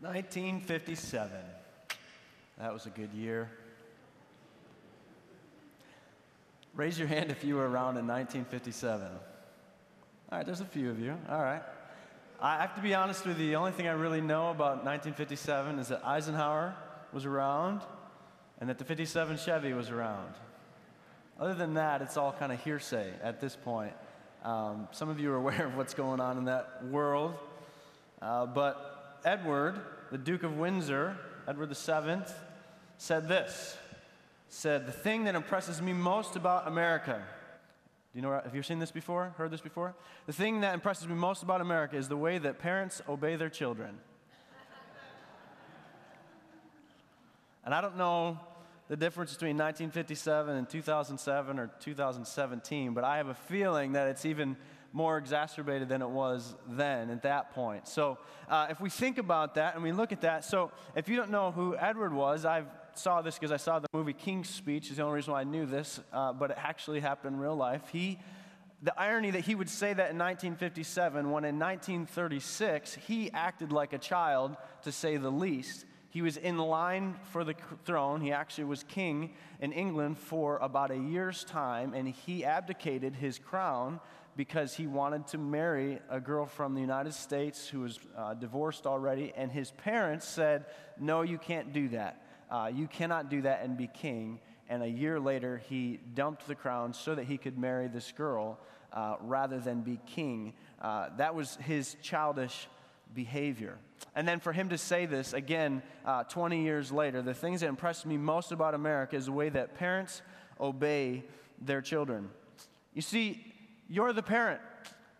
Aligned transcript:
1957. 0.00 1.30
That 2.58 2.72
was 2.72 2.86
a 2.86 2.90
good 2.90 3.12
year. 3.12 3.50
Raise 6.76 6.96
your 6.96 7.08
hand 7.08 7.32
if 7.32 7.42
you 7.42 7.56
were 7.56 7.68
around 7.68 7.96
in 7.96 8.06
1957. 8.06 9.08
All 10.30 10.38
right, 10.38 10.46
there's 10.46 10.60
a 10.60 10.64
few 10.64 10.90
of 10.90 11.00
you. 11.00 11.16
All 11.28 11.40
right. 11.40 11.62
I 12.40 12.60
have 12.60 12.76
to 12.76 12.80
be 12.80 12.94
honest 12.94 13.26
with 13.26 13.40
you, 13.40 13.48
the 13.48 13.56
only 13.56 13.72
thing 13.72 13.88
I 13.88 13.92
really 13.92 14.20
know 14.20 14.50
about 14.50 14.84
1957 14.84 15.80
is 15.80 15.88
that 15.88 16.06
Eisenhower 16.06 16.76
was 17.12 17.24
around 17.24 17.80
and 18.60 18.70
that 18.70 18.78
the 18.78 18.84
57 18.84 19.36
Chevy 19.38 19.72
was 19.72 19.90
around. 19.90 20.34
Other 21.40 21.54
than 21.54 21.74
that, 21.74 22.02
it's 22.02 22.16
all 22.16 22.32
kind 22.32 22.52
of 22.52 22.62
hearsay 22.62 23.12
at 23.20 23.40
this 23.40 23.56
point. 23.56 23.92
Um, 24.44 24.86
some 24.92 25.08
of 25.08 25.18
you 25.18 25.32
are 25.32 25.36
aware 25.36 25.66
of 25.66 25.76
what's 25.76 25.94
going 25.94 26.20
on 26.20 26.38
in 26.38 26.44
that 26.44 26.84
world. 26.84 27.34
Uh, 28.22 28.46
but 28.46 28.97
Edward, 29.24 29.80
the 30.10 30.18
Duke 30.18 30.42
of 30.42 30.56
Windsor, 30.56 31.16
Edward 31.46 31.68
VII, 31.68 32.22
said 32.96 33.28
this 33.28 33.76
said, 34.48 34.86
The 34.86 34.92
thing 34.92 35.24
that 35.24 35.34
impresses 35.34 35.82
me 35.82 35.92
most 35.92 36.36
about 36.36 36.66
America, 36.66 37.22
do 38.12 38.18
you 38.18 38.22
know, 38.22 38.32
have 38.32 38.54
you 38.54 38.62
seen 38.62 38.78
this 38.78 38.90
before? 38.90 39.34
Heard 39.36 39.50
this 39.50 39.60
before? 39.60 39.94
The 40.26 40.32
thing 40.32 40.62
that 40.62 40.74
impresses 40.74 41.06
me 41.06 41.14
most 41.14 41.42
about 41.42 41.60
America 41.60 41.96
is 41.96 42.08
the 42.08 42.16
way 42.16 42.38
that 42.38 42.58
parents 42.58 43.02
obey 43.08 43.36
their 43.36 43.50
children. 43.50 43.98
and 47.64 47.74
I 47.74 47.80
don't 47.80 47.96
know 47.96 48.40
the 48.88 48.96
difference 48.96 49.34
between 49.34 49.56
1957 49.56 50.56
and 50.56 50.68
2007 50.68 51.58
or 51.58 51.70
2017, 51.80 52.94
but 52.94 53.04
I 53.04 53.18
have 53.18 53.28
a 53.28 53.34
feeling 53.34 53.92
that 53.92 54.08
it's 54.08 54.24
even 54.24 54.56
more 54.92 55.18
exacerbated 55.18 55.88
than 55.88 56.02
it 56.02 56.08
was 56.08 56.54
then 56.66 57.10
at 57.10 57.22
that 57.22 57.52
point. 57.52 57.86
So, 57.86 58.18
uh, 58.48 58.68
if 58.70 58.80
we 58.80 58.90
think 58.90 59.18
about 59.18 59.54
that 59.56 59.74
and 59.74 59.82
we 59.82 59.92
look 59.92 60.12
at 60.12 60.22
that, 60.22 60.44
so 60.44 60.72
if 60.94 61.08
you 61.08 61.16
don't 61.16 61.30
know 61.30 61.50
who 61.50 61.76
Edward 61.76 62.12
was, 62.12 62.44
I 62.44 62.64
saw 62.94 63.22
this 63.22 63.34
because 63.34 63.52
I 63.52 63.58
saw 63.58 63.78
the 63.78 63.88
movie 63.92 64.12
King's 64.12 64.48
Speech, 64.48 64.90
is 64.90 64.96
the 64.96 65.02
only 65.02 65.16
reason 65.16 65.32
why 65.32 65.40
I 65.40 65.44
knew 65.44 65.66
this, 65.66 66.00
uh, 66.12 66.32
but 66.32 66.50
it 66.50 66.58
actually 66.58 67.00
happened 67.00 67.34
in 67.34 67.40
real 67.40 67.56
life. 67.56 67.82
He 67.92 68.18
the 68.80 68.98
irony 68.98 69.32
that 69.32 69.40
he 69.40 69.56
would 69.56 69.68
say 69.68 69.88
that 69.88 70.10
in 70.12 70.18
1957 70.18 71.32
when 71.32 71.44
in 71.44 71.58
1936 71.58 72.94
he 73.08 73.28
acted 73.32 73.72
like 73.72 73.92
a 73.92 73.98
child 73.98 74.56
to 74.82 74.92
say 74.92 75.16
the 75.16 75.32
least 75.32 75.84
he 76.10 76.22
was 76.22 76.36
in 76.36 76.56
line 76.58 77.16
for 77.32 77.44
the 77.44 77.54
throne. 77.84 78.20
He 78.20 78.32
actually 78.32 78.64
was 78.64 78.82
king 78.82 79.34
in 79.60 79.72
England 79.72 80.18
for 80.18 80.56
about 80.58 80.90
a 80.90 80.96
year's 80.96 81.44
time, 81.44 81.92
and 81.92 82.08
he 82.08 82.44
abdicated 82.44 83.14
his 83.14 83.38
crown 83.38 84.00
because 84.38 84.72
he 84.72 84.86
wanted 84.86 85.26
to 85.26 85.36
marry 85.36 85.98
a 86.08 86.20
girl 86.20 86.46
from 86.46 86.72
the 86.72 86.80
United 86.80 87.12
States 87.12 87.66
who 87.66 87.80
was 87.80 87.98
uh, 88.16 88.34
divorced 88.34 88.86
already. 88.86 89.32
And 89.36 89.50
his 89.50 89.72
parents 89.72 90.28
said, 90.28 90.66
No, 90.96 91.22
you 91.22 91.38
can't 91.38 91.72
do 91.72 91.88
that. 91.88 92.22
Uh, 92.48 92.70
you 92.72 92.86
cannot 92.86 93.30
do 93.30 93.42
that 93.42 93.64
and 93.64 93.76
be 93.76 93.88
king. 93.88 94.38
And 94.68 94.84
a 94.84 94.88
year 94.88 95.18
later, 95.18 95.60
he 95.68 95.98
dumped 96.14 96.46
the 96.46 96.54
crown 96.54 96.94
so 96.94 97.16
that 97.16 97.24
he 97.24 97.36
could 97.36 97.58
marry 97.58 97.88
this 97.88 98.12
girl 98.12 98.60
uh, 98.92 99.16
rather 99.22 99.58
than 99.58 99.80
be 99.80 99.98
king. 100.06 100.52
Uh, 100.80 101.08
that 101.16 101.34
was 101.34 101.56
his 101.56 101.96
childish 102.00 102.68
behavior. 103.12 103.76
And 104.14 104.28
then 104.28 104.38
for 104.38 104.52
him 104.52 104.68
to 104.68 104.78
say 104.78 105.06
this 105.06 105.32
again 105.32 105.82
uh, 106.04 106.22
20 106.22 106.62
years 106.62 106.92
later, 106.92 107.22
the 107.22 107.34
things 107.34 107.62
that 107.62 107.66
impressed 107.66 108.06
me 108.06 108.16
most 108.16 108.52
about 108.52 108.74
America 108.74 109.16
is 109.16 109.26
the 109.26 109.32
way 109.32 109.48
that 109.48 109.74
parents 109.74 110.22
obey 110.60 111.24
their 111.60 111.82
children. 111.82 112.30
You 112.94 113.02
see, 113.02 113.47
you're 113.88 114.12
the 114.12 114.22
parent. 114.22 114.60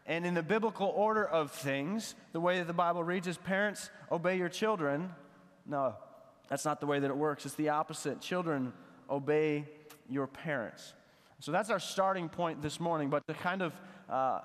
And 0.06 0.24
in 0.24 0.34
the 0.34 0.42
biblical 0.42 0.86
order 0.86 1.24
of 1.24 1.50
things, 1.50 2.14
the 2.32 2.40
way 2.40 2.58
that 2.58 2.66
the 2.66 2.72
Bible 2.72 3.04
reads 3.04 3.26
is 3.26 3.36
parents 3.36 3.90
obey 4.10 4.38
your 4.38 4.48
children. 4.48 5.10
No, 5.66 5.94
that's 6.48 6.64
not 6.64 6.80
the 6.80 6.86
way 6.86 6.98
that 6.98 7.10
it 7.10 7.16
works. 7.16 7.44
It's 7.44 7.54
the 7.56 7.68
opposite. 7.68 8.20
Children 8.20 8.72
obey 9.10 9.66
your 10.08 10.26
parents. 10.26 10.94
So 11.40 11.52
that's 11.52 11.70
our 11.70 11.78
starting 11.78 12.28
point 12.28 12.62
this 12.62 12.80
morning. 12.80 13.10
But 13.10 13.26
to 13.28 13.34
kind 13.34 13.60
of 13.60 13.74
uh, 14.08 14.40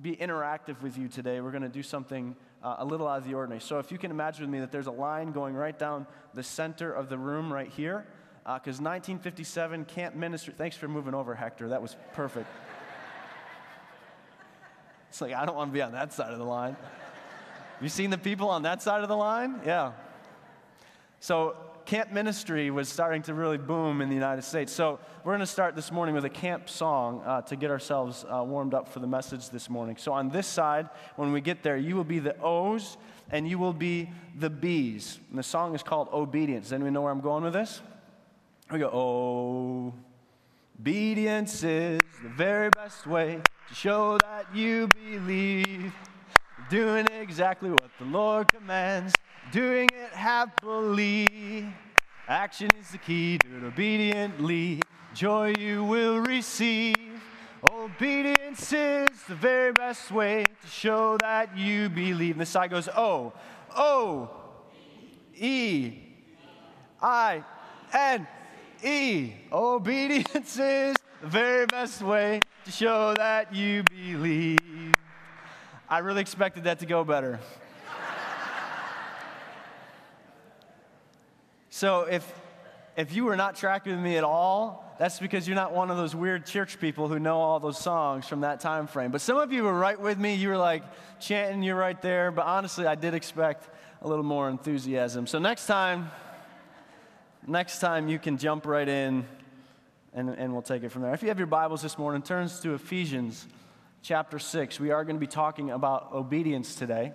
be 0.00 0.14
interactive 0.14 0.82
with 0.82 0.98
you 0.98 1.08
today, 1.08 1.40
we're 1.40 1.50
going 1.50 1.62
to 1.62 1.68
do 1.70 1.82
something 1.82 2.36
uh, 2.62 2.76
a 2.78 2.84
little 2.84 3.08
out 3.08 3.18
of 3.18 3.24
the 3.26 3.34
ordinary. 3.34 3.60
So 3.60 3.78
if 3.78 3.90
you 3.90 3.98
can 3.98 4.10
imagine 4.10 4.42
with 4.42 4.50
me 4.50 4.60
that 4.60 4.70
there's 4.70 4.86
a 4.86 4.92
line 4.92 5.32
going 5.32 5.54
right 5.54 5.78
down 5.78 6.06
the 6.34 6.42
center 6.42 6.92
of 6.92 7.08
the 7.08 7.16
room 7.16 7.52
right 7.52 7.70
here, 7.70 8.06
because 8.44 8.78
uh, 8.80 8.84
1957 8.84 9.86
Camp 9.86 10.14
Ministry. 10.14 10.54
Thanks 10.56 10.76
for 10.76 10.86
moving 10.86 11.14
over, 11.14 11.34
Hector. 11.34 11.68
That 11.70 11.82
was 11.82 11.96
perfect. 12.12 12.46
It's 15.08 15.20
like 15.20 15.32
I 15.32 15.44
don't 15.46 15.56
want 15.56 15.70
to 15.70 15.74
be 15.74 15.82
on 15.82 15.92
that 15.92 16.12
side 16.12 16.32
of 16.32 16.38
the 16.38 16.44
line. 16.44 16.76
You 17.80 17.88
seen 17.88 18.10
the 18.10 18.18
people 18.18 18.50
on 18.50 18.62
that 18.62 18.82
side 18.82 19.02
of 19.02 19.08
the 19.08 19.16
line? 19.16 19.60
Yeah. 19.64 19.92
So 21.20 21.56
camp 21.86 22.12
ministry 22.12 22.70
was 22.70 22.88
starting 22.88 23.22
to 23.22 23.32
really 23.32 23.56
boom 23.56 24.02
in 24.02 24.08
the 24.08 24.14
United 24.14 24.42
States. 24.42 24.72
So 24.72 24.98
we're 25.24 25.32
going 25.32 25.40
to 25.40 25.46
start 25.46 25.74
this 25.74 25.90
morning 25.90 26.14
with 26.14 26.24
a 26.24 26.30
camp 26.30 26.68
song 26.68 27.22
uh, 27.24 27.40
to 27.42 27.56
get 27.56 27.70
ourselves 27.70 28.24
uh, 28.24 28.44
warmed 28.44 28.74
up 28.74 28.88
for 28.88 29.00
the 29.00 29.06
message 29.06 29.48
this 29.48 29.70
morning. 29.70 29.96
So 29.96 30.12
on 30.12 30.28
this 30.28 30.46
side, 30.46 30.88
when 31.16 31.32
we 31.32 31.40
get 31.40 31.62
there, 31.62 31.76
you 31.76 31.96
will 31.96 32.04
be 32.04 32.18
the 32.18 32.38
O's 32.40 32.98
and 33.30 33.48
you 33.48 33.58
will 33.58 33.72
be 33.72 34.10
the 34.38 34.50
B's. 34.50 35.18
And 35.30 35.38
the 35.38 35.42
song 35.42 35.74
is 35.74 35.82
called 35.82 36.08
Obedience. 36.12 36.72
Anyone 36.72 36.92
know 36.92 37.02
where 37.02 37.12
I'm 37.12 37.20
going 37.20 37.44
with 37.44 37.54
this? 37.54 37.80
We 38.70 38.80
go, 38.80 39.94
Obedience 40.78 41.62
is 41.62 42.00
the 42.22 42.28
very 42.28 42.68
best 42.70 43.06
way 43.06 43.40
to 43.68 43.74
show 43.74 44.18
that 44.18 44.46
you 44.54 44.88
believe. 44.88 45.92
Doing 46.70 47.06
exactly 47.18 47.70
what 47.70 47.90
the 47.98 48.04
Lord 48.04 48.52
commands 48.52 49.14
doing 49.50 49.88
it 49.92 50.10
happily. 50.12 51.66
Action 52.26 52.68
is 52.78 52.90
the 52.90 52.98
key, 52.98 53.38
do 53.38 53.56
it 53.56 53.64
obediently. 53.64 54.82
Joy 55.14 55.54
you 55.58 55.84
will 55.84 56.18
receive. 56.18 56.96
Obedience 57.72 58.72
is 58.72 59.08
the 59.26 59.34
very 59.34 59.72
best 59.72 60.10
way 60.10 60.44
to 60.44 60.68
show 60.68 61.16
that 61.18 61.56
you 61.56 61.88
believe. 61.88 62.32
And 62.32 62.40
the 62.40 62.46
side 62.46 62.70
goes 62.70 62.88
O, 62.88 63.32
O, 63.74 64.30
E, 65.34 65.94
I, 67.00 67.42
N, 67.92 68.26
E. 68.84 69.32
Obedience 69.50 70.58
is 70.58 70.96
the 71.22 71.26
very 71.26 71.66
best 71.66 72.02
way 72.02 72.40
to 72.68 72.72
show 72.72 73.14
that 73.14 73.54
you 73.54 73.82
believe. 73.84 74.92
I 75.88 76.00
really 76.00 76.20
expected 76.20 76.64
that 76.64 76.80
to 76.80 76.86
go 76.86 77.02
better. 77.02 77.40
So 81.70 82.02
if, 82.02 82.30
if 82.94 83.14
you 83.14 83.24
were 83.24 83.36
not 83.36 83.56
tracking 83.56 83.92
with 83.92 84.04
me 84.04 84.18
at 84.18 84.24
all, 84.24 84.94
that's 84.98 85.18
because 85.18 85.48
you're 85.48 85.54
not 85.54 85.72
one 85.72 85.90
of 85.90 85.96
those 85.96 86.14
weird 86.14 86.44
church 86.44 86.78
people 86.78 87.08
who 87.08 87.18
know 87.18 87.40
all 87.40 87.58
those 87.58 87.78
songs 87.78 88.28
from 88.28 88.42
that 88.42 88.60
time 88.60 88.86
frame. 88.86 89.12
But 89.12 89.22
some 89.22 89.38
of 89.38 89.50
you 89.50 89.62
were 89.62 89.72
right 89.72 89.98
with 89.98 90.18
me. 90.18 90.34
You 90.34 90.48
were 90.50 90.58
like 90.58 90.82
chanting, 91.20 91.62
you're 91.62 91.74
right 91.74 92.00
there. 92.02 92.30
But 92.30 92.44
honestly, 92.44 92.84
I 92.84 92.96
did 92.96 93.14
expect 93.14 93.66
a 94.02 94.08
little 94.08 94.24
more 94.24 94.50
enthusiasm. 94.50 95.26
So 95.26 95.38
next 95.38 95.66
time, 95.66 96.10
next 97.46 97.78
time 97.78 98.08
you 98.08 98.18
can 98.18 98.36
jump 98.36 98.66
right 98.66 98.88
in 98.88 99.24
and, 100.18 100.30
and 100.30 100.52
we'll 100.52 100.62
take 100.62 100.82
it 100.82 100.88
from 100.88 101.02
there. 101.02 101.14
If 101.14 101.22
you 101.22 101.28
have 101.28 101.38
your 101.38 101.46
Bibles 101.46 101.80
this 101.80 101.96
morning, 101.96 102.22
turns 102.22 102.58
to 102.60 102.74
Ephesians 102.74 103.46
chapter 104.02 104.40
6. 104.40 104.80
We 104.80 104.90
are 104.90 105.04
going 105.04 105.14
to 105.14 105.20
be 105.20 105.28
talking 105.28 105.70
about 105.70 106.12
obedience 106.12 106.74
today. 106.74 107.12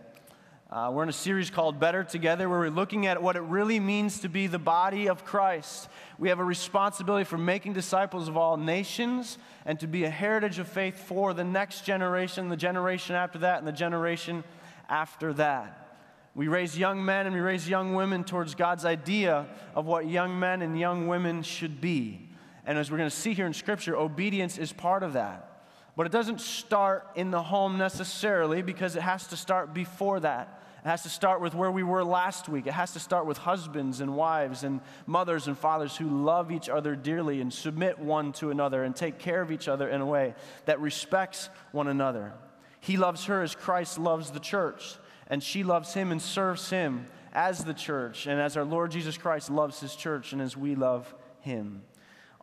Uh, 0.72 0.90
we're 0.90 1.04
in 1.04 1.10
a 1.10 1.12
series 1.12 1.50
called 1.50 1.82
Better 1.82 2.06
Together 2.06 2.48
where 2.48 2.60
we're 2.60 2.70
looking 2.70 3.06
at 3.06 3.22
what 3.22 3.36
it 3.36 3.42
really 3.42 3.78
means 3.78 4.22
to 4.22 4.30
be 4.30 4.48
the 4.48 4.58
body 4.58 5.10
of 5.10 5.26
Christ. 5.26 5.90
We 6.18 6.30
have 6.30 6.40
a 6.40 6.46
responsibility 6.46 7.26
for 7.26 7.38
making 7.38 7.74
disciples 7.74 8.30
of 8.30 8.38
all 8.38 8.56
nations 8.56 9.38
and 9.66 9.78
to 9.82 9.88
be 9.88 10.06
a 10.06 10.10
heritage 10.10 10.58
of 10.58 10.70
faith 10.70 10.98
for 10.98 11.34
the 11.34 11.44
next 11.44 11.84
generation, 11.84 12.48
the 12.48 12.56
generation 12.56 13.18
after 13.18 13.40
that, 13.40 13.58
and 13.58 13.68
the 13.68 13.74
generation 13.74 14.46
after 14.88 15.34
that. 15.34 15.98
We 16.36 16.48
raise 16.48 16.78
young 16.78 17.04
men 17.04 17.26
and 17.26 17.36
we 17.36 17.42
raise 17.42 17.68
young 17.68 17.96
women 17.96 18.24
towards 18.24 18.56
God's 18.56 18.86
idea 18.86 19.48
of 19.76 19.86
what 19.88 20.08
young 20.08 20.40
men 20.40 20.62
and 20.62 20.80
young 20.80 21.08
women 21.08 21.44
should 21.44 21.82
be. 21.82 22.30
And 22.66 22.78
as 22.78 22.90
we're 22.90 22.98
going 22.98 23.10
to 23.10 23.16
see 23.16 23.34
here 23.34 23.46
in 23.46 23.54
Scripture, 23.54 23.96
obedience 23.96 24.58
is 24.58 24.72
part 24.72 25.04
of 25.04 25.14
that. 25.14 25.50
But 25.96 26.06
it 26.06 26.12
doesn't 26.12 26.42
start 26.42 27.08
in 27.16 27.30
the 27.30 27.44
home 27.44 27.78
necessarily 27.78 28.62
because 28.62 28.96
it 28.96 29.02
has 29.02 29.28
to 29.28 29.38
start 29.38 29.74
before 29.74 30.20
that. 30.22 30.62
It 30.84 30.90
has 30.90 31.04
to 31.04 31.10
start 31.10 31.40
with 31.40 31.56
where 31.56 31.72
we 31.72 31.84
were 31.84 32.04
last 32.04 32.50
week. 32.50 32.68
It 32.68 32.74
has 32.74 32.92
to 32.94 33.00
start 33.00 33.26
with 33.26 33.38
husbands 33.38 34.02
and 34.02 34.16
wives 34.16 34.64
and 34.64 34.82
mothers 35.06 35.48
and 35.48 35.58
fathers 35.58 35.96
who 35.96 36.10
love 36.10 36.52
each 36.52 36.68
other 36.68 36.96
dearly 36.96 37.40
and 37.40 37.54
submit 37.54 38.00
one 38.00 38.34
to 38.34 38.50
another 38.50 38.84
and 38.84 38.96
take 38.96 39.18
care 39.18 39.42
of 39.42 39.52
each 39.52 39.68
other 39.68 39.88
in 39.88 40.02
a 40.02 40.06
way 40.06 40.34
that 40.66 40.82
respects 40.82 41.50
one 41.72 41.88
another. 41.88 42.34
He 42.82 42.98
loves 42.98 43.26
her 43.26 43.42
as 43.42 43.56
Christ 43.56 43.98
loves 43.98 44.32
the 44.32 44.42
church, 44.42 44.98
and 45.28 45.42
she 45.42 45.64
loves 45.64 45.94
him 45.94 46.12
and 46.12 46.22
serves 46.22 46.70
him 46.70 47.06
as 47.32 47.64
the 47.64 47.74
church, 47.74 48.28
and 48.28 48.42
as 48.42 48.58
our 48.58 48.66
Lord 48.66 48.92
Jesus 48.92 49.18
Christ 49.18 49.50
loves 49.50 49.80
his 49.80 49.96
church, 49.96 50.34
and 50.34 50.42
as 50.42 50.58
we 50.58 50.76
love 50.76 51.14
him. 51.40 51.82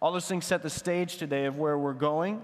All 0.00 0.12
those 0.12 0.26
things 0.26 0.46
set 0.46 0.62
the 0.62 0.70
stage 0.70 1.18
today 1.18 1.44
of 1.44 1.58
where 1.58 1.76
we're 1.76 1.92
going 1.92 2.42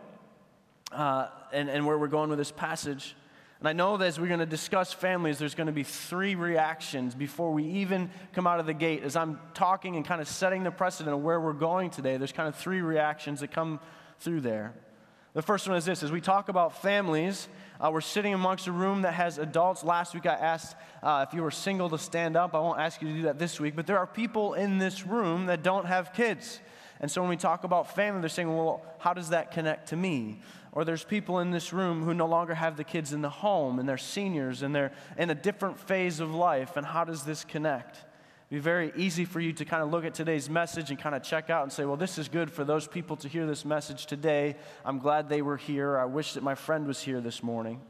uh, 0.92 1.28
and, 1.52 1.70
and 1.70 1.86
where 1.86 1.96
we're 1.96 2.06
going 2.06 2.28
with 2.28 2.38
this 2.38 2.52
passage. 2.52 3.16
And 3.60 3.68
I 3.68 3.72
know 3.72 3.96
that 3.96 4.04
as 4.04 4.20
we're 4.20 4.26
going 4.26 4.40
to 4.40 4.46
discuss 4.46 4.92
families, 4.92 5.38
there's 5.38 5.54
going 5.54 5.68
to 5.68 5.72
be 5.72 5.82
three 5.82 6.34
reactions 6.34 7.14
before 7.14 7.52
we 7.52 7.64
even 7.64 8.10
come 8.34 8.46
out 8.46 8.60
of 8.60 8.66
the 8.66 8.74
gate. 8.74 9.02
As 9.02 9.16
I'm 9.16 9.40
talking 9.54 9.96
and 9.96 10.04
kind 10.04 10.20
of 10.20 10.28
setting 10.28 10.64
the 10.64 10.70
precedent 10.70 11.16
of 11.16 11.22
where 11.22 11.40
we're 11.40 11.54
going 11.54 11.88
today, 11.88 12.18
there's 12.18 12.32
kind 12.32 12.46
of 12.46 12.56
three 12.56 12.82
reactions 12.82 13.40
that 13.40 13.52
come 13.52 13.80
through 14.20 14.42
there. 14.42 14.74
The 15.32 15.40
first 15.40 15.66
one 15.66 15.78
is 15.78 15.86
this 15.86 16.02
as 16.02 16.12
we 16.12 16.20
talk 16.20 16.50
about 16.50 16.82
families, 16.82 17.48
uh, 17.80 17.90
we're 17.90 18.02
sitting 18.02 18.34
amongst 18.34 18.66
a 18.66 18.72
room 18.72 19.02
that 19.02 19.14
has 19.14 19.38
adults. 19.38 19.82
Last 19.82 20.12
week 20.12 20.26
I 20.26 20.34
asked 20.34 20.76
uh, 21.02 21.24
if 21.26 21.34
you 21.34 21.42
were 21.42 21.50
single 21.50 21.88
to 21.88 21.98
stand 21.98 22.36
up. 22.36 22.54
I 22.54 22.58
won't 22.58 22.80
ask 22.80 23.00
you 23.00 23.08
to 23.08 23.14
do 23.14 23.22
that 23.22 23.38
this 23.38 23.58
week, 23.58 23.76
but 23.76 23.86
there 23.86 23.98
are 23.98 24.06
people 24.06 24.52
in 24.52 24.76
this 24.76 25.06
room 25.06 25.46
that 25.46 25.62
don't 25.62 25.86
have 25.86 26.12
kids. 26.12 26.60
And 27.00 27.10
so 27.10 27.20
when 27.20 27.28
we 27.28 27.36
talk 27.36 27.64
about 27.64 27.94
family, 27.94 28.20
they're 28.20 28.28
saying, 28.28 28.54
well, 28.54 28.82
how 28.98 29.12
does 29.12 29.30
that 29.30 29.50
connect 29.52 29.88
to 29.88 29.96
me? 29.96 30.40
Or 30.72 30.84
there's 30.84 31.04
people 31.04 31.40
in 31.40 31.50
this 31.50 31.72
room 31.72 32.02
who 32.04 32.14
no 32.14 32.26
longer 32.26 32.54
have 32.54 32.76
the 32.76 32.84
kids 32.84 33.12
in 33.12 33.22
the 33.22 33.30
home 33.30 33.78
and 33.78 33.88
they're 33.88 33.98
seniors 33.98 34.62
and 34.62 34.74
they're 34.74 34.92
in 35.16 35.30
a 35.30 35.34
different 35.34 35.78
phase 35.78 36.20
of 36.20 36.34
life. 36.34 36.76
And 36.76 36.86
how 36.86 37.04
does 37.04 37.24
this 37.24 37.44
connect? 37.44 37.96
It'd 37.96 38.50
be 38.50 38.58
very 38.58 38.92
easy 38.96 39.24
for 39.24 39.40
you 39.40 39.52
to 39.54 39.64
kind 39.64 39.82
of 39.82 39.90
look 39.90 40.04
at 40.04 40.14
today's 40.14 40.48
message 40.48 40.90
and 40.90 40.98
kind 40.98 41.14
of 41.14 41.22
check 41.22 41.50
out 41.50 41.64
and 41.64 41.72
say, 41.72 41.84
well, 41.84 41.96
this 41.96 42.18
is 42.18 42.28
good 42.28 42.50
for 42.50 42.64
those 42.64 42.86
people 42.86 43.16
to 43.16 43.28
hear 43.28 43.46
this 43.46 43.64
message 43.64 44.06
today. 44.06 44.56
I'm 44.84 44.98
glad 44.98 45.28
they 45.28 45.42
were 45.42 45.56
here. 45.56 45.98
I 45.98 46.04
wish 46.04 46.34
that 46.34 46.42
my 46.42 46.54
friend 46.54 46.86
was 46.86 47.02
here 47.02 47.20
this 47.20 47.42
morning. 47.42 47.80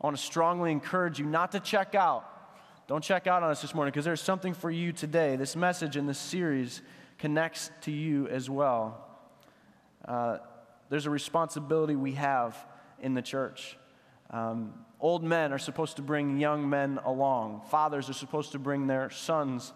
I 0.00 0.06
want 0.06 0.16
to 0.16 0.22
strongly 0.22 0.72
encourage 0.72 1.18
you 1.18 1.26
not 1.26 1.52
to 1.52 1.60
check 1.60 1.94
out. 1.94 2.24
Don't 2.86 3.04
check 3.04 3.26
out 3.26 3.42
on 3.42 3.50
us 3.50 3.60
this 3.60 3.74
morning 3.74 3.92
because 3.92 4.04
there's 4.04 4.22
something 4.22 4.54
for 4.54 4.70
you 4.70 4.92
today. 4.92 5.36
This 5.36 5.54
message 5.54 5.96
in 5.96 6.06
this 6.06 6.18
series 6.18 6.80
connects 7.20 7.70
to 7.82 7.92
you 7.92 8.26
as 8.28 8.48
well. 8.50 9.06
Uh, 10.04 10.38
there's 10.88 11.06
a 11.06 11.10
responsibility 11.10 11.94
we 11.94 12.12
have 12.12 12.56
in 13.00 13.14
the 13.14 13.22
church. 13.22 13.76
Um, 14.30 14.72
old 15.00 15.22
men 15.22 15.52
are 15.52 15.58
supposed 15.58 15.96
to 15.96 16.02
bring 16.02 16.38
young 16.38 16.68
men 16.68 16.98
along, 17.04 17.62
fathers 17.70 18.08
are 18.08 18.14
supposed 18.14 18.52
to 18.52 18.58
bring 18.58 18.86
their 18.86 19.10
sons 19.10 19.72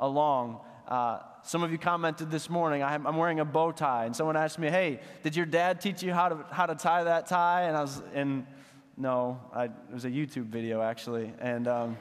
along. 0.00 0.60
Uh, 0.88 1.18
some 1.42 1.62
of 1.62 1.70
you 1.70 1.78
commented 1.78 2.30
this 2.30 2.48
morning, 2.48 2.82
I'm 2.82 3.16
wearing 3.16 3.40
a 3.40 3.44
bow 3.44 3.72
tie, 3.72 4.06
and 4.06 4.16
someone 4.16 4.36
asked 4.36 4.58
me, 4.58 4.68
Hey, 4.68 5.00
did 5.22 5.36
your 5.36 5.46
dad 5.46 5.80
teach 5.80 6.02
you 6.02 6.12
how 6.12 6.28
to, 6.28 6.44
how 6.50 6.66
to 6.66 6.74
tie 6.74 7.04
that 7.04 7.26
tie? 7.26 7.62
And 7.62 7.76
I 7.76 7.82
was, 7.82 8.02
and 8.14 8.46
no, 8.96 9.40
I, 9.52 9.64
it 9.64 9.72
was 9.92 10.04
a 10.04 10.10
YouTube 10.10 10.46
video 10.46 10.80
actually. 10.80 11.32
And, 11.40 11.68
um, 11.68 11.96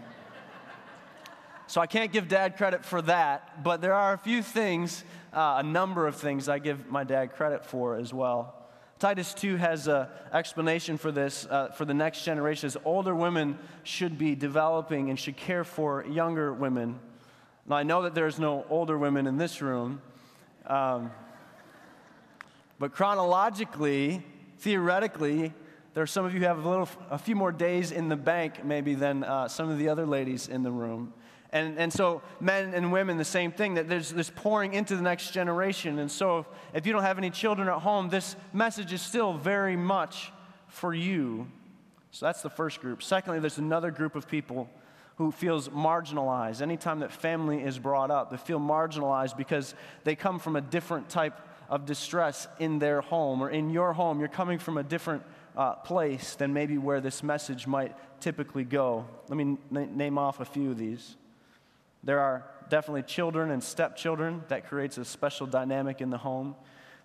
so 1.68 1.82
I 1.82 1.88
can't 1.88 2.12
give 2.12 2.28
dad 2.28 2.58
credit 2.58 2.86
for 2.86 3.02
that, 3.04 3.64
but 3.64 3.82
there 3.82 3.94
are 3.94 4.14
a 4.14 4.18
few 4.18 4.44
things, 4.44 5.04
uh, 5.34 5.56
a 5.60 5.64
number 5.64 6.08
of 6.08 6.16
things 6.16 6.48
I 6.48 6.60
give 6.60 6.88
my 6.88 7.04
dad 7.04 7.34
credit 7.34 7.66
for 7.66 7.96
as 7.96 8.14
well. 8.14 8.54
Titus 9.00 9.34
2 9.34 9.58
has 9.58 9.88
an 9.88 10.08
explanation 10.32 10.98
for 10.98 11.12
this 11.12 11.46
uh, 11.50 11.70
for 11.70 11.84
the 11.84 11.94
next 11.94 12.24
generation. 12.24 12.68
As 12.68 12.78
older 12.86 13.14
women 13.14 13.58
should 13.84 14.18
be 14.18 14.36
developing 14.36 15.10
and 15.10 15.20
should 15.20 15.36
care 15.36 15.64
for 15.64 16.06
younger 16.06 16.54
women. 16.54 17.00
Now, 17.68 17.76
I 17.76 17.84
know 17.84 18.04
that 18.04 18.16
there's 18.16 18.40
no 18.40 18.66
older 18.70 18.98
women 18.98 19.28
in 19.28 19.38
this 19.38 19.62
room, 19.62 20.02
um, 20.68 21.12
but 22.80 22.94
chronologically, 22.94 24.24
theoretically, 24.60 25.52
there 25.94 26.04
are 26.04 26.08
some 26.08 26.26
of 26.26 26.34
you 26.34 26.40
who 26.40 26.46
have 26.46 26.64
a, 26.64 26.70
little, 26.70 26.90
a 27.10 27.18
few 27.18 27.36
more 27.36 27.52
days 27.52 27.92
in 27.92 28.08
the 28.08 28.16
bank, 28.16 28.64
maybe, 28.64 28.96
than 28.96 29.24
uh, 29.24 29.48
some 29.48 29.70
of 29.70 29.78
the 29.78 29.90
other 29.90 30.06
ladies 30.06 30.48
in 30.48 30.62
the 30.62 30.72
room. 30.72 31.14
And, 31.56 31.80
and 31.80 31.94
so, 31.94 32.22
men 32.42 32.74
and 32.74 32.92
women, 32.92 33.16
the 33.16 33.24
same 33.24 33.54
thing, 33.54 33.76
that 33.76 33.88
there's 33.88 34.10
this 34.10 34.30
pouring 34.30 34.74
into 34.74 34.98
the 34.98 35.02
next 35.02 35.32
generation. 35.32 36.00
And 36.00 36.12
so, 36.12 36.46
if 36.74 36.86
you 36.86 36.92
don't 36.92 37.04
have 37.04 37.18
any 37.18 37.30
children 37.30 37.70
at 37.70 37.80
home, 37.80 38.10
this 38.10 38.36
message 38.52 38.92
is 38.92 39.02
still 39.02 39.32
very 39.32 39.78
much 39.78 40.34
for 40.68 40.94
you. 40.94 41.48
So, 42.12 42.26
that's 42.26 42.42
the 42.42 42.50
first 42.50 42.82
group. 42.82 43.02
Secondly, 43.02 43.40
there's 43.40 43.58
another 43.58 43.90
group 43.90 44.18
of 44.18 44.28
people 44.28 44.70
who 45.16 45.32
feels 45.32 45.70
marginalized. 45.70 46.62
Anytime 46.62 47.00
that 47.00 47.14
family 47.14 47.64
is 47.64 47.80
brought 47.80 48.12
up, 48.12 48.32
they 48.32 48.38
feel 48.38 48.60
marginalized 48.60 49.38
because 49.38 49.76
they 50.04 50.14
come 50.14 50.40
from 50.40 50.58
a 50.58 50.62
different 50.62 51.08
type 51.08 51.40
of 51.70 51.86
distress 51.86 52.50
in 52.60 52.80
their 52.80 53.00
home 53.00 53.42
or 53.42 53.50
in 53.50 53.70
your 53.70 53.94
home. 53.94 54.20
You're 54.20 54.28
coming 54.28 54.60
from 54.60 54.78
a 54.78 54.84
different 54.84 55.24
uh, 55.56 55.76
place 55.76 56.36
than 56.36 56.52
maybe 56.52 56.78
where 56.78 57.00
this 57.00 57.24
message 57.24 57.66
might 57.66 57.96
typically 58.20 58.66
go. 58.66 59.08
Let 59.30 59.38
me 59.38 59.58
n- 59.74 59.96
name 59.96 60.18
off 60.18 60.42
a 60.42 60.46
few 60.46 60.72
of 60.72 60.78
these. 60.78 61.16
There 62.06 62.20
are 62.20 62.46
definitely 62.70 63.04
children 63.04 63.52
and 63.52 63.64
stepchildren 63.64 64.44
that 64.48 64.68
creates 64.68 64.98
a 64.98 65.06
special 65.06 65.48
dynamic 65.48 66.02
in 66.02 66.12
the 66.12 66.18
home. 66.18 66.56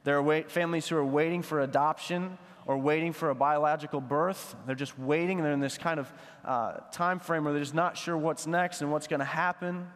There 0.05 0.17
are 0.17 0.23
wait, 0.23 0.51
families 0.51 0.89
who 0.89 0.97
are 0.97 1.05
waiting 1.05 1.43
for 1.43 1.61
adoption 1.61 2.39
or 2.67 2.79
waiting 2.79 3.13
for 3.13 3.31
a 3.31 3.35
biological 3.35 4.01
birth. 4.01 4.55
They're 4.67 4.75
just 4.75 4.99
waiting, 4.99 5.43
they're 5.43 5.53
in 5.53 5.61
this 5.61 5.79
kind 5.79 5.99
of 5.99 6.13
uh, 6.45 6.73
time 6.93 7.19
frame 7.19 7.45
where 7.45 7.53
they're 7.53 7.63
just 7.63 7.75
not 7.75 7.97
sure 7.97 8.17
what's 8.17 8.47
next 8.47 8.83
and 8.83 8.93
what's 8.93 9.07
going 9.07 9.21
to 9.21 9.27
happen. 9.27 9.89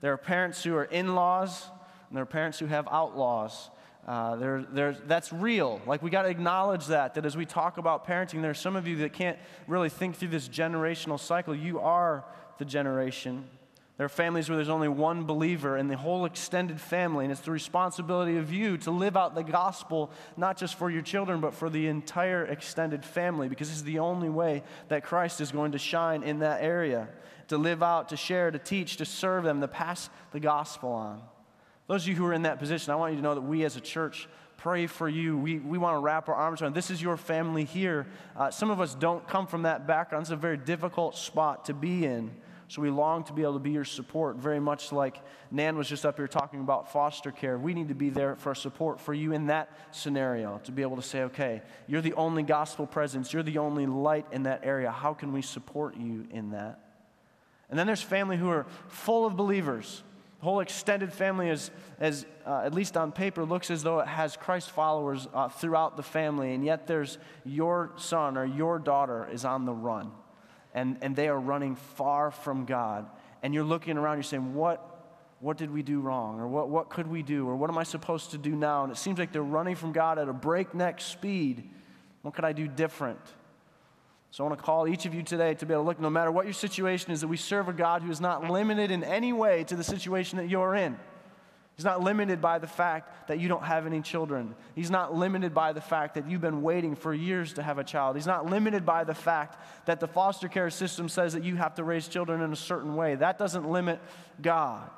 There 0.00 0.12
are 0.12 0.18
parents 0.18 0.62
who 0.62 0.76
are 0.76 0.84
in 0.84 1.14
laws, 1.14 1.64
and 2.08 2.16
there 2.16 2.22
are 2.22 2.26
parents 2.26 2.58
who 2.58 2.66
have 2.66 2.86
outlaws. 2.90 3.70
Uh, 4.06 4.36
there, 4.36 4.64
there, 4.70 4.92
that's 4.92 5.32
real. 5.32 5.80
Like, 5.86 6.02
we 6.02 6.10
got 6.10 6.22
to 6.22 6.28
acknowledge 6.28 6.86
that, 6.86 7.14
that 7.14 7.26
as 7.26 7.36
we 7.36 7.44
talk 7.44 7.78
about 7.78 8.06
parenting, 8.06 8.42
there 8.42 8.50
are 8.50 8.54
some 8.54 8.76
of 8.76 8.86
you 8.86 8.96
that 8.96 9.12
can't 9.12 9.38
really 9.66 9.88
think 9.88 10.16
through 10.16 10.28
this 10.28 10.48
generational 10.48 11.18
cycle. 11.18 11.54
You 11.54 11.80
are 11.80 12.24
the 12.58 12.64
generation. 12.64 13.44
There 13.98 14.04
are 14.04 14.08
families 14.08 14.48
where 14.48 14.54
there's 14.54 14.68
only 14.68 14.88
one 14.88 15.24
believer 15.24 15.76
in 15.76 15.88
the 15.88 15.96
whole 15.96 16.24
extended 16.24 16.80
family, 16.80 17.24
and 17.24 17.32
it's 17.32 17.40
the 17.40 17.50
responsibility 17.50 18.36
of 18.36 18.52
you 18.52 18.78
to 18.78 18.92
live 18.92 19.16
out 19.16 19.34
the 19.34 19.42
gospel, 19.42 20.12
not 20.36 20.56
just 20.56 20.76
for 20.76 20.88
your 20.88 21.02
children, 21.02 21.40
but 21.40 21.52
for 21.52 21.68
the 21.68 21.88
entire 21.88 22.44
extended 22.44 23.04
family, 23.04 23.48
because 23.48 23.68
this 23.68 23.78
is 23.78 23.82
the 23.82 23.98
only 23.98 24.28
way 24.28 24.62
that 24.86 25.02
Christ 25.02 25.40
is 25.40 25.50
going 25.50 25.72
to 25.72 25.78
shine 25.78 26.22
in 26.22 26.38
that 26.38 26.62
area. 26.62 27.08
To 27.48 27.58
live 27.58 27.82
out, 27.82 28.10
to 28.10 28.16
share, 28.16 28.52
to 28.52 28.58
teach, 28.58 28.98
to 28.98 29.04
serve 29.04 29.42
them, 29.42 29.60
to 29.60 29.68
pass 29.68 30.10
the 30.30 30.38
gospel 30.38 30.90
on. 30.90 31.20
Those 31.88 32.04
of 32.04 32.08
you 32.10 32.14
who 32.14 32.26
are 32.26 32.34
in 32.34 32.42
that 32.42 32.60
position, 32.60 32.92
I 32.92 32.96
want 32.96 33.14
you 33.14 33.16
to 33.16 33.22
know 33.22 33.34
that 33.34 33.40
we 33.40 33.64
as 33.64 33.74
a 33.74 33.80
church 33.80 34.28
pray 34.58 34.86
for 34.86 35.08
you. 35.08 35.36
We, 35.36 35.58
we 35.58 35.76
want 35.76 35.96
to 35.96 36.00
wrap 36.00 36.28
our 36.28 36.36
arms 36.36 36.62
around. 36.62 36.74
This 36.74 36.92
is 36.92 37.02
your 37.02 37.16
family 37.16 37.64
here. 37.64 38.06
Uh, 38.36 38.52
some 38.52 38.70
of 38.70 38.80
us 38.80 38.94
don't 38.94 39.26
come 39.26 39.48
from 39.48 39.62
that 39.62 39.88
background. 39.88 40.22
It's 40.22 40.30
a 40.30 40.36
very 40.36 40.56
difficult 40.56 41.16
spot 41.16 41.64
to 41.64 41.74
be 41.74 42.04
in. 42.04 42.30
So 42.68 42.82
we 42.82 42.90
long 42.90 43.24
to 43.24 43.32
be 43.32 43.42
able 43.42 43.54
to 43.54 43.58
be 43.58 43.70
your 43.70 43.86
support, 43.86 44.36
very 44.36 44.60
much 44.60 44.92
like 44.92 45.22
Nan 45.50 45.78
was 45.78 45.88
just 45.88 46.04
up 46.04 46.18
here 46.18 46.28
talking 46.28 46.60
about 46.60 46.92
foster 46.92 47.30
care. 47.30 47.56
We 47.56 47.72
need 47.72 47.88
to 47.88 47.94
be 47.94 48.10
there 48.10 48.36
for 48.36 48.54
support 48.54 49.00
for 49.00 49.14
you 49.14 49.32
in 49.32 49.46
that 49.46 49.70
scenario, 49.90 50.60
to 50.64 50.72
be 50.72 50.82
able 50.82 50.96
to 50.96 51.02
say, 51.02 51.22
okay, 51.22 51.62
you're 51.86 52.02
the 52.02 52.12
only 52.12 52.42
gospel 52.42 52.86
presence, 52.86 53.32
you're 53.32 53.42
the 53.42 53.56
only 53.56 53.86
light 53.86 54.26
in 54.32 54.42
that 54.42 54.60
area. 54.64 54.90
How 54.90 55.14
can 55.14 55.32
we 55.32 55.40
support 55.40 55.96
you 55.96 56.26
in 56.30 56.50
that? 56.50 56.78
And 57.70 57.78
then 57.78 57.86
there's 57.86 58.02
family 58.02 58.36
who 58.36 58.50
are 58.50 58.66
full 58.88 59.24
of 59.24 59.34
believers. 59.34 60.02
The 60.40 60.44
whole 60.44 60.60
extended 60.60 61.10
family, 61.10 61.48
is, 61.48 61.70
as, 61.98 62.26
uh, 62.46 62.62
at 62.64 62.74
least 62.74 62.98
on 62.98 63.12
paper, 63.12 63.46
looks 63.46 63.70
as 63.70 63.82
though 63.82 64.00
it 64.00 64.08
has 64.08 64.36
Christ 64.36 64.70
followers 64.70 65.26
uh, 65.32 65.48
throughout 65.48 65.96
the 65.96 66.02
family, 66.02 66.52
and 66.52 66.62
yet 66.62 66.86
there's 66.86 67.16
your 67.46 67.92
son 67.96 68.36
or 68.36 68.44
your 68.44 68.78
daughter 68.78 69.26
is 69.32 69.46
on 69.46 69.64
the 69.64 69.72
run 69.72 70.12
and, 70.74 70.98
and 71.02 71.16
they 71.16 71.28
are 71.28 71.38
running 71.38 71.76
far 71.76 72.30
from 72.30 72.64
God. 72.64 73.06
And 73.42 73.54
you're 73.54 73.64
looking 73.64 73.96
around, 73.96 74.16
you're 74.16 74.22
saying, 74.24 74.54
What, 74.54 74.84
what 75.40 75.56
did 75.56 75.70
we 75.70 75.82
do 75.82 76.00
wrong? 76.00 76.40
Or 76.40 76.48
what, 76.48 76.68
what 76.68 76.90
could 76.90 77.06
we 77.06 77.22
do? 77.22 77.48
Or 77.48 77.56
what 77.56 77.70
am 77.70 77.78
I 77.78 77.84
supposed 77.84 78.32
to 78.32 78.38
do 78.38 78.54
now? 78.56 78.84
And 78.84 78.92
it 78.92 78.96
seems 78.96 79.18
like 79.18 79.32
they're 79.32 79.42
running 79.42 79.76
from 79.76 79.92
God 79.92 80.18
at 80.18 80.28
a 80.28 80.32
breakneck 80.32 81.00
speed. 81.00 81.70
What 82.22 82.34
could 82.34 82.44
I 82.44 82.52
do 82.52 82.66
different? 82.66 83.20
So 84.30 84.44
I 84.44 84.48
want 84.48 84.58
to 84.58 84.64
call 84.64 84.86
each 84.88 85.06
of 85.06 85.14
you 85.14 85.22
today 85.22 85.54
to 85.54 85.66
be 85.66 85.72
able 85.72 85.84
to 85.84 85.86
look, 85.86 86.00
no 86.00 86.10
matter 86.10 86.30
what 86.30 86.44
your 86.44 86.52
situation 86.52 87.12
is, 87.12 87.22
that 87.22 87.28
we 87.28 87.36
serve 87.36 87.68
a 87.68 87.72
God 87.72 88.02
who 88.02 88.10
is 88.10 88.20
not 88.20 88.50
limited 88.50 88.90
in 88.90 89.02
any 89.02 89.32
way 89.32 89.64
to 89.64 89.76
the 89.76 89.84
situation 89.84 90.38
that 90.38 90.48
you're 90.48 90.74
in. 90.74 90.98
He's 91.78 91.84
not 91.84 92.02
limited 92.02 92.40
by 92.40 92.58
the 92.58 92.66
fact 92.66 93.28
that 93.28 93.38
you 93.38 93.46
don't 93.46 93.62
have 93.62 93.86
any 93.86 94.00
children. 94.00 94.56
He's 94.74 94.90
not 94.90 95.14
limited 95.14 95.54
by 95.54 95.72
the 95.72 95.80
fact 95.80 96.16
that 96.16 96.28
you've 96.28 96.40
been 96.40 96.60
waiting 96.60 96.96
for 96.96 97.14
years 97.14 97.52
to 97.52 97.62
have 97.62 97.78
a 97.78 97.84
child. 97.84 98.16
He's 98.16 98.26
not 98.26 98.46
limited 98.46 98.84
by 98.84 99.04
the 99.04 99.14
fact 99.14 99.56
that 99.86 100.00
the 100.00 100.08
foster 100.08 100.48
care 100.48 100.70
system 100.70 101.08
says 101.08 101.34
that 101.34 101.44
you 101.44 101.54
have 101.54 101.76
to 101.76 101.84
raise 101.84 102.08
children 102.08 102.40
in 102.40 102.52
a 102.52 102.56
certain 102.56 102.96
way. 102.96 103.14
That 103.14 103.38
doesn't 103.38 103.70
limit 103.70 104.00
God. 104.42 104.90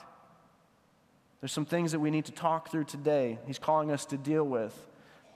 There's 1.42 1.52
some 1.52 1.66
things 1.66 1.92
that 1.92 2.00
we 2.00 2.10
need 2.10 2.24
to 2.24 2.32
talk 2.32 2.70
through 2.70 2.84
today. 2.84 3.38
He's 3.46 3.58
calling 3.58 3.90
us 3.90 4.06
to 4.06 4.16
deal 4.16 4.44
with 4.44 4.74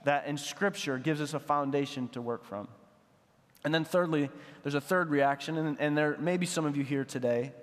that 0.05 0.25
in 0.25 0.39
Scripture 0.39 0.97
gives 0.97 1.21
us 1.21 1.35
a 1.35 1.39
foundation 1.39 2.07
to 2.09 2.23
work 2.23 2.43
from. 2.43 2.67
And 3.63 3.71
then, 3.71 3.85
thirdly, 3.85 4.31
there's 4.63 4.73
a 4.73 4.81
third 4.81 5.11
reaction, 5.11 5.59
and, 5.59 5.79
and 5.79 5.95
there 5.95 6.17
may 6.17 6.37
be 6.37 6.47
some 6.47 6.65
of 6.65 6.75
you 6.75 6.83
here 6.83 7.05
today 7.05 7.53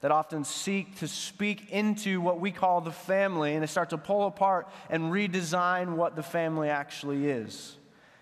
that 0.00 0.10
often 0.10 0.44
seek 0.44 0.96
to 0.96 1.08
speak 1.08 1.70
into 1.70 2.20
what 2.20 2.40
we 2.40 2.50
call 2.50 2.80
the 2.80 2.90
family 2.90 3.54
and 3.54 3.62
they 3.62 3.66
start 3.66 3.90
to 3.90 3.98
pull 3.98 4.26
apart 4.26 4.68
and 4.88 5.12
redesign 5.12 5.94
what 5.94 6.16
the 6.16 6.22
family 6.22 6.68
actually 6.70 7.28
is. 7.28 7.76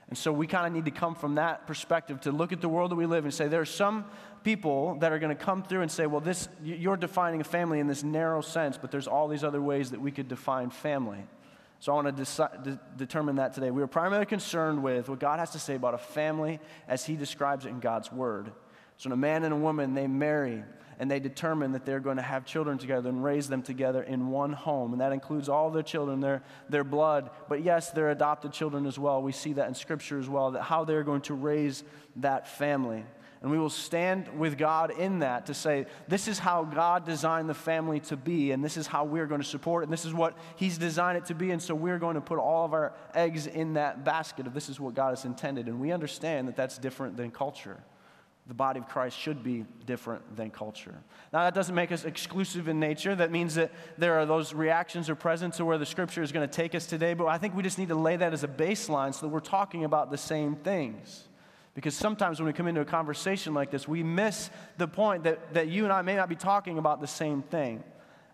And 0.08 0.16
so 0.16 0.32
we 0.32 0.47
kind 0.47 0.66
of 0.66 0.73
need 0.73 0.87
to 0.87 0.90
come 0.90 1.14
from 1.14 1.37
that 1.37 1.66
perspective 1.66 2.20
to 2.23 2.32
look 2.32 2.52
at 2.52 2.61
the 2.61 2.68
world 2.68 2.90
that 2.90 2.97
we 2.97 3.06
live 3.06 3.25
in 3.25 3.26
and 3.26 3.35
say 3.35 3.47
there 3.47 3.61
are 3.61 3.66
some 3.66 4.06
people 4.42 4.97
that 5.00 5.12
are 5.12 5.18
going 5.18 5.37
to 5.37 5.44
come 5.44 5.62
through 5.62 5.82
and 5.82 5.90
say, 5.90 6.06
well, 6.06 6.20
this, 6.20 6.49
you're 6.64 6.97
defining 6.97 7.40
a 7.40 7.44
family 7.44 7.80
in 7.80 7.87
this 7.87 8.02
narrow 8.02 8.40
sense, 8.40 8.78
but 8.78 8.90
there's 8.90 9.06
all 9.06 9.28
these 9.28 9.44
other 9.44 9.61
ways 9.61 9.90
that 9.90 10.00
we 10.00 10.11
could 10.11 10.28
define 10.28 10.70
family. 10.70 11.23
So 11.80 11.92
I 11.92 12.02
want 12.02 12.16
to 12.16 12.23
deci- 12.23 12.64
de- 12.64 12.80
determine 12.97 13.37
that 13.37 13.52
today. 13.52 13.70
We 13.70 13.82
are 13.82 13.87
primarily 13.87 14.26
concerned 14.26 14.82
with 14.82 15.08
what 15.08 15.20
God 15.20 15.38
has 15.38 15.50
to 15.50 15.58
say 15.58 15.75
about 15.75 15.94
a 15.94 15.99
family 15.99 16.58
as 16.88 17.04
He 17.04 17.14
describes 17.14 17.66
it 17.66 17.68
in 17.68 17.78
God's 17.78 18.11
Word. 18.11 18.50
So, 18.99 19.09
when 19.09 19.14
a 19.14 19.17
man 19.17 19.45
and 19.45 19.55
a 19.55 19.57
woman, 19.57 19.95
they 19.95 20.07
marry 20.07 20.64
and 20.99 21.09
they 21.09 21.21
determine 21.21 21.73
that 21.73 21.87
they're 21.87 22.00
going 22.00 22.17
to 22.17 22.23
have 22.23 22.45
children 22.45 22.76
together 22.78 23.09
and 23.09 23.23
raise 23.23 23.49
them 23.49 23.62
together 23.62 24.02
in 24.02 24.28
one 24.28 24.52
home. 24.52 24.93
And 24.93 25.00
that 25.00 25.12
includes 25.12 25.49
all 25.49 25.71
their 25.71 25.85
children, 25.85 26.19
their, 26.21 26.43
their 26.69 26.83
blood, 26.83 27.31
but 27.49 27.62
yes, 27.62 27.93
their 27.93 28.11
adopted 28.11 28.52
children 28.52 28.87
as 28.87 28.99
well. 28.99 29.23
We 29.23 29.31
see 29.31 29.52
that 29.55 29.69
in 29.69 29.75
Scripture 29.75 30.19
as 30.19 30.28
well, 30.28 30.50
that 30.52 30.62
how 30.62 30.85
they're 30.85 31.05
going 31.05 31.21
to 31.23 31.35
raise 31.35 31.85
that 32.17 32.49
family. 32.49 33.05
And 33.40 33.52
we 33.52 33.59
will 33.61 33.71
stand 33.71 34.37
with 34.37 34.59
God 34.59 34.90
in 34.90 35.21
that 35.21 35.47
to 35.47 35.55
say, 35.55 35.87
this 36.09 36.26
is 36.26 36.40
how 36.40 36.64
God 36.64 37.07
designed 37.07 37.49
the 37.49 37.55
family 37.55 38.00
to 38.00 38.17
be, 38.17 38.50
and 38.50 38.64
this 38.64 38.76
is 38.76 38.88
how 38.88 39.05
we're 39.05 39.26
going 39.26 39.40
to 39.40 39.47
support 39.47 39.85
it, 39.85 39.87
and 39.87 39.93
this 39.93 40.05
is 40.05 40.12
what 40.12 40.37
He's 40.57 40.76
designed 40.76 41.19
it 41.19 41.26
to 41.26 41.37
be, 41.37 41.52
and 41.52 41.62
so 41.62 41.76
we're 41.76 42.00
going 42.00 42.17
to 42.17 42.21
put 42.21 42.40
all 42.40 42.64
of 42.64 42.73
our 42.73 42.95
eggs 43.14 43.47
in 43.47 43.75
that 43.75 44.05
basket 44.05 44.49
of 44.49 44.55
this 44.55 44.69
is 44.69 44.81
what 44.81 44.97
God 44.97 45.11
has 45.11 45.25
intended. 45.25 45.69
And 45.69 45.78
we 45.78 45.93
understand 45.93 46.49
that 46.49 46.57
that's 46.57 46.78
different 46.78 47.17
than 47.17 47.31
culture 47.31 47.78
the 48.49 48.55
body 48.55 48.81
of 48.81 48.88
Christ 48.88 49.19
should 49.19 49.45
be 49.45 49.67
different 49.85 50.35
than 50.35 50.50
culture. 50.50 50.95
Now, 51.35 51.40
that 51.45 51.55
doesn't 51.55 51.75
make 51.75 51.93
us 51.93 52.07
exclusive 52.07 52.67
in 52.67 52.81
nature. 52.81 53.14
That 53.14 53.31
means 53.31 53.55
that 53.57 53.71
there 53.99 54.19
are 54.19 54.25
those 54.25 54.55
reactions 54.55 55.11
are 55.11 55.14
present 55.14 55.55
to 55.55 55.67
where 55.67 55.76
the 55.76 55.85
scripture 55.85 56.23
is 56.23 56.33
going 56.33 56.49
to 56.49 56.52
take 56.52 56.75
us 56.75 56.87
today, 56.87 57.12
but 57.12 57.26
I 57.26 57.37
think 57.37 57.55
we 57.55 57.62
just 57.62 57.78
need 57.78 57.88
to 57.88 57.95
lay 57.95 58.17
that 58.17 58.33
as 58.33 58.45
a 58.45 58.49
baseline 58.49 59.14
so 59.14 59.26
that 59.26 59.28
we're 59.28 59.40
talking 59.40 59.85
about 59.85 60.11
the 60.11 60.17
same 60.17 60.57
things. 60.57 61.28
Because 61.75 61.95
sometimes 61.95 62.40
when 62.40 62.47
we 62.47 62.55
come 62.55 62.67
into 62.67 62.81
a 62.81 62.87
conversation 62.87 63.52
like 63.52 63.71
this, 63.71 63.87
we 63.87 64.02
miss 64.02 64.50
the 64.78 64.88
point 64.88 65.25
that, 65.25 65.52
that 65.52 65.69
you 65.69 65.85
and 65.85 65.93
I 65.93 66.00
may 66.00 66.17
not 66.17 66.31
be 66.31 66.35
talking 66.35 66.78
about 66.78 67.02
the 67.02 67.07
same 67.07 67.43
thing. 67.43 67.85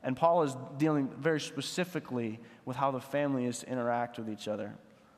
And 0.04 0.16
Paul 0.16 0.44
is 0.44 0.56
dealing 0.78 1.10
very 1.18 1.40
specifically 1.40 2.38
with 2.64 2.76
how 2.76 2.92
the 2.92 3.00
family 3.00 3.46
is 3.46 3.58
to 3.58 3.68
interact 3.68 4.18
with 4.18 4.30
each 4.30 4.46
other. 4.46 4.74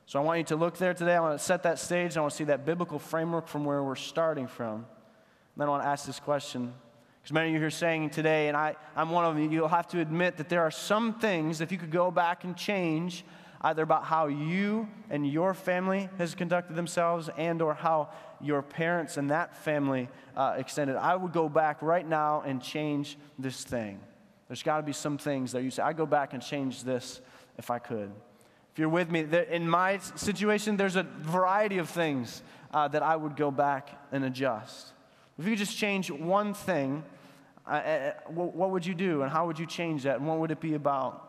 So 0.07 0.19
I 0.19 0.23
want 0.23 0.37
you 0.37 0.45
to 0.45 0.55
look 0.55 0.77
there 0.77 0.93
today. 0.93 1.15
I 1.15 1.19
want 1.19 1.37
to 1.37 1.43
set 1.43 1.63
that 1.63 1.79
stage. 1.79 2.15
I 2.15 2.21
want 2.21 2.31
to 2.31 2.37
see 2.37 2.45
that 2.45 2.65
biblical 2.65 2.97
framework 2.97 3.45
from 3.49 3.65
where 3.65 3.83
we're 3.83 3.95
starting 3.95 4.47
from. 4.47 4.75
And 4.75 4.85
then 5.57 5.67
I 5.67 5.71
want 5.71 5.83
to 5.83 5.89
ask 5.89 6.05
this 6.05 6.21
question. 6.21 6.73
Because 7.21 7.33
many 7.33 7.53
of 7.53 7.61
you 7.61 7.67
are 7.67 7.69
saying 7.69 8.11
today, 8.11 8.47
and 8.47 8.55
I, 8.55 8.77
I'm 8.95 9.09
one 9.09 9.25
of 9.25 9.35
them, 9.35 9.51
you'll 9.51 9.67
have 9.67 9.87
to 9.89 9.99
admit 9.99 10.37
that 10.37 10.47
there 10.47 10.61
are 10.61 10.71
some 10.71 11.19
things, 11.19 11.59
if 11.59 11.73
you 11.73 11.77
could 11.77 11.91
go 11.91 12.09
back 12.09 12.45
and 12.45 12.55
change, 12.55 13.25
either 13.61 13.83
about 13.83 14.05
how 14.05 14.27
you 14.27 14.87
and 15.09 15.29
your 15.29 15.53
family 15.53 16.09
has 16.17 16.35
conducted 16.35 16.77
themselves 16.77 17.29
and 17.37 17.61
or 17.61 17.73
how 17.73 18.09
your 18.39 18.61
parents 18.61 19.17
and 19.17 19.29
that 19.29 19.57
family 19.57 20.07
uh, 20.35 20.53
extended 20.57 20.95
i 20.95 21.15
would 21.15 21.33
go 21.33 21.49
back 21.49 21.81
right 21.81 22.07
now 22.07 22.41
and 22.45 22.61
change 22.61 23.17
this 23.39 23.63
thing 23.63 23.99
there's 24.47 24.61
got 24.61 24.77
to 24.77 24.83
be 24.83 24.93
some 24.93 25.17
things 25.17 25.51
that 25.51 25.63
you 25.63 25.71
say 25.71 25.81
i 25.81 25.91
go 25.91 26.05
back 26.05 26.33
and 26.33 26.43
change 26.43 26.83
this 26.83 27.19
if 27.57 27.71
i 27.71 27.79
could 27.79 28.11
if 28.77 28.81
you're 28.81 28.89
with 28.89 29.09
me, 29.09 29.25
in 29.49 29.67
my 29.67 29.97
situation, 29.97 30.77
there's 30.77 30.97
a 30.97 31.01
variety 31.01 31.79
of 31.79 31.89
things 31.89 32.43
uh, 32.71 32.87
that 32.89 33.01
I 33.01 33.15
would 33.15 33.35
go 33.35 33.49
back 33.49 33.89
and 34.11 34.23
adjust. 34.23 34.93
If 35.39 35.45
you 35.45 35.53
could 35.53 35.57
just 35.57 35.75
change 35.75 36.11
one 36.11 36.53
thing, 36.53 37.03
uh, 37.65 37.71
uh 37.71 38.11
what 38.29 38.69
would 38.69 38.85
you 38.85 38.93
do 38.93 39.23
and 39.23 39.31
how 39.31 39.47
would 39.47 39.57
you 39.57 39.65
change 39.65 40.03
that 40.03 40.17
and 40.17 40.27
what 40.27 40.37
would 40.37 40.51
it 40.51 40.59
be 40.59 40.75
about? 40.75 41.27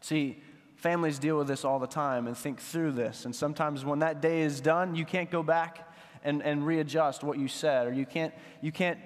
See, 0.00 0.42
families 0.74 1.20
deal 1.20 1.38
with 1.38 1.46
this 1.46 1.64
all 1.64 1.78
the 1.78 1.86
time 1.86 2.26
and 2.26 2.36
think 2.36 2.58
through 2.58 2.90
this. 2.90 3.24
And 3.24 3.32
sometimes 3.32 3.84
when 3.84 4.00
that 4.00 4.20
day 4.20 4.40
is 4.40 4.60
done, 4.60 4.96
you 4.96 5.04
can't 5.04 5.30
go 5.30 5.44
back 5.44 5.88
and, 6.24 6.42
and 6.42 6.66
readjust 6.66 7.22
what 7.22 7.38
you 7.38 7.46
said, 7.46 7.86
or 7.86 7.92
you 7.92 8.04
can't, 8.04 8.34
you 8.62 8.72
can't 8.72 8.98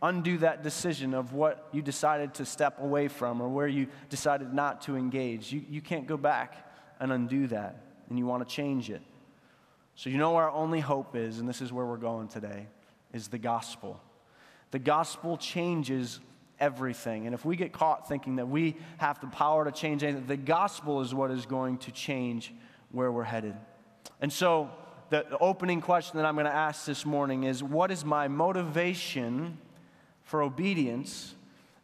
undo 0.00 0.38
that 0.38 0.62
decision 0.62 1.12
of 1.12 1.34
what 1.34 1.68
you 1.72 1.82
decided 1.82 2.32
to 2.32 2.46
step 2.46 2.80
away 2.80 3.06
from 3.08 3.42
or 3.42 3.50
where 3.50 3.68
you 3.68 3.86
decided 4.08 4.54
not 4.54 4.80
to 4.80 4.96
engage. 4.96 5.52
You, 5.52 5.62
you 5.68 5.82
can't 5.82 6.06
go 6.06 6.16
back 6.16 6.62
and 7.00 7.12
undo 7.12 7.46
that, 7.48 7.76
and 8.08 8.18
you 8.18 8.26
want 8.26 8.46
to 8.46 8.54
change 8.54 8.90
it. 8.90 9.02
So, 9.94 10.10
you 10.10 10.18
know 10.18 10.36
our 10.36 10.50
only 10.50 10.80
hope 10.80 11.16
is, 11.16 11.38
and 11.38 11.48
this 11.48 11.62
is 11.62 11.72
where 11.72 11.86
we're 11.86 11.96
going 11.96 12.28
today, 12.28 12.66
is 13.12 13.28
the 13.28 13.38
gospel. 13.38 14.00
The 14.70 14.78
gospel 14.78 15.36
changes 15.38 16.20
everything. 16.60 17.26
And 17.26 17.34
if 17.34 17.44
we 17.44 17.56
get 17.56 17.72
caught 17.72 18.08
thinking 18.08 18.36
that 18.36 18.48
we 18.48 18.76
have 18.98 19.20
the 19.20 19.26
power 19.26 19.64
to 19.64 19.72
change 19.72 20.02
anything, 20.02 20.26
the 20.26 20.36
gospel 20.36 21.00
is 21.00 21.14
what 21.14 21.30
is 21.30 21.46
going 21.46 21.78
to 21.78 21.92
change 21.92 22.52
where 22.90 23.10
we're 23.10 23.24
headed. 23.24 23.54
And 24.20 24.32
so, 24.32 24.70
the, 25.10 25.38
opening 25.38 25.80
question 25.80 26.16
that 26.16 26.26
I'm 26.26 26.34
going 26.34 26.46
to 26.46 26.54
ask 26.54 26.84
this 26.84 27.06
morning 27.06 27.44
is 27.44 27.62
what 27.62 27.90
is 27.90 28.04
my 28.04 28.28
motivation 28.28 29.58
for 30.24 30.42
obedience 30.42 31.34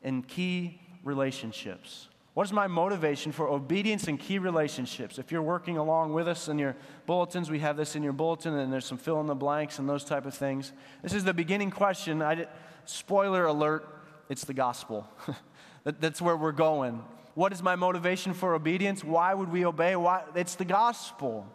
in 0.02 0.22
key 0.22 0.80
relationships? 1.04 2.08
What 2.34 2.46
is 2.46 2.52
my 2.52 2.66
motivation 2.66 3.30
for 3.30 3.46
obedience 3.46 4.08
in 4.08 4.16
key 4.16 4.38
relationships? 4.38 5.18
If 5.18 5.30
you're 5.30 5.42
working 5.42 5.76
along 5.76 6.14
with 6.14 6.26
us 6.26 6.48
in 6.48 6.58
your 6.58 6.76
bulletins, 7.04 7.50
we 7.50 7.58
have 7.58 7.76
this 7.76 7.94
in 7.94 8.02
your 8.02 8.14
bulletin, 8.14 8.54
and 8.54 8.72
there's 8.72 8.86
some 8.86 8.96
fill 8.96 9.20
in 9.20 9.26
the 9.26 9.34
blanks 9.34 9.78
and 9.78 9.86
those 9.86 10.02
type 10.02 10.24
of 10.24 10.34
things. 10.34 10.72
This 11.02 11.12
is 11.12 11.24
the 11.24 11.34
beginning 11.34 11.70
question. 11.70 12.22
I 12.22 12.34
did, 12.36 12.48
spoiler 12.86 13.44
alert, 13.44 13.86
it's 14.30 14.44
the 14.46 14.54
gospel. 14.54 15.06
that, 15.84 16.00
that's 16.00 16.22
where 16.22 16.36
we're 16.36 16.52
going. 16.52 17.04
What 17.34 17.52
is 17.52 17.62
my 17.62 17.76
motivation 17.76 18.32
for 18.32 18.54
obedience? 18.54 19.04
Why 19.04 19.34
would 19.34 19.50
we 19.50 19.66
obey? 19.66 19.94
Why? 19.96 20.22
It's 20.34 20.54
the 20.54 20.64
gospel. 20.64 21.46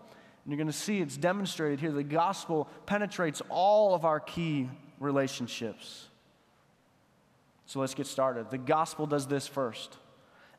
And 0.43 0.51
you're 0.51 0.57
going 0.57 0.67
to 0.67 0.73
see 0.73 1.01
it's 1.01 1.17
demonstrated 1.17 1.79
here. 1.79 1.91
The 1.91 2.03
gospel 2.03 2.69
penetrates 2.85 3.41
all 3.49 3.95
of 3.95 4.05
our 4.05 4.19
key 4.19 4.69
relationships. 4.99 6.07
So 7.65 7.79
let's 7.79 7.95
get 7.95 8.05
started. 8.05 8.51
The 8.51 8.57
gospel 8.59 9.07
does 9.07 9.25
this 9.25 9.47
first. 9.47 9.97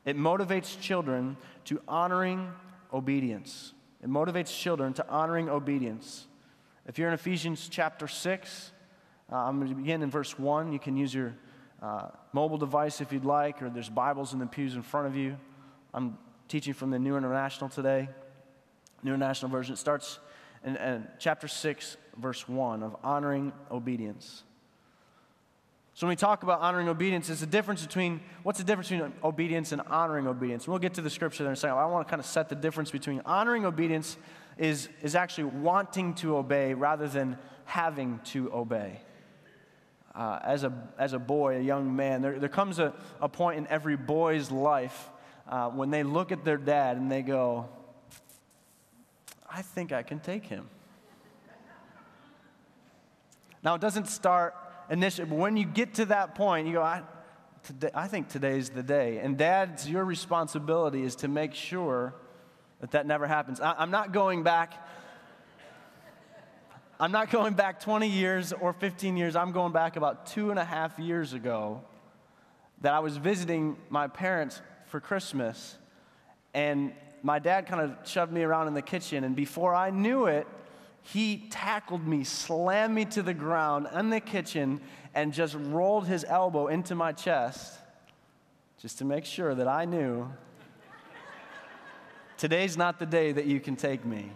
It 0.09 0.17
motivates 0.17 0.81
children 0.81 1.37
to 1.65 1.79
honoring 1.87 2.51
obedience. 2.91 3.73
It 4.01 4.09
motivates 4.09 4.47
children 4.59 4.91
to 4.93 5.07
honoring 5.07 5.49
obedience. 5.49 6.25
If 6.87 6.97
you're 6.97 7.09
in 7.09 7.13
Ephesians 7.13 7.69
chapter 7.69 8.07
6, 8.07 8.71
uh, 9.31 9.35
I'm 9.35 9.59
going 9.59 9.69
to 9.69 9.75
begin 9.75 10.01
in 10.01 10.09
verse 10.09 10.39
1. 10.39 10.73
You 10.73 10.79
can 10.79 10.97
use 10.97 11.13
your 11.13 11.35
uh, 11.79 12.07
mobile 12.33 12.57
device 12.57 13.01
if 13.01 13.13
you'd 13.13 13.23
like, 13.23 13.61
or 13.61 13.69
there's 13.69 13.87
Bibles 13.87 14.33
in 14.33 14.39
the 14.39 14.47
pews 14.47 14.73
in 14.73 14.81
front 14.81 15.05
of 15.05 15.15
you. 15.15 15.37
I'm 15.93 16.17
teaching 16.47 16.73
from 16.73 16.89
the 16.89 16.97
New 16.97 17.15
International 17.15 17.69
today, 17.69 18.09
New 19.03 19.13
International 19.13 19.51
Version. 19.51 19.73
It 19.73 19.77
starts 19.77 20.17
in, 20.65 20.75
in 20.75 21.07
chapter 21.19 21.47
6, 21.47 21.97
verse 22.17 22.49
1 22.49 22.81
of 22.81 22.95
honoring 23.03 23.53
obedience. 23.69 24.41
So 25.99 26.07
when 26.07 26.13
we 26.13 26.15
talk 26.15 26.43
about 26.43 26.61
honoring 26.61 26.87
obedience, 26.87 27.29
it's 27.29 27.41
the 27.41 27.45
difference 27.45 27.85
between 27.85 28.21
what's 28.43 28.57
the 28.57 28.63
difference 28.63 28.87
between 28.87 29.11
obedience 29.21 29.73
and 29.73 29.81
honoring 29.81 30.27
obedience. 30.27 30.65
We'll 30.65 30.79
get 30.79 30.93
to 30.93 31.01
the 31.01 31.09
scripture 31.09 31.43
there 31.43 31.51
in 31.51 31.55
a 31.55 31.57
second. 31.57 31.77
I 31.77 31.85
want 31.87 32.07
to 32.07 32.09
kind 32.09 32.21
of 32.21 32.25
set 32.25 32.47
the 32.47 32.55
difference 32.55 32.89
between 32.89 33.21
honoring 33.25 33.65
obedience 33.65 34.15
is, 34.57 34.87
is 35.01 35.13
actually 35.13 35.43
wanting 35.59 36.13
to 36.13 36.37
obey 36.37 36.73
rather 36.73 37.09
than 37.09 37.37
having 37.65 38.21
to 38.27 38.49
obey. 38.53 39.01
Uh, 40.15 40.39
as, 40.41 40.63
a, 40.63 40.71
as 40.97 41.11
a 41.11 41.19
boy, 41.19 41.57
a 41.57 41.61
young 41.61 41.93
man, 41.93 42.21
there, 42.21 42.39
there 42.39 42.47
comes 42.47 42.79
a, 42.79 42.93
a 43.19 43.27
point 43.27 43.57
in 43.57 43.67
every 43.67 43.97
boy's 43.97 44.51
life 44.51 45.09
uh, 45.49 45.69
when 45.69 45.89
they 45.89 46.03
look 46.03 46.31
at 46.31 46.45
their 46.45 46.55
dad 46.55 46.95
and 46.95 47.11
they 47.11 47.21
go, 47.21 47.67
I 49.51 49.63
think 49.63 49.91
I 49.91 50.03
can 50.03 50.21
take 50.21 50.45
him. 50.45 50.69
Now, 53.61 53.75
it 53.75 53.81
doesn't 53.81 54.07
start 54.07 54.55
initially, 54.89 55.27
but 55.27 55.37
when 55.37 55.57
you 55.57 55.65
get 55.65 55.95
to 55.95 56.05
that 56.05 56.35
point, 56.35 56.67
you 56.67 56.73
go, 56.73 56.81
I, 56.81 57.03
today, 57.63 57.91
I 57.93 58.07
think 58.07 58.29
today's 58.29 58.69
the 58.69 58.83
day. 58.83 59.19
And 59.19 59.37
dads, 59.37 59.89
your 59.89 60.03
responsibility 60.05 61.03
is 61.03 61.15
to 61.17 61.27
make 61.27 61.53
sure 61.53 62.13
that 62.79 62.91
that 62.91 63.05
never 63.05 63.27
happens. 63.27 63.59
I, 63.59 63.75
I'm 63.77 63.91
not 63.91 64.11
going 64.11 64.43
back. 64.43 64.73
I'm 66.99 67.11
not 67.11 67.29
going 67.29 67.53
back 67.53 67.79
20 67.79 68.07
years 68.07 68.51
or 68.51 68.73
15 68.73 69.15
years. 69.15 69.35
I'm 69.35 69.51
going 69.51 69.71
back 69.71 69.95
about 69.95 70.25
two 70.25 70.49
and 70.49 70.59
a 70.59 70.65
half 70.65 70.99
years 70.99 71.33
ago 71.33 71.81
that 72.81 72.93
I 72.93 72.99
was 72.99 73.17
visiting 73.17 73.77
my 73.89 74.07
parents 74.07 74.61
for 74.87 74.99
Christmas. 74.99 75.77
And 76.53 76.93
my 77.21 77.39
dad 77.39 77.67
kind 77.67 77.81
of 77.81 78.07
shoved 78.07 78.31
me 78.31 78.43
around 78.43 78.67
in 78.67 78.73
the 78.73 78.81
kitchen. 78.81 79.23
And 79.23 79.35
before 79.35 79.75
I 79.75 79.91
knew 79.91 80.25
it, 80.25 80.47
he 81.13 81.47
tackled 81.49 82.05
me, 82.05 82.23
slammed 82.23 82.93
me 82.93 83.05
to 83.05 83.23
the 83.23 83.33
ground 83.33 83.87
in 83.93 84.09
the 84.09 84.19
kitchen, 84.19 84.79
and 85.15 85.33
just 85.33 85.55
rolled 85.55 86.07
his 86.07 86.23
elbow 86.23 86.67
into 86.67 86.93
my 86.93 87.11
chest 87.11 87.79
just 88.79 88.99
to 88.99 89.05
make 89.05 89.25
sure 89.25 89.55
that 89.55 89.67
I 89.67 89.85
knew 89.85 90.31
today's 92.37 92.77
not 92.77 92.99
the 92.99 93.05
day 93.05 93.31
that 93.31 93.45
you 93.45 93.59
can 93.59 93.75
take 93.75 94.05
me. 94.05 94.31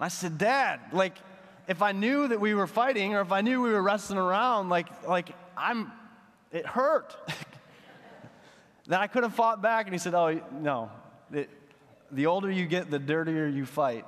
I 0.00 0.08
said, 0.08 0.38
Dad, 0.38 0.80
like, 0.92 1.16
if 1.68 1.82
I 1.82 1.92
knew 1.92 2.28
that 2.28 2.40
we 2.40 2.54
were 2.54 2.66
fighting 2.66 3.14
or 3.14 3.20
if 3.20 3.30
I 3.30 3.42
knew 3.42 3.62
we 3.62 3.70
were 3.70 3.82
wrestling 3.82 4.18
around, 4.18 4.68
like, 4.70 5.06
like 5.06 5.30
I'm, 5.56 5.92
it 6.50 6.66
hurt. 6.66 7.14
then 8.86 9.00
I 9.00 9.06
could 9.06 9.22
have 9.22 9.34
fought 9.34 9.62
back. 9.62 9.86
And 9.86 9.94
he 9.94 9.98
said, 9.98 10.14
Oh, 10.14 10.40
no. 10.52 10.90
It, 11.32 11.48
the 12.10 12.26
older 12.26 12.50
you 12.50 12.66
get, 12.66 12.90
the 12.90 12.98
dirtier 12.98 13.46
you 13.46 13.64
fight. 13.64 14.04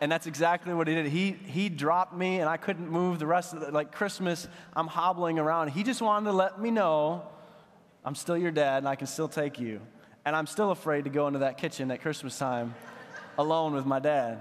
And 0.00 0.12
that's 0.12 0.26
exactly 0.26 0.74
what 0.74 0.88
he 0.88 0.94
did. 0.94 1.06
He, 1.06 1.32
he 1.46 1.68
dropped 1.68 2.14
me, 2.14 2.40
and 2.40 2.48
I 2.48 2.58
couldn't 2.58 2.90
move 2.90 3.18
the 3.18 3.26
rest 3.26 3.54
of 3.54 3.60
the, 3.60 3.70
like 3.70 3.92
Christmas, 3.92 4.46
I'm 4.74 4.86
hobbling 4.86 5.38
around. 5.38 5.68
He 5.68 5.82
just 5.82 6.02
wanted 6.02 6.26
to 6.26 6.32
let 6.32 6.60
me 6.60 6.70
know 6.70 7.22
I'm 8.04 8.14
still 8.14 8.36
your 8.36 8.50
dad, 8.50 8.78
and 8.78 8.88
I 8.88 8.94
can 8.94 9.06
still 9.06 9.28
take 9.28 9.58
you. 9.58 9.80
And 10.24 10.36
I'm 10.36 10.46
still 10.46 10.70
afraid 10.70 11.04
to 11.04 11.10
go 11.10 11.26
into 11.26 11.40
that 11.40 11.56
kitchen 11.58 11.90
at 11.90 12.02
Christmas 12.02 12.38
time 12.38 12.74
alone 13.38 13.74
with 13.74 13.86
my 13.86 13.98
dad. 13.98 14.40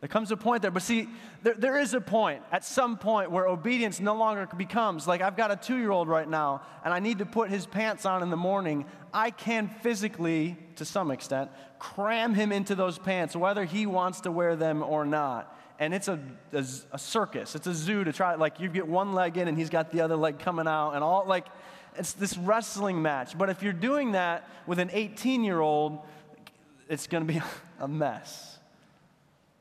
There 0.00 0.08
comes 0.08 0.30
a 0.30 0.36
point 0.36 0.62
there. 0.62 0.70
But 0.70 0.82
see, 0.82 1.08
there, 1.42 1.54
there 1.54 1.78
is 1.78 1.94
a 1.94 2.00
point, 2.00 2.42
at 2.52 2.64
some 2.64 2.98
point, 2.98 3.30
where 3.30 3.46
obedience 3.46 3.98
no 3.98 4.14
longer 4.14 4.46
becomes 4.56 5.06
like 5.06 5.22
I've 5.22 5.36
got 5.36 5.50
a 5.50 5.56
two 5.56 5.76
year 5.76 5.90
old 5.90 6.08
right 6.08 6.28
now, 6.28 6.62
and 6.84 6.92
I 6.92 7.00
need 7.00 7.18
to 7.18 7.26
put 7.26 7.48
his 7.48 7.66
pants 7.66 8.04
on 8.04 8.22
in 8.22 8.30
the 8.30 8.36
morning. 8.36 8.84
I 9.12 9.30
can 9.30 9.68
physically, 9.68 10.58
to 10.76 10.84
some 10.84 11.10
extent, 11.10 11.50
cram 11.78 12.34
him 12.34 12.52
into 12.52 12.74
those 12.74 12.98
pants, 12.98 13.34
whether 13.34 13.64
he 13.64 13.86
wants 13.86 14.20
to 14.22 14.30
wear 14.30 14.54
them 14.54 14.82
or 14.82 15.06
not. 15.06 15.56
And 15.78 15.94
it's 15.94 16.08
a, 16.08 16.18
a, 16.52 16.64
a 16.92 16.98
circus, 16.98 17.54
it's 17.54 17.66
a 17.66 17.74
zoo 17.74 18.04
to 18.04 18.12
try, 18.12 18.34
like, 18.34 18.60
you 18.60 18.68
get 18.68 18.86
one 18.86 19.12
leg 19.12 19.36
in 19.36 19.46
and 19.46 19.58
he's 19.58 19.68
got 19.70 19.92
the 19.92 20.00
other 20.00 20.16
leg 20.16 20.38
coming 20.38 20.66
out, 20.66 20.92
and 20.92 21.02
all, 21.04 21.24
like, 21.26 21.46
it's 21.98 22.12
this 22.12 22.36
wrestling 22.36 23.00
match. 23.00 23.36
But 23.36 23.48
if 23.48 23.62
you're 23.62 23.72
doing 23.72 24.12
that 24.12 24.48
with 24.66 24.78
an 24.78 24.90
18 24.92 25.44
year 25.44 25.60
old, 25.60 25.98
it's 26.88 27.06
going 27.06 27.26
to 27.26 27.32
be 27.32 27.40
a 27.80 27.88
mess. 27.88 28.55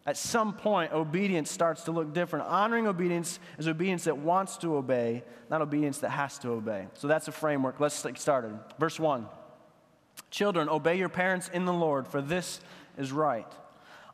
At 0.08 0.18
some 0.18 0.54
point, 0.54 0.94
obedience 0.94 1.50
starts 1.50 1.84
to 1.86 1.92
look 1.92 2.14
different. 2.14 2.46
Honoring 2.46 2.86
obedience 2.86 3.40
is 3.58 3.68
obedience 3.68 4.04
that 4.04 4.18
wants 4.18 4.58
to 4.58 4.76
obey, 4.76 5.24
not 5.50 5.62
obedience 5.62 5.98
that 6.00 6.12
has 6.12 6.38
to 6.40 6.50
obey. 6.50 6.88
So 6.94 7.08
that's 7.08 7.28
a 7.28 7.32
framework. 7.32 7.80
Let's 7.80 8.04
get 8.04 8.20
started. 8.20 8.58
Verse 8.80 9.00
1 9.00 9.28
Children, 10.30 10.70
obey 10.70 10.98
your 10.98 11.10
parents 11.10 11.50
in 11.52 11.66
the 11.66 11.74
Lord, 11.74 12.08
for 12.08 12.22
this 12.22 12.60
is 12.98 13.12
right. 13.12 13.52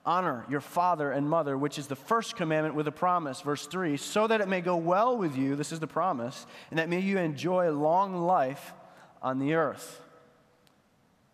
Honor 0.05 0.45
your 0.49 0.61
father 0.61 1.11
and 1.11 1.29
mother, 1.29 1.57
which 1.57 1.77
is 1.77 1.87
the 1.87 1.95
first 1.95 2.35
commandment 2.35 2.73
with 2.73 2.87
a 2.87 2.91
promise. 2.91 3.41
Verse 3.41 3.67
3 3.67 3.97
So 3.97 4.27
that 4.27 4.39
it 4.39 4.47
may 4.47 4.61
go 4.61 4.77
well 4.77 5.17
with 5.17 5.35
you, 5.35 5.57
this 5.57 5.73
is 5.73 5.79
the 5.79 5.87
promise, 5.87 6.45
and 6.69 6.79
that 6.79 6.89
may 6.89 7.01
you 7.01 7.17
enjoy 7.17 7.69
long 7.69 8.15
life 8.15 8.73
on 9.21 9.39
the 9.39 9.55
earth. 9.55 10.01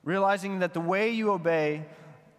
Realizing 0.04 0.60
that 0.60 0.74
the 0.74 0.82
way 0.82 1.12
you 1.12 1.32
obey 1.32 1.86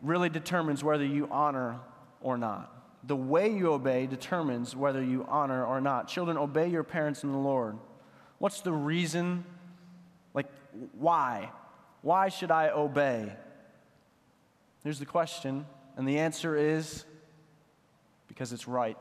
really 0.02 0.28
determines 0.28 0.82
whether 0.82 1.04
you 1.04 1.28
honor 1.30 1.78
or 2.20 2.36
not. 2.36 2.74
The 3.04 3.16
way 3.16 3.50
you 3.50 3.72
obey 3.72 4.06
determines 4.06 4.74
whether 4.74 5.02
you 5.02 5.24
honor 5.28 5.64
or 5.64 5.80
not. 5.80 6.08
Children, 6.08 6.36
obey 6.36 6.68
your 6.68 6.82
parents 6.82 7.22
in 7.22 7.32
the 7.32 7.38
Lord. 7.38 7.78
What's 8.38 8.60
the 8.60 8.72
reason? 8.72 9.44
Like, 10.34 10.46
why? 10.98 11.50
Why 12.02 12.28
should 12.28 12.50
I 12.50 12.70
obey? 12.70 13.32
Here's 14.84 14.98
the 14.98 15.06
question, 15.06 15.66
and 15.96 16.06
the 16.08 16.18
answer 16.18 16.56
is 16.56 17.04
because 18.28 18.52
it's 18.52 18.68
right. 18.68 18.96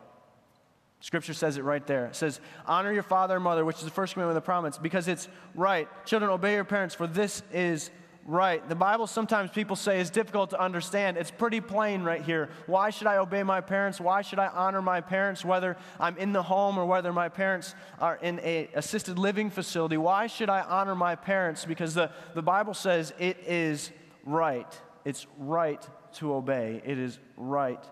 Scripture 1.00 1.34
says 1.34 1.58
it 1.58 1.64
right 1.64 1.86
there. 1.86 2.08
It 2.08 2.16
says, 2.16 2.40
Honor 2.66 2.92
your 2.92 3.04
father 3.04 3.36
and 3.36 3.44
mother, 3.44 3.64
which 3.64 3.78
is 3.78 3.84
the 3.84 3.92
first 3.92 4.14
commandment 4.14 4.36
of 4.36 4.44
the 4.44 4.46
promise, 4.46 4.78
because 4.78 5.08
it's 5.08 5.28
right. 5.54 5.88
Children, 6.06 6.32
obey 6.32 6.56
your 6.56 6.64
parents, 6.64 6.96
for 6.96 7.06
this 7.06 7.44
is 7.54 7.92
right. 8.28 8.68
The 8.68 8.76
Bible 8.76 9.08
sometimes 9.08 9.50
people 9.50 9.78
say 9.78 10.00
is 10.00 10.10
difficult 10.10 10.52
to 10.52 10.62
understand. 10.62 11.18
It's 11.18 11.32
pretty 11.32 11.62
plain 11.62 12.04
right 12.04 12.22
here. 12.22 12.50
Why 12.68 12.90
should 12.90 13.08
I 13.08 13.18
obey 13.18 13.42
my 13.42 13.62
parents? 13.62 14.00
Why 14.00 14.22
should 14.22 14.38
I 14.38 14.48
honor 14.48 14.82
my 14.82 15.00
parents, 15.00 15.46
whether 15.46 15.78
I'm 16.00 16.18
in 16.18 16.34
the 16.34 16.44
home 16.44 16.78
or 16.78 16.86
whether 16.86 17.14
my 17.14 17.30
parents 17.30 17.74
are 18.00 18.18
in 18.22 18.40
a 18.44 18.70
assisted 18.76 19.18
living 19.18 19.50
facility? 19.50 19.96
Why 19.96 20.28
should 20.28 20.50
I 20.50 20.62
honor 20.62 20.94
my 20.94 21.16
parents? 21.16 21.64
Because 21.64 21.94
the, 21.94 22.12
the 22.36 22.44
Bible 22.44 22.74
says 22.74 23.14
it 23.18 23.38
is 23.48 23.92
right. 24.26 24.68
It's 25.06 25.26
right 25.40 25.82
to 26.16 26.34
obey. 26.34 26.82
It 26.86 27.00
is 27.00 27.18
right 27.38 27.84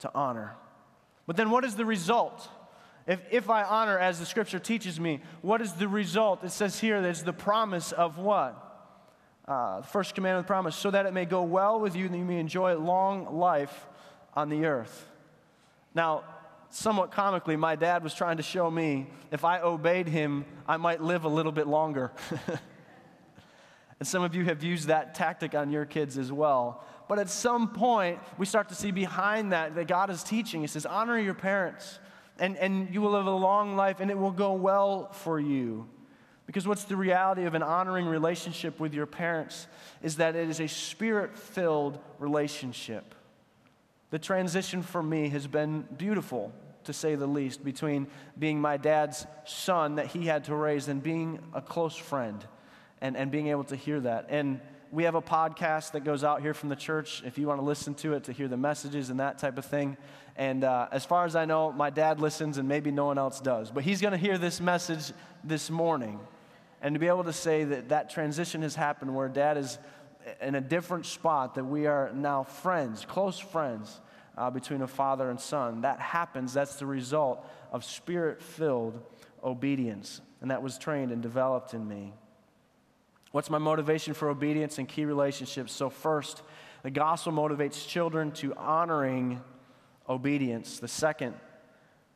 to 0.00 0.10
honor. 0.14 0.54
But 1.26 1.36
then 1.36 1.50
what 1.50 1.64
is 1.64 1.76
the 1.76 1.86
result? 1.86 2.46
If, 3.06 3.20
if 3.30 3.48
I 3.48 3.62
honor 3.62 3.98
as 3.98 4.18
the 4.18 4.26
scripture 4.26 4.58
teaches 4.58 5.00
me, 5.00 5.22
what 5.40 5.62
is 5.62 5.72
the 5.72 5.88
result? 5.88 6.44
It 6.44 6.50
says 6.50 6.78
here 6.78 7.00
that 7.00 7.08
it's 7.08 7.22
the 7.22 7.32
promise 7.32 7.92
of 7.92 8.18
what? 8.18 8.67
Uh, 9.48 9.80
first 9.82 10.14
commandment 10.14 10.40
of 10.40 10.44
the 10.44 10.48
promise, 10.48 10.76
so 10.76 10.90
that 10.90 11.06
it 11.06 11.12
may 11.12 11.24
go 11.24 11.42
well 11.42 11.80
with 11.80 11.96
you 11.96 12.06
and 12.06 12.14
you 12.14 12.24
may 12.24 12.38
enjoy 12.38 12.74
a 12.74 12.78
long 12.78 13.38
life 13.38 13.86
on 14.34 14.50
the 14.50 14.66
earth. 14.66 15.08
Now, 15.94 16.24
somewhat 16.70 17.10
comically, 17.10 17.56
my 17.56 17.74
dad 17.74 18.04
was 18.04 18.12
trying 18.14 18.36
to 18.36 18.42
show 18.42 18.70
me 18.70 19.06
if 19.32 19.44
I 19.44 19.60
obeyed 19.60 20.06
him, 20.06 20.44
I 20.66 20.76
might 20.76 21.00
live 21.00 21.24
a 21.24 21.28
little 21.28 21.50
bit 21.50 21.66
longer. 21.66 22.12
and 23.98 24.06
some 24.06 24.22
of 24.22 24.34
you 24.34 24.44
have 24.44 24.62
used 24.62 24.88
that 24.88 25.14
tactic 25.14 25.54
on 25.54 25.70
your 25.70 25.86
kids 25.86 26.18
as 26.18 26.30
well. 26.30 26.84
But 27.08 27.18
at 27.18 27.30
some 27.30 27.70
point, 27.70 28.18
we 28.36 28.44
start 28.44 28.68
to 28.68 28.74
see 28.74 28.90
behind 28.90 29.52
that 29.52 29.74
that 29.76 29.88
God 29.88 30.10
is 30.10 30.22
teaching. 30.22 30.60
He 30.60 30.66
says, 30.66 30.84
honor 30.84 31.18
your 31.18 31.32
parents, 31.32 31.98
and, 32.38 32.56
and 32.58 32.92
you 32.92 33.00
will 33.00 33.12
live 33.12 33.26
a 33.26 33.30
long 33.30 33.76
life, 33.76 34.00
and 34.00 34.10
it 34.10 34.18
will 34.18 34.30
go 34.30 34.52
well 34.52 35.10
for 35.12 35.40
you. 35.40 35.88
Because 36.48 36.66
what's 36.66 36.84
the 36.84 36.96
reality 36.96 37.44
of 37.44 37.52
an 37.52 37.62
honoring 37.62 38.06
relationship 38.06 38.80
with 38.80 38.94
your 38.94 39.04
parents 39.04 39.66
is 40.02 40.16
that 40.16 40.34
it 40.34 40.48
is 40.48 40.60
a 40.60 40.66
spirit 40.66 41.36
filled 41.36 41.98
relationship. 42.18 43.14
The 44.08 44.18
transition 44.18 44.80
for 44.80 45.02
me 45.02 45.28
has 45.28 45.46
been 45.46 45.86
beautiful, 45.98 46.50
to 46.84 46.94
say 46.94 47.16
the 47.16 47.26
least, 47.26 47.62
between 47.62 48.06
being 48.38 48.62
my 48.62 48.78
dad's 48.78 49.26
son 49.44 49.96
that 49.96 50.06
he 50.06 50.24
had 50.24 50.44
to 50.44 50.54
raise 50.54 50.88
and 50.88 51.02
being 51.02 51.38
a 51.52 51.60
close 51.60 51.96
friend 51.96 52.42
and, 53.02 53.14
and 53.14 53.30
being 53.30 53.48
able 53.48 53.64
to 53.64 53.76
hear 53.76 54.00
that. 54.00 54.28
And 54.30 54.62
we 54.90 55.04
have 55.04 55.16
a 55.16 55.20
podcast 55.20 55.92
that 55.92 56.02
goes 56.02 56.24
out 56.24 56.40
here 56.40 56.54
from 56.54 56.70
the 56.70 56.76
church 56.76 57.22
if 57.26 57.36
you 57.36 57.46
want 57.46 57.60
to 57.60 57.64
listen 57.64 57.92
to 57.96 58.14
it 58.14 58.24
to 58.24 58.32
hear 58.32 58.48
the 58.48 58.56
messages 58.56 59.10
and 59.10 59.20
that 59.20 59.38
type 59.38 59.58
of 59.58 59.66
thing. 59.66 59.98
And 60.34 60.64
uh, 60.64 60.88
as 60.92 61.04
far 61.04 61.26
as 61.26 61.36
I 61.36 61.44
know, 61.44 61.72
my 61.72 61.90
dad 61.90 62.20
listens 62.20 62.56
and 62.56 62.66
maybe 62.66 62.90
no 62.90 63.04
one 63.04 63.18
else 63.18 63.38
does. 63.38 63.70
But 63.70 63.84
he's 63.84 64.00
going 64.00 64.12
to 64.12 64.18
hear 64.18 64.38
this 64.38 64.62
message 64.62 65.12
this 65.44 65.68
morning. 65.68 66.18
And 66.80 66.94
to 66.94 66.98
be 66.98 67.08
able 67.08 67.24
to 67.24 67.32
say 67.32 67.64
that 67.64 67.88
that 67.88 68.10
transition 68.10 68.62
has 68.62 68.74
happened 68.74 69.14
where 69.14 69.28
dad 69.28 69.56
is 69.56 69.78
in 70.40 70.54
a 70.54 70.60
different 70.60 71.06
spot, 71.06 71.54
that 71.54 71.64
we 71.64 71.86
are 71.86 72.10
now 72.14 72.42
friends, 72.42 73.04
close 73.04 73.38
friends 73.38 74.00
uh, 74.36 74.50
between 74.50 74.82
a 74.82 74.86
father 74.86 75.30
and 75.30 75.40
son, 75.40 75.80
that 75.82 76.00
happens. 76.00 76.52
That's 76.52 76.76
the 76.76 76.86
result 76.86 77.44
of 77.72 77.84
spirit 77.84 78.42
filled 78.42 79.00
obedience. 79.42 80.20
And 80.40 80.50
that 80.50 80.62
was 80.62 80.78
trained 80.78 81.10
and 81.10 81.22
developed 81.22 81.74
in 81.74 81.86
me. 81.88 82.12
What's 83.32 83.50
my 83.50 83.58
motivation 83.58 84.14
for 84.14 84.30
obedience 84.30 84.78
and 84.78 84.88
key 84.88 85.04
relationships? 85.04 85.72
So, 85.72 85.90
first, 85.90 86.42
the 86.82 86.90
gospel 86.90 87.32
motivates 87.32 87.86
children 87.86 88.30
to 88.32 88.54
honoring 88.54 89.42
obedience. 90.08 90.78
The 90.78 90.88
second, 90.88 91.34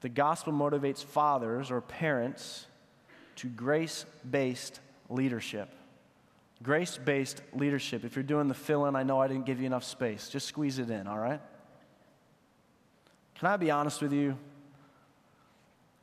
the 0.00 0.08
gospel 0.08 0.52
motivates 0.52 1.04
fathers 1.04 1.70
or 1.70 1.80
parents 1.80 2.66
to 3.42 3.48
grace 3.48 4.06
based 4.30 4.78
leadership. 5.08 5.68
Grace 6.62 6.96
based 6.96 7.42
leadership. 7.52 8.04
If 8.04 8.14
you're 8.14 8.22
doing 8.22 8.46
the 8.46 8.54
fill 8.54 8.86
in, 8.86 8.94
I 8.94 9.02
know 9.02 9.20
I 9.20 9.26
didn't 9.26 9.46
give 9.46 9.58
you 9.58 9.66
enough 9.66 9.82
space. 9.82 10.28
Just 10.28 10.46
squeeze 10.46 10.78
it 10.78 10.90
in, 10.90 11.08
all 11.08 11.18
right? 11.18 11.40
Can 13.34 13.48
I 13.48 13.56
be 13.56 13.72
honest 13.72 14.00
with 14.00 14.12
you? 14.12 14.38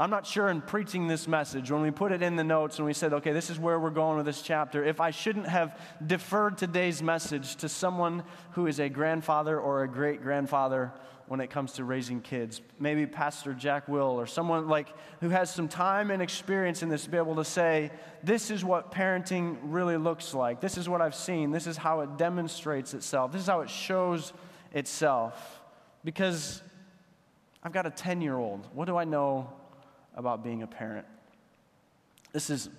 I'm 0.02 0.10
not 0.10 0.28
sure 0.28 0.50
in 0.50 0.60
preaching 0.60 1.08
this 1.08 1.30
message, 1.30 1.72
when 1.72 1.82
we 1.82 1.92
put 1.92 2.12
it 2.12 2.22
in 2.22 2.36
the 2.36 2.44
notes 2.44 2.78
and 2.78 2.86
we 2.86 2.94
said, 2.94 3.14
okay, 3.14 3.32
this 3.32 3.50
is 3.50 3.58
where 3.58 3.80
we're 3.80 3.90
going 3.90 4.18
with 4.18 4.26
this 4.26 4.42
chapter, 4.42 4.84
if 4.84 5.00
I 5.00 5.12
shouldn't 5.12 5.48
have 5.48 5.80
deferred 6.06 6.58
today's 6.58 7.02
message 7.02 7.56
to 7.58 7.70
someone 7.70 8.24
who 8.52 8.68
is 8.68 8.80
a 8.80 8.90
grandfather 8.90 9.58
or 9.58 9.84
a 9.84 9.88
great 9.88 10.22
grandfather 10.22 10.92
when 11.30 11.40
it 11.40 11.52
comes 11.52 11.74
to 11.74 11.84
raising 11.84 12.22
kids. 12.22 12.60
Maybe 12.80 13.06
Pastor 13.06 13.54
Jack 13.54 13.88
Will 13.88 14.20
or 14.20 14.26
someone 14.26 14.68
like 14.68 14.88
who 15.22 15.30
has 15.30 15.54
some 15.54 15.68
time 15.68 16.10
and 16.10 16.24
experience 16.24 16.82
in 16.82 16.90
this 16.90 17.04
to 17.04 17.10
be 17.12 17.18
able 17.18 17.36
to 17.36 17.46
say, 17.46 17.92
this 18.24 18.50
is 18.50 18.66
what 18.66 18.92
parenting 18.92 19.58
really 19.62 19.96
looks 19.96 20.34
like. 20.34 20.60
This 20.60 20.76
is 20.76 20.90
what 20.90 21.02
I've 21.02 21.14
seen. 21.14 21.52
This 21.52 21.68
is 21.68 21.78
how 21.78 22.00
it 22.00 22.18
demonstrates 22.18 22.96
itself. 22.96 23.32
This 23.32 23.42
is 23.42 23.48
how 23.48 23.62
it 23.62 23.70
shows 23.70 24.34
itself. 24.74 25.62
Because 26.04 26.64
I've 27.64 27.74
got 27.74 27.86
a 27.86 27.92
10 27.92 28.22
year 28.22 28.36
old. 28.36 28.68
What 28.74 28.86
do 28.86 28.98
I 28.98 29.04
know 29.04 29.54
about 30.16 30.44
being 30.44 30.64
a 30.64 30.68
parent? 30.68 31.06
This 32.34 32.50
is 32.50 32.72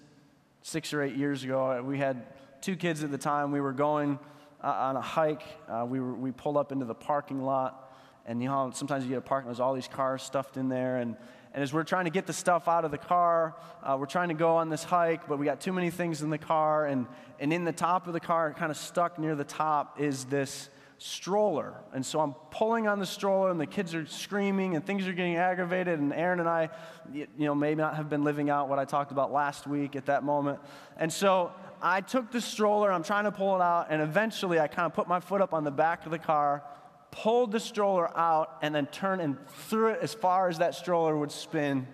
six 0.62 0.92
or 0.92 1.04
eight 1.04 1.14
years 1.14 1.44
ago. 1.44 1.80
We 1.86 1.98
had 1.98 2.26
two 2.62 2.74
kids 2.74 3.04
at 3.04 3.12
the 3.12 3.18
time. 3.18 3.52
We 3.52 3.60
were 3.60 3.72
going 3.72 4.18
uh, 4.60 4.66
on 4.66 4.96
a 4.96 5.00
hike. 5.00 5.44
Uh, 5.68 5.86
we, 5.88 6.00
were, 6.00 6.14
we 6.14 6.32
pulled 6.32 6.56
up 6.56 6.72
into 6.72 6.84
the 6.84 6.94
parking 6.94 7.44
lot 7.44 7.86
and 8.30 8.40
you 8.40 8.48
know, 8.48 8.70
sometimes 8.72 9.02
you 9.02 9.10
get 9.10 9.18
a 9.18 9.22
park 9.22 9.42
and 9.42 9.48
there's 9.48 9.58
all 9.58 9.74
these 9.74 9.88
cars 9.88 10.22
stuffed 10.22 10.56
in 10.56 10.68
there. 10.68 10.98
And, 10.98 11.16
and 11.52 11.64
as 11.64 11.72
we're 11.72 11.82
trying 11.82 12.04
to 12.04 12.12
get 12.12 12.28
the 12.28 12.32
stuff 12.32 12.68
out 12.68 12.84
of 12.84 12.92
the 12.92 12.98
car, 12.98 13.56
uh, 13.82 13.96
we're 13.98 14.06
trying 14.06 14.28
to 14.28 14.34
go 14.34 14.54
on 14.54 14.68
this 14.68 14.84
hike, 14.84 15.26
but 15.26 15.36
we 15.36 15.46
got 15.46 15.60
too 15.60 15.72
many 15.72 15.90
things 15.90 16.22
in 16.22 16.30
the 16.30 16.38
car. 16.38 16.86
And, 16.86 17.08
and 17.40 17.52
in 17.52 17.64
the 17.64 17.72
top 17.72 18.06
of 18.06 18.12
the 18.12 18.20
car, 18.20 18.54
kind 18.54 18.70
of 18.70 18.76
stuck 18.76 19.18
near 19.18 19.34
the 19.34 19.42
top, 19.42 20.00
is 20.00 20.26
this 20.26 20.70
stroller. 20.98 21.74
And 21.92 22.06
so 22.06 22.20
I'm 22.20 22.34
pulling 22.52 22.86
on 22.86 23.00
the 23.00 23.06
stroller, 23.06 23.50
and 23.50 23.58
the 23.58 23.66
kids 23.66 23.96
are 23.96 24.06
screaming, 24.06 24.76
and 24.76 24.86
things 24.86 25.08
are 25.08 25.12
getting 25.12 25.34
aggravated. 25.34 25.98
And 25.98 26.12
Aaron 26.12 26.38
and 26.38 26.48
I, 26.48 26.68
you 27.12 27.26
know, 27.36 27.54
may 27.56 27.74
not 27.74 27.96
have 27.96 28.08
been 28.08 28.22
living 28.22 28.48
out 28.48 28.68
what 28.68 28.78
I 28.78 28.84
talked 28.84 29.10
about 29.10 29.32
last 29.32 29.66
week 29.66 29.96
at 29.96 30.06
that 30.06 30.22
moment. 30.22 30.60
And 30.96 31.12
so 31.12 31.50
I 31.82 32.00
took 32.00 32.30
the 32.30 32.40
stroller, 32.40 32.92
I'm 32.92 33.02
trying 33.02 33.24
to 33.24 33.32
pull 33.32 33.56
it 33.56 33.60
out, 33.60 33.88
and 33.90 34.00
eventually 34.00 34.60
I 34.60 34.68
kind 34.68 34.86
of 34.86 34.94
put 34.94 35.08
my 35.08 35.18
foot 35.18 35.40
up 35.40 35.52
on 35.52 35.64
the 35.64 35.72
back 35.72 36.04
of 36.04 36.12
the 36.12 36.18
car 36.20 36.62
pulled 37.10 37.52
the 37.52 37.60
stroller 37.60 38.16
out, 38.16 38.58
and 38.62 38.74
then 38.74 38.86
turned 38.86 39.20
and 39.20 39.36
threw 39.68 39.88
it 39.88 40.00
as 40.02 40.14
far 40.14 40.48
as 40.48 40.58
that 40.58 40.74
stroller 40.74 41.16
would 41.16 41.32
spin 41.32 41.86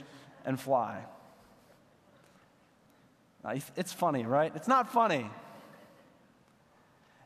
and 0.45 0.61
fly. 0.61 1.05
It's 3.77 3.93
funny, 3.93 4.27
right? 4.27 4.53
It's 4.57 4.69
not 4.69 4.93
funny. 4.93 5.31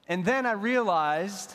And 0.07 0.24
then 0.24 0.44
I 0.44 0.53
realized 0.53 1.55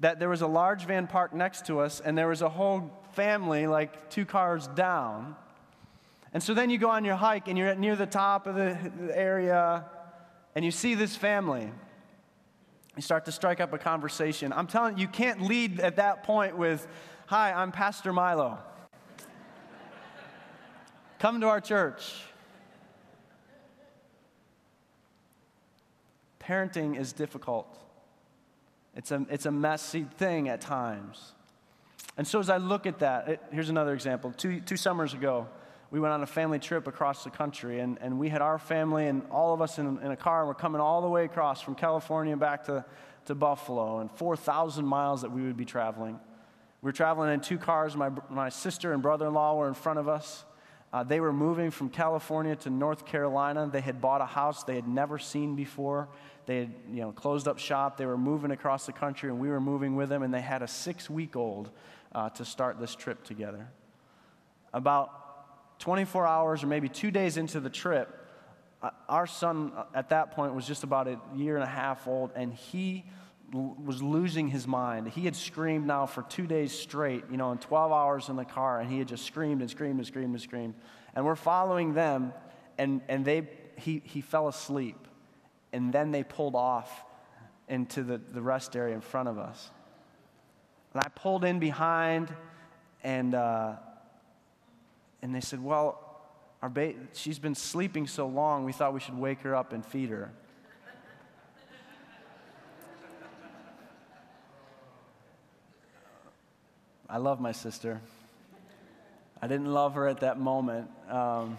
that 0.00 0.18
there 0.18 0.28
was 0.28 0.42
a 0.42 0.46
large 0.46 0.86
van 0.86 1.06
parked 1.06 1.34
next 1.34 1.66
to 1.66 1.80
us, 1.80 2.00
and 2.00 2.16
there 2.16 2.28
was 2.28 2.42
a 2.42 2.48
whole 2.48 2.90
family 3.12 3.66
like 3.66 4.10
two 4.10 4.24
cars 4.24 4.66
down. 4.68 5.36
And 6.32 6.42
so 6.42 6.54
then 6.54 6.70
you 6.70 6.78
go 6.78 6.90
on 6.90 7.04
your 7.04 7.16
hike, 7.16 7.46
and 7.46 7.56
you're 7.58 7.68
at 7.68 7.78
near 7.78 7.94
the 7.94 8.06
top 8.06 8.46
of 8.46 8.54
the 8.54 8.76
area, 9.12 9.84
and 10.54 10.64
you 10.64 10.70
see 10.70 10.94
this 10.94 11.14
family. 11.14 11.70
You 12.96 13.02
start 13.02 13.24
to 13.24 13.32
strike 13.32 13.60
up 13.60 13.72
a 13.72 13.78
conversation. 13.78 14.52
I'm 14.52 14.66
telling 14.66 14.96
you, 14.96 15.02
you 15.02 15.08
can't 15.08 15.42
lead 15.42 15.80
at 15.80 15.96
that 15.96 16.22
point 16.22 16.56
with, 16.56 16.86
Hi, 17.26 17.52
I'm 17.52 17.72
Pastor 17.72 18.12
Milo. 18.12 18.58
Come 21.18 21.40
to 21.40 21.48
our 21.48 21.60
church. 21.60 22.22
Parenting 26.38 26.98
is 26.98 27.12
difficult. 27.12 27.66
It's 28.94 29.10
a, 29.10 29.26
it's 29.28 29.46
a 29.46 29.50
messy 29.50 30.06
thing 30.18 30.48
at 30.48 30.60
times. 30.60 31.32
And 32.16 32.26
so 32.28 32.38
as 32.38 32.48
I 32.48 32.58
look 32.58 32.86
at 32.86 33.00
that, 33.00 33.28
it, 33.28 33.42
here's 33.50 33.70
another 33.70 33.92
example. 33.92 34.32
Two, 34.36 34.60
two 34.60 34.76
summers 34.76 35.14
ago, 35.14 35.48
we 35.90 36.00
went 36.00 36.12
on 36.12 36.22
a 36.22 36.26
family 36.26 36.58
trip 36.58 36.86
across 36.86 37.24
the 37.24 37.30
country, 37.30 37.80
and, 37.80 37.98
and 38.00 38.18
we 38.18 38.28
had 38.28 38.42
our 38.42 38.58
family 38.58 39.06
and 39.06 39.22
all 39.30 39.54
of 39.54 39.62
us 39.62 39.78
in, 39.78 39.98
in 40.02 40.10
a 40.10 40.16
car, 40.16 40.40
and 40.40 40.48
we're 40.48 40.54
coming 40.54 40.80
all 40.80 41.02
the 41.02 41.08
way 41.08 41.24
across 41.24 41.60
from 41.60 41.74
California 41.74 42.36
back 42.36 42.64
to, 42.64 42.84
to 43.26 43.34
Buffalo, 43.34 44.00
and 44.00 44.10
4,000 44.10 44.84
miles 44.84 45.22
that 45.22 45.30
we 45.30 45.42
would 45.42 45.56
be 45.56 45.64
traveling. 45.64 46.18
We 46.82 46.88
were 46.88 46.92
traveling 46.92 47.32
in 47.32 47.40
two 47.40 47.58
cars. 47.58 47.96
My, 47.96 48.10
my 48.28 48.48
sister 48.48 48.92
and 48.92 49.02
brother 49.02 49.28
in 49.28 49.34
law 49.34 49.56
were 49.56 49.68
in 49.68 49.74
front 49.74 49.98
of 49.98 50.08
us. 50.08 50.44
Uh, 50.92 51.02
they 51.02 51.18
were 51.18 51.32
moving 51.32 51.70
from 51.70 51.88
California 51.88 52.54
to 52.54 52.70
North 52.70 53.04
Carolina. 53.04 53.68
They 53.72 53.80
had 53.80 54.00
bought 54.00 54.20
a 54.20 54.26
house 54.26 54.62
they 54.62 54.76
had 54.76 54.86
never 54.86 55.18
seen 55.18 55.56
before. 55.56 56.08
They 56.46 56.58
had 56.58 56.74
you 56.88 57.00
know, 57.00 57.10
closed 57.10 57.48
up 57.48 57.58
shop. 57.58 57.96
They 57.96 58.06
were 58.06 58.18
moving 58.18 58.50
across 58.50 58.86
the 58.86 58.92
country, 58.92 59.28
and 59.30 59.40
we 59.40 59.48
were 59.48 59.60
moving 59.60 59.96
with 59.96 60.08
them, 60.08 60.22
and 60.22 60.32
they 60.32 60.40
had 60.40 60.62
a 60.62 60.68
six 60.68 61.08
week 61.10 61.36
old 61.36 61.70
uh, 62.14 62.28
to 62.30 62.44
start 62.44 62.78
this 62.78 62.94
trip 62.94 63.24
together. 63.24 63.68
About 64.72 65.23
24 65.78 66.26
hours 66.26 66.62
or 66.62 66.66
maybe 66.66 66.88
two 66.88 67.10
days 67.10 67.36
into 67.36 67.60
the 67.60 67.70
trip, 67.70 68.24
uh, 68.82 68.90
our 69.08 69.26
son 69.26 69.72
uh, 69.76 69.84
at 69.94 70.10
that 70.10 70.32
point 70.32 70.54
was 70.54 70.66
just 70.66 70.84
about 70.84 71.08
a 71.08 71.18
year 71.34 71.54
and 71.54 71.64
a 71.64 71.68
half 71.68 72.06
old, 72.06 72.30
and 72.34 72.52
he 72.52 73.04
was 73.52 74.02
losing 74.02 74.48
his 74.48 74.66
mind. 74.66 75.08
He 75.08 75.24
had 75.24 75.36
screamed 75.36 75.86
now 75.86 76.06
for 76.06 76.22
two 76.22 76.46
days 76.46 76.72
straight, 76.72 77.24
you 77.30 77.36
know, 77.36 77.52
in 77.52 77.58
12 77.58 77.92
hours 77.92 78.28
in 78.28 78.36
the 78.36 78.44
car, 78.44 78.80
and 78.80 78.90
he 78.90 78.98
had 78.98 79.06
just 79.06 79.24
screamed 79.24 79.60
and 79.60 79.70
screamed 79.70 79.98
and 79.98 80.06
screamed 80.06 80.32
and 80.32 80.40
screamed. 80.40 80.74
And 81.14 81.24
we're 81.24 81.36
following 81.36 81.94
them, 81.94 82.32
and, 82.78 83.00
and 83.08 83.24
they, 83.24 83.48
he, 83.76 84.02
he 84.04 84.20
fell 84.22 84.48
asleep. 84.48 84.98
And 85.72 85.92
then 85.92 86.10
they 86.10 86.24
pulled 86.24 86.56
off 86.56 87.04
into 87.68 88.02
the, 88.02 88.20
the 88.32 88.42
rest 88.42 88.74
area 88.74 88.94
in 88.94 89.00
front 89.00 89.28
of 89.28 89.38
us. 89.38 89.70
And 90.92 91.02
I 91.04 91.08
pulled 91.08 91.44
in 91.44 91.58
behind, 91.58 92.34
and, 93.02 93.34
uh, 93.34 93.76
and 95.24 95.34
they 95.34 95.40
said, 95.40 95.64
Well, 95.64 95.98
our 96.60 96.68
ba- 96.68 96.92
she's 97.14 97.38
been 97.38 97.54
sleeping 97.54 98.06
so 98.06 98.26
long, 98.26 98.64
we 98.66 98.72
thought 98.72 98.92
we 98.92 99.00
should 99.00 99.16
wake 99.16 99.40
her 99.40 99.56
up 99.56 99.72
and 99.72 99.84
feed 99.84 100.10
her. 100.10 100.30
I 107.08 107.16
love 107.16 107.40
my 107.40 107.52
sister. 107.52 108.02
I 109.40 109.46
didn't 109.46 109.72
love 109.72 109.94
her 109.94 110.06
at 110.06 110.20
that 110.20 110.38
moment. 110.38 110.90
Um, 111.08 111.56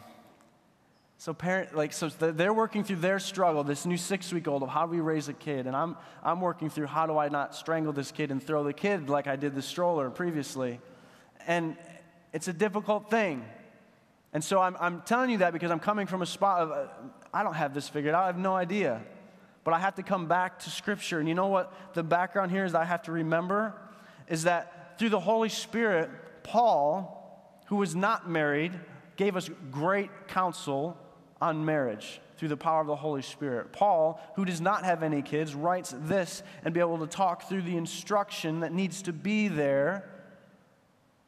so 1.18 1.34
parent, 1.34 1.76
like, 1.76 1.92
so 1.92 2.10
they're 2.10 2.54
working 2.54 2.84
through 2.84 2.98
their 2.98 3.18
struggle, 3.18 3.64
this 3.64 3.86
new 3.86 3.98
six-week-old 3.98 4.62
of 4.62 4.70
how 4.70 4.86
do 4.86 4.92
we 4.92 5.00
raise 5.00 5.28
a 5.28 5.34
kid, 5.34 5.66
and 5.66 5.76
I'm 5.76 5.98
I'm 6.22 6.40
working 6.40 6.70
through 6.70 6.86
how 6.88 7.08
do 7.08 7.18
I 7.18 7.30
not 7.30 7.56
strangle 7.56 7.94
this 7.94 8.12
kid 8.12 8.30
and 8.30 8.44
throw 8.44 8.64
the 8.64 8.74
kid 8.74 9.10
like 9.10 9.26
I 9.26 9.38
did 9.38 9.56
the 9.56 9.62
stroller 9.64 10.12
previously, 10.12 10.80
and 11.48 11.76
it's 12.36 12.50
a 12.50 12.54
difficult 12.54 13.10
thing. 13.10 13.46
And 14.34 14.44
so 14.44 14.60
I'm 14.60 14.76
I'm 14.82 15.02
telling 15.04 15.30
you 15.30 15.38
that 15.38 15.54
because 15.54 15.72
I'm 15.72 15.80
coming 15.80 16.06
from 16.06 16.22
a 16.22 16.26
spot 16.26 16.64
of 16.64 16.72
uh, 16.72 16.88
I 17.34 17.44
don't 17.44 17.54
have 17.54 17.74
this 17.74 17.88
figured 17.88 18.14
out. 18.14 18.24
I 18.24 18.28
have 18.28 18.38
no 18.38 18.54
idea, 18.54 19.02
but 19.64 19.74
I 19.74 19.80
have 19.80 19.96
to 19.96 20.04
come 20.04 20.28
back 20.28 20.60
to 20.60 20.70
Scripture. 20.70 21.20
And 21.20 21.30
you 21.30 21.34
know 21.34 21.48
what? 21.48 21.74
The 21.94 22.04
background 22.04 22.52
here 22.52 22.66
is 22.66 22.74
that 22.74 22.82
I 22.82 22.86
have 22.86 23.04
to 23.04 23.14
remember 23.14 23.74
is 24.28 24.44
that 24.44 25.00
through 25.00 25.10
the 25.10 25.20
Holy 25.20 25.48
Spirit, 25.48 26.10
Paul, 26.44 27.62
who 27.68 27.78
was 27.78 27.96
not 27.96 28.30
married, 28.30 28.74
gave 29.16 29.38
us 29.38 29.50
great 29.72 30.10
counsel 30.28 30.98
on 31.40 31.64
marriage 31.64 32.20
through 32.36 32.50
the 32.50 32.58
power 32.58 32.82
of 32.82 32.88
the 32.88 32.98
Holy 32.98 33.22
Spirit. 33.22 33.72
Paul, 33.72 34.20
who 34.36 34.44
does 34.44 34.60
not 34.60 34.84
have 34.84 35.04
any 35.04 35.22
kids, 35.22 35.56
writes 35.56 35.94
this 36.00 36.44
and 36.66 36.74
be 36.74 36.82
able 36.82 36.98
to 36.98 37.08
talk 37.08 37.48
through 37.48 37.62
the 37.62 37.78
instruction 37.78 38.60
that 38.60 38.74
needs 38.74 39.04
to 39.04 39.14
be 39.14 39.48
there 39.48 40.10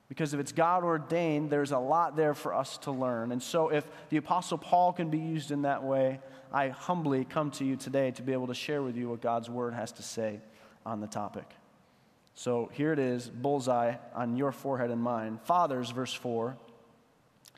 because 0.09 0.33
if 0.33 0.39
it's 0.39 0.51
God 0.51 0.83
ordained, 0.83 1.49
there's 1.49 1.71
a 1.71 1.77
lot 1.77 2.15
there 2.15 2.33
for 2.33 2.53
us 2.53 2.77
to 2.79 2.91
learn. 2.91 3.31
And 3.31 3.43
so, 3.43 3.69
if 3.69 3.85
the 4.09 4.17
Apostle 4.17 4.57
Paul 4.57 4.93
can 4.93 5.09
be 5.09 5.19
used 5.19 5.51
in 5.51 5.63
that 5.63 5.83
way, 5.83 6.19
I 6.51 6.69
humbly 6.69 7.25
come 7.25 7.51
to 7.51 7.65
you 7.65 7.75
today 7.75 8.11
to 8.11 8.21
be 8.21 8.33
able 8.33 8.47
to 8.47 8.53
share 8.53 8.81
with 8.81 8.95
you 8.95 9.09
what 9.09 9.21
God's 9.21 9.49
Word 9.49 9.73
has 9.73 9.91
to 9.93 10.03
say 10.03 10.39
on 10.85 11.01
the 11.01 11.07
topic. 11.07 11.45
So 12.37 12.69
here 12.73 12.93
it 12.93 12.99
is, 12.99 13.27
bullseye 13.27 13.95
on 14.13 14.37
your 14.37 14.51
forehead 14.51 14.91
and 14.91 15.01
mine. 15.01 15.39
Fathers, 15.45 15.89
verse 15.89 16.13
4. 16.13 16.55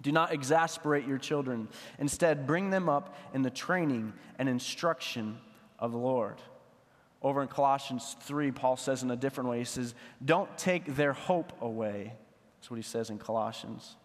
Do 0.02 0.14
not 0.14 0.34
exasperate 0.34 1.06
your 1.06 1.18
children. 1.18 1.68
Instead, 2.00 2.48
bring 2.48 2.70
them 2.70 2.88
up 2.88 3.18
in 3.34 3.42
the 3.42 3.50
training 3.50 4.14
and 4.40 4.48
instruction 4.48 5.38
of 5.78 5.92
the 5.92 5.98
Lord. 5.98 6.38
Over 7.22 7.42
in 7.42 7.50
Colossians 7.50 8.16
3, 8.22 8.52
Paul 8.52 8.78
says 8.78 9.04
in 9.04 9.12
a 9.12 9.18
different 9.18 9.50
way, 9.50 9.60
he 9.60 9.66
says, 9.66 9.94
Don't 10.24 10.58
take 10.58 10.96
their 10.96 11.12
hope 11.12 11.52
away. 11.62 12.14
That's 12.60 12.70
what 12.70 12.78
he 12.78 12.84
says 12.84 13.10
in 13.10 13.18
Colossians. 13.18 13.96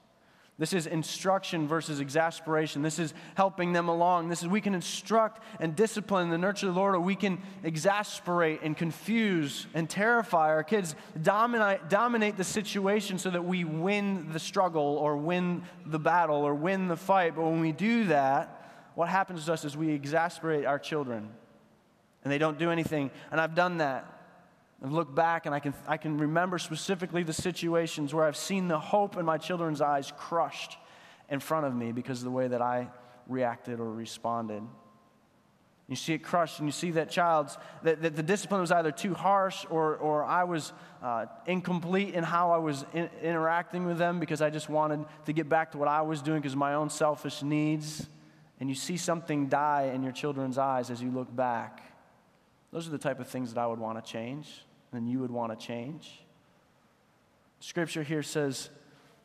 This 0.56 0.72
is 0.72 0.86
instruction 0.86 1.66
versus 1.66 1.98
exasperation. 1.98 2.82
This 2.82 3.00
is 3.00 3.12
helping 3.34 3.72
them 3.72 3.88
along. 3.88 4.28
This 4.28 4.42
is 4.42 4.48
we 4.48 4.60
can 4.60 4.72
instruct 4.72 5.42
and 5.58 5.74
discipline 5.74 6.30
the 6.30 6.38
nurture 6.38 6.68
of 6.68 6.74
the 6.74 6.80
Lord, 6.80 6.94
or 6.94 7.00
we 7.00 7.16
can 7.16 7.42
exasperate 7.64 8.60
and 8.62 8.76
confuse 8.76 9.66
and 9.74 9.90
terrify 9.90 10.50
our 10.50 10.62
kids, 10.62 10.94
dominate, 11.20 11.88
dominate 11.88 12.36
the 12.36 12.44
situation 12.44 13.18
so 13.18 13.30
that 13.30 13.44
we 13.44 13.64
win 13.64 14.30
the 14.32 14.38
struggle 14.38 14.96
or 14.96 15.16
win 15.16 15.64
the 15.86 15.98
battle 15.98 16.36
or 16.36 16.54
win 16.54 16.86
the 16.86 16.96
fight. 16.96 17.34
But 17.34 17.42
when 17.42 17.60
we 17.60 17.72
do 17.72 18.04
that, 18.04 18.92
what 18.94 19.08
happens 19.08 19.46
to 19.46 19.52
us 19.52 19.64
is 19.64 19.76
we 19.76 19.90
exasperate 19.90 20.66
our 20.66 20.78
children 20.78 21.30
and 22.22 22.32
they 22.32 22.38
don't 22.38 22.60
do 22.60 22.70
anything. 22.70 23.10
And 23.32 23.40
I've 23.40 23.56
done 23.56 23.78
that. 23.78 24.13
I've 24.84 24.92
looked 24.92 25.14
back 25.14 25.46
and 25.46 25.54
I 25.54 25.60
can, 25.60 25.72
I 25.88 25.96
can 25.96 26.18
remember 26.18 26.58
specifically 26.58 27.22
the 27.22 27.32
situations 27.32 28.12
where 28.12 28.26
I've 28.26 28.36
seen 28.36 28.68
the 28.68 28.78
hope 28.78 29.16
in 29.16 29.24
my 29.24 29.38
children's 29.38 29.80
eyes 29.80 30.12
crushed 30.14 30.76
in 31.30 31.40
front 31.40 31.64
of 31.64 31.74
me 31.74 31.90
because 31.90 32.18
of 32.18 32.26
the 32.26 32.30
way 32.30 32.48
that 32.48 32.60
I 32.60 32.88
reacted 33.26 33.80
or 33.80 33.90
responded. 33.90 34.62
You 35.88 35.96
see 35.96 36.12
it 36.12 36.18
crushed, 36.18 36.58
and 36.58 36.68
you 36.68 36.72
see 36.72 36.90
that 36.92 37.10
child's, 37.10 37.56
that, 37.82 38.02
that 38.02 38.14
the 38.14 38.22
discipline 38.22 38.60
was 38.60 38.70
either 38.70 38.92
too 38.92 39.14
harsh 39.14 39.64
or, 39.70 39.96
or 39.96 40.22
I 40.22 40.44
was 40.44 40.74
uh, 41.02 41.26
incomplete 41.46 42.12
in 42.12 42.22
how 42.22 42.50
I 42.50 42.58
was 42.58 42.84
in, 42.92 43.08
interacting 43.22 43.86
with 43.86 43.96
them 43.96 44.20
because 44.20 44.42
I 44.42 44.50
just 44.50 44.68
wanted 44.68 45.06
to 45.24 45.32
get 45.32 45.48
back 45.48 45.72
to 45.72 45.78
what 45.78 45.88
I 45.88 46.02
was 46.02 46.20
doing 46.20 46.42
because 46.42 46.56
my 46.56 46.74
own 46.74 46.90
selfish 46.90 47.42
needs. 47.42 48.06
And 48.60 48.68
you 48.68 48.74
see 48.74 48.98
something 48.98 49.48
die 49.48 49.92
in 49.94 50.02
your 50.02 50.12
children's 50.12 50.58
eyes 50.58 50.90
as 50.90 51.02
you 51.02 51.10
look 51.10 51.34
back. 51.34 51.82
Those 52.70 52.86
are 52.86 52.90
the 52.90 52.98
type 52.98 53.18
of 53.18 53.28
things 53.28 53.54
that 53.54 53.60
I 53.60 53.66
would 53.66 53.78
want 53.78 54.04
to 54.04 54.10
change 54.10 54.64
then 54.94 55.06
you 55.06 55.20
would 55.20 55.30
want 55.30 55.58
to 55.58 55.66
change. 55.66 56.20
Scripture 57.60 58.02
here 58.02 58.22
says, 58.22 58.70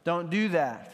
don't 0.04 0.30
do 0.30 0.50
that. 0.50 0.94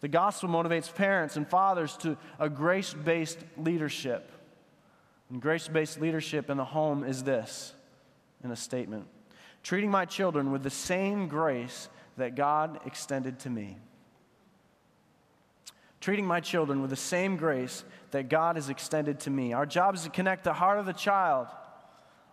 The 0.00 0.08
gospel 0.08 0.48
motivates 0.48 0.92
parents 0.92 1.36
and 1.36 1.48
fathers 1.48 1.96
to 1.98 2.16
a 2.38 2.48
grace 2.48 2.92
based 2.92 3.38
leadership. 3.56 4.30
And 5.30 5.40
grace 5.40 5.68
based 5.68 6.00
leadership 6.00 6.50
in 6.50 6.56
the 6.56 6.64
home 6.64 7.04
is 7.04 7.22
this 7.22 7.74
in 8.44 8.50
a 8.50 8.56
statement 8.56 9.06
treating 9.66 9.90
my 9.90 10.04
children 10.04 10.52
with 10.52 10.62
the 10.62 10.70
same 10.70 11.26
grace 11.26 11.88
that 12.16 12.36
God 12.36 12.78
extended 12.86 13.40
to 13.40 13.50
me. 13.50 13.76
Treating 16.00 16.24
my 16.24 16.38
children 16.38 16.82
with 16.82 16.90
the 16.90 16.94
same 16.94 17.36
grace 17.36 17.82
that 18.12 18.28
God 18.28 18.54
has 18.54 18.68
extended 18.68 19.18
to 19.20 19.30
me. 19.30 19.52
Our 19.52 19.66
job 19.66 19.96
is 19.96 20.04
to 20.04 20.10
connect 20.10 20.44
the 20.44 20.52
heart 20.52 20.78
of 20.78 20.86
the 20.86 20.92
child 20.92 21.48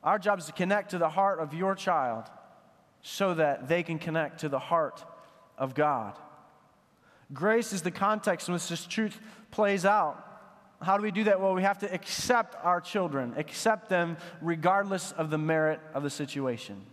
our 0.03 0.19
job 0.19 0.39
is 0.39 0.45
to 0.45 0.51
connect 0.51 0.91
to 0.91 0.97
the 0.97 1.09
heart 1.09 1.39
of 1.39 1.53
your 1.53 1.75
child 1.75 2.25
so 3.01 3.33
that 3.33 3.67
they 3.67 3.83
can 3.83 3.99
connect 3.99 4.41
to 4.41 4.49
the 4.49 4.59
heart 4.59 5.03
of 5.57 5.73
God. 5.75 6.17
Grace 7.31 7.73
is 7.73 7.81
the 7.81 7.91
context 7.91 8.47
in 8.47 8.53
which 8.53 8.67
this 8.67 8.85
truth 8.85 9.19
plays 9.51 9.85
out. 9.85 10.29
How 10.81 10.97
do 10.97 11.03
we 11.03 11.11
do 11.11 11.23
that? 11.25 11.39
Well, 11.39 11.53
we 11.53 11.63
have 11.63 11.79
to 11.79 11.93
accept 11.93 12.55
our 12.63 12.81
children, 12.81 13.33
accept 13.37 13.89
them 13.89 14.17
regardless 14.41 15.13
of 15.13 15.29
the 15.29 15.37
merit 15.37 15.79
of 15.93 16.03
the 16.03 16.09
situation. 16.09 16.85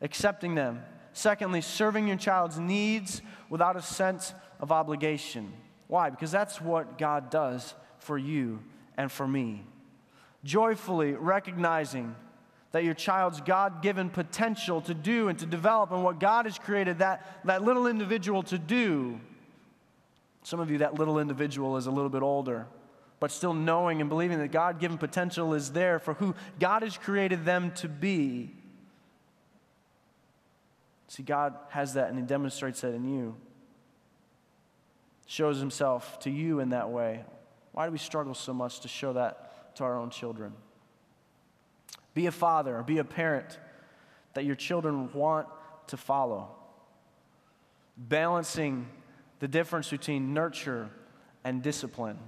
Accepting 0.00 0.54
them. 0.54 0.82
Secondly, 1.12 1.60
serving 1.60 2.08
your 2.08 2.16
child's 2.16 2.58
needs 2.58 3.22
without 3.48 3.76
a 3.76 3.82
sense 3.82 4.34
of 4.60 4.72
obligation. 4.72 5.52
Why? 5.86 6.10
Because 6.10 6.30
that's 6.30 6.60
what 6.60 6.98
God 6.98 7.30
does 7.30 7.74
for 7.98 8.18
you 8.18 8.60
and 8.96 9.10
for 9.10 9.26
me. 9.26 9.64
Joyfully 10.44 11.12
recognizing 11.12 12.14
that 12.72 12.84
your 12.84 12.94
child's 12.94 13.40
God 13.40 13.82
given 13.82 14.10
potential 14.10 14.80
to 14.82 14.94
do 14.94 15.28
and 15.28 15.38
to 15.38 15.46
develop 15.46 15.92
and 15.92 16.02
what 16.02 16.20
God 16.20 16.46
has 16.46 16.58
created 16.58 16.98
that, 16.98 17.40
that 17.44 17.62
little 17.62 17.86
individual 17.86 18.42
to 18.44 18.58
do. 18.58 19.20
Some 20.42 20.60
of 20.60 20.70
you, 20.70 20.78
that 20.78 20.94
little 20.94 21.18
individual 21.18 21.76
is 21.76 21.86
a 21.86 21.90
little 21.90 22.10
bit 22.10 22.22
older, 22.22 22.66
but 23.18 23.30
still 23.30 23.54
knowing 23.54 24.00
and 24.00 24.10
believing 24.10 24.38
that 24.38 24.52
God 24.52 24.78
given 24.78 24.98
potential 24.98 25.54
is 25.54 25.72
there 25.72 25.98
for 25.98 26.14
who 26.14 26.34
God 26.60 26.82
has 26.82 26.98
created 26.98 27.44
them 27.44 27.72
to 27.76 27.88
be. 27.88 28.50
See, 31.08 31.22
God 31.22 31.54
has 31.70 31.94
that 31.94 32.10
and 32.10 32.18
He 32.18 32.24
demonstrates 32.24 32.80
that 32.82 32.94
in 32.94 33.08
you. 33.08 33.36
Shows 35.26 35.58
Himself 35.58 36.18
to 36.20 36.30
you 36.30 36.60
in 36.60 36.70
that 36.70 36.90
way. 36.90 37.24
Why 37.72 37.86
do 37.86 37.92
we 37.92 37.98
struggle 37.98 38.34
so 38.34 38.52
much 38.52 38.80
to 38.80 38.88
show 38.88 39.14
that 39.14 39.74
to 39.76 39.84
our 39.84 39.98
own 39.98 40.10
children? 40.10 40.52
Be 42.16 42.24
a 42.24 42.32
father 42.32 42.78
or 42.78 42.82
be 42.82 42.96
a 42.96 43.04
parent 43.04 43.58
that 44.32 44.46
your 44.46 44.54
children 44.54 45.12
want 45.12 45.48
to 45.88 45.98
follow. 45.98 46.48
Balancing 47.98 48.88
the 49.38 49.46
difference 49.46 49.90
between 49.90 50.32
nurture 50.32 50.88
and 51.44 51.62
discipline. 51.62 52.18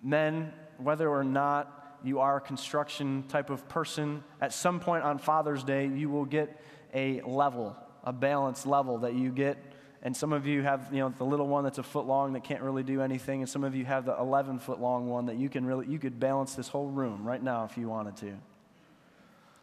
Men, 0.00 0.52
whether 0.78 1.08
or 1.08 1.24
not 1.24 1.98
you 2.04 2.20
are 2.20 2.36
a 2.36 2.40
construction 2.40 3.24
type 3.26 3.50
of 3.50 3.68
person, 3.68 4.22
at 4.40 4.52
some 4.52 4.78
point 4.78 5.02
on 5.02 5.18
Father's 5.18 5.64
Day, 5.64 5.88
you 5.88 6.08
will 6.08 6.24
get 6.24 6.60
a 6.94 7.22
level, 7.22 7.76
a 8.04 8.12
balanced 8.12 8.64
level 8.64 8.98
that 8.98 9.14
you 9.14 9.32
get. 9.32 9.58
And 10.06 10.16
some 10.16 10.32
of 10.32 10.46
you 10.46 10.62
have, 10.62 10.90
you 10.92 11.00
know, 11.00 11.08
the 11.08 11.24
little 11.24 11.48
one 11.48 11.64
that's 11.64 11.78
a 11.78 11.82
foot 11.82 12.06
long 12.06 12.34
that 12.34 12.44
can't 12.44 12.62
really 12.62 12.84
do 12.84 13.02
anything, 13.02 13.40
and 13.40 13.50
some 13.50 13.64
of 13.64 13.74
you 13.74 13.84
have 13.86 14.04
the 14.04 14.16
11 14.16 14.60
foot 14.60 14.80
long 14.80 15.08
one 15.08 15.26
that 15.26 15.34
you 15.34 15.48
can 15.48 15.66
really, 15.66 15.88
you 15.88 15.98
could 15.98 16.20
balance 16.20 16.54
this 16.54 16.68
whole 16.68 16.86
room 16.86 17.24
right 17.24 17.42
now 17.42 17.64
if 17.64 17.76
you 17.76 17.88
wanted 17.88 18.16
to. 18.18 18.32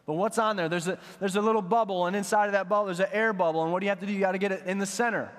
But 0.04 0.12
what's 0.12 0.36
on 0.36 0.56
there? 0.56 0.68
There's 0.68 0.86
a, 0.86 0.98
there's 1.18 1.36
a 1.36 1.40
little 1.40 1.62
bubble, 1.62 2.04
and 2.04 2.14
inside 2.14 2.44
of 2.44 2.52
that 2.52 2.68
bubble, 2.68 2.84
there's 2.84 3.00
an 3.00 3.08
air 3.10 3.32
bubble. 3.32 3.62
And 3.62 3.72
what 3.72 3.80
do 3.80 3.86
you 3.86 3.88
have 3.88 4.00
to 4.00 4.06
do? 4.06 4.12
You 4.12 4.20
got 4.20 4.32
to 4.32 4.38
get 4.38 4.52
it 4.52 4.66
in 4.66 4.76
the 4.76 4.84
center. 4.84 5.32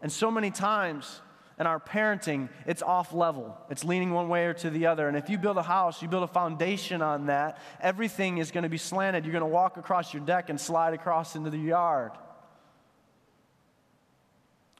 And 0.00 0.10
so 0.10 0.30
many 0.30 0.50
times 0.50 1.20
in 1.60 1.66
our 1.66 1.78
parenting, 1.78 2.48
it's 2.66 2.80
off 2.80 3.12
level. 3.12 3.54
It's 3.68 3.84
leaning 3.84 4.14
one 4.14 4.30
way 4.30 4.46
or 4.46 4.54
to 4.54 4.70
the 4.70 4.86
other. 4.86 5.08
And 5.08 5.18
if 5.18 5.28
you 5.28 5.36
build 5.36 5.58
a 5.58 5.62
house, 5.62 6.00
you 6.00 6.08
build 6.08 6.24
a 6.24 6.26
foundation 6.26 7.02
on 7.02 7.26
that, 7.26 7.58
everything 7.82 8.38
is 8.38 8.50
going 8.50 8.62
to 8.62 8.70
be 8.70 8.78
slanted. 8.78 9.26
You're 9.26 9.32
going 9.32 9.42
to 9.42 9.46
walk 9.46 9.76
across 9.76 10.14
your 10.14 10.24
deck 10.24 10.48
and 10.48 10.58
slide 10.58 10.94
across 10.94 11.36
into 11.36 11.50
the 11.50 11.58
yard. 11.58 12.12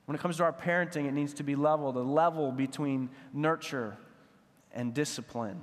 When 0.07 0.15
it 0.15 0.21
comes 0.21 0.39
to 0.39 0.45
our 0.45 0.53
parenting, 0.53 1.07
it 1.07 1.13
needs 1.13 1.35
to 1.35 1.43
be 1.43 1.55
level 1.57 1.93
the 1.93 2.03
level 2.03 2.53
between 2.53 3.11
nurture 3.33 3.97
and 4.73 4.95
discipline. 4.95 5.61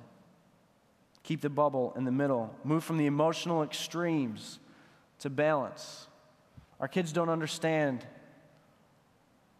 Keep 1.23 1.41
the 1.41 1.49
bubble 1.49 1.93
in 1.95 2.03
the 2.03 2.11
middle. 2.11 2.53
Move 2.63 2.83
from 2.83 2.97
the 2.97 3.05
emotional 3.05 3.63
extremes 3.63 4.59
to 5.19 5.29
balance. 5.29 6.07
Our 6.79 6.89
kids 6.89 7.13
don't 7.13 7.29
understand 7.29 8.05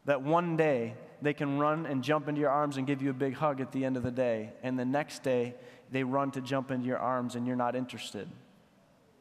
that 0.05 0.21
one 0.21 0.57
day 0.57 0.95
they 1.21 1.33
can 1.33 1.57
run 1.57 1.85
and 1.85 2.03
jump 2.03 2.27
into 2.27 2.41
your 2.41 2.49
arms 2.49 2.75
and 2.75 2.85
give 2.85 3.01
you 3.01 3.09
a 3.09 3.13
big 3.13 3.35
hug 3.35 3.61
at 3.61 3.71
the 3.71 3.85
end 3.85 3.95
of 3.95 4.03
the 4.03 4.11
day, 4.11 4.51
and 4.61 4.77
the 4.77 4.83
next 4.83 5.23
day 5.23 5.55
they 5.89 6.03
run 6.03 6.31
to 6.31 6.41
jump 6.41 6.69
into 6.69 6.85
your 6.85 6.97
arms 6.97 7.35
and 7.35 7.47
you're 7.47 7.55
not 7.55 7.77
interested. 7.77 8.27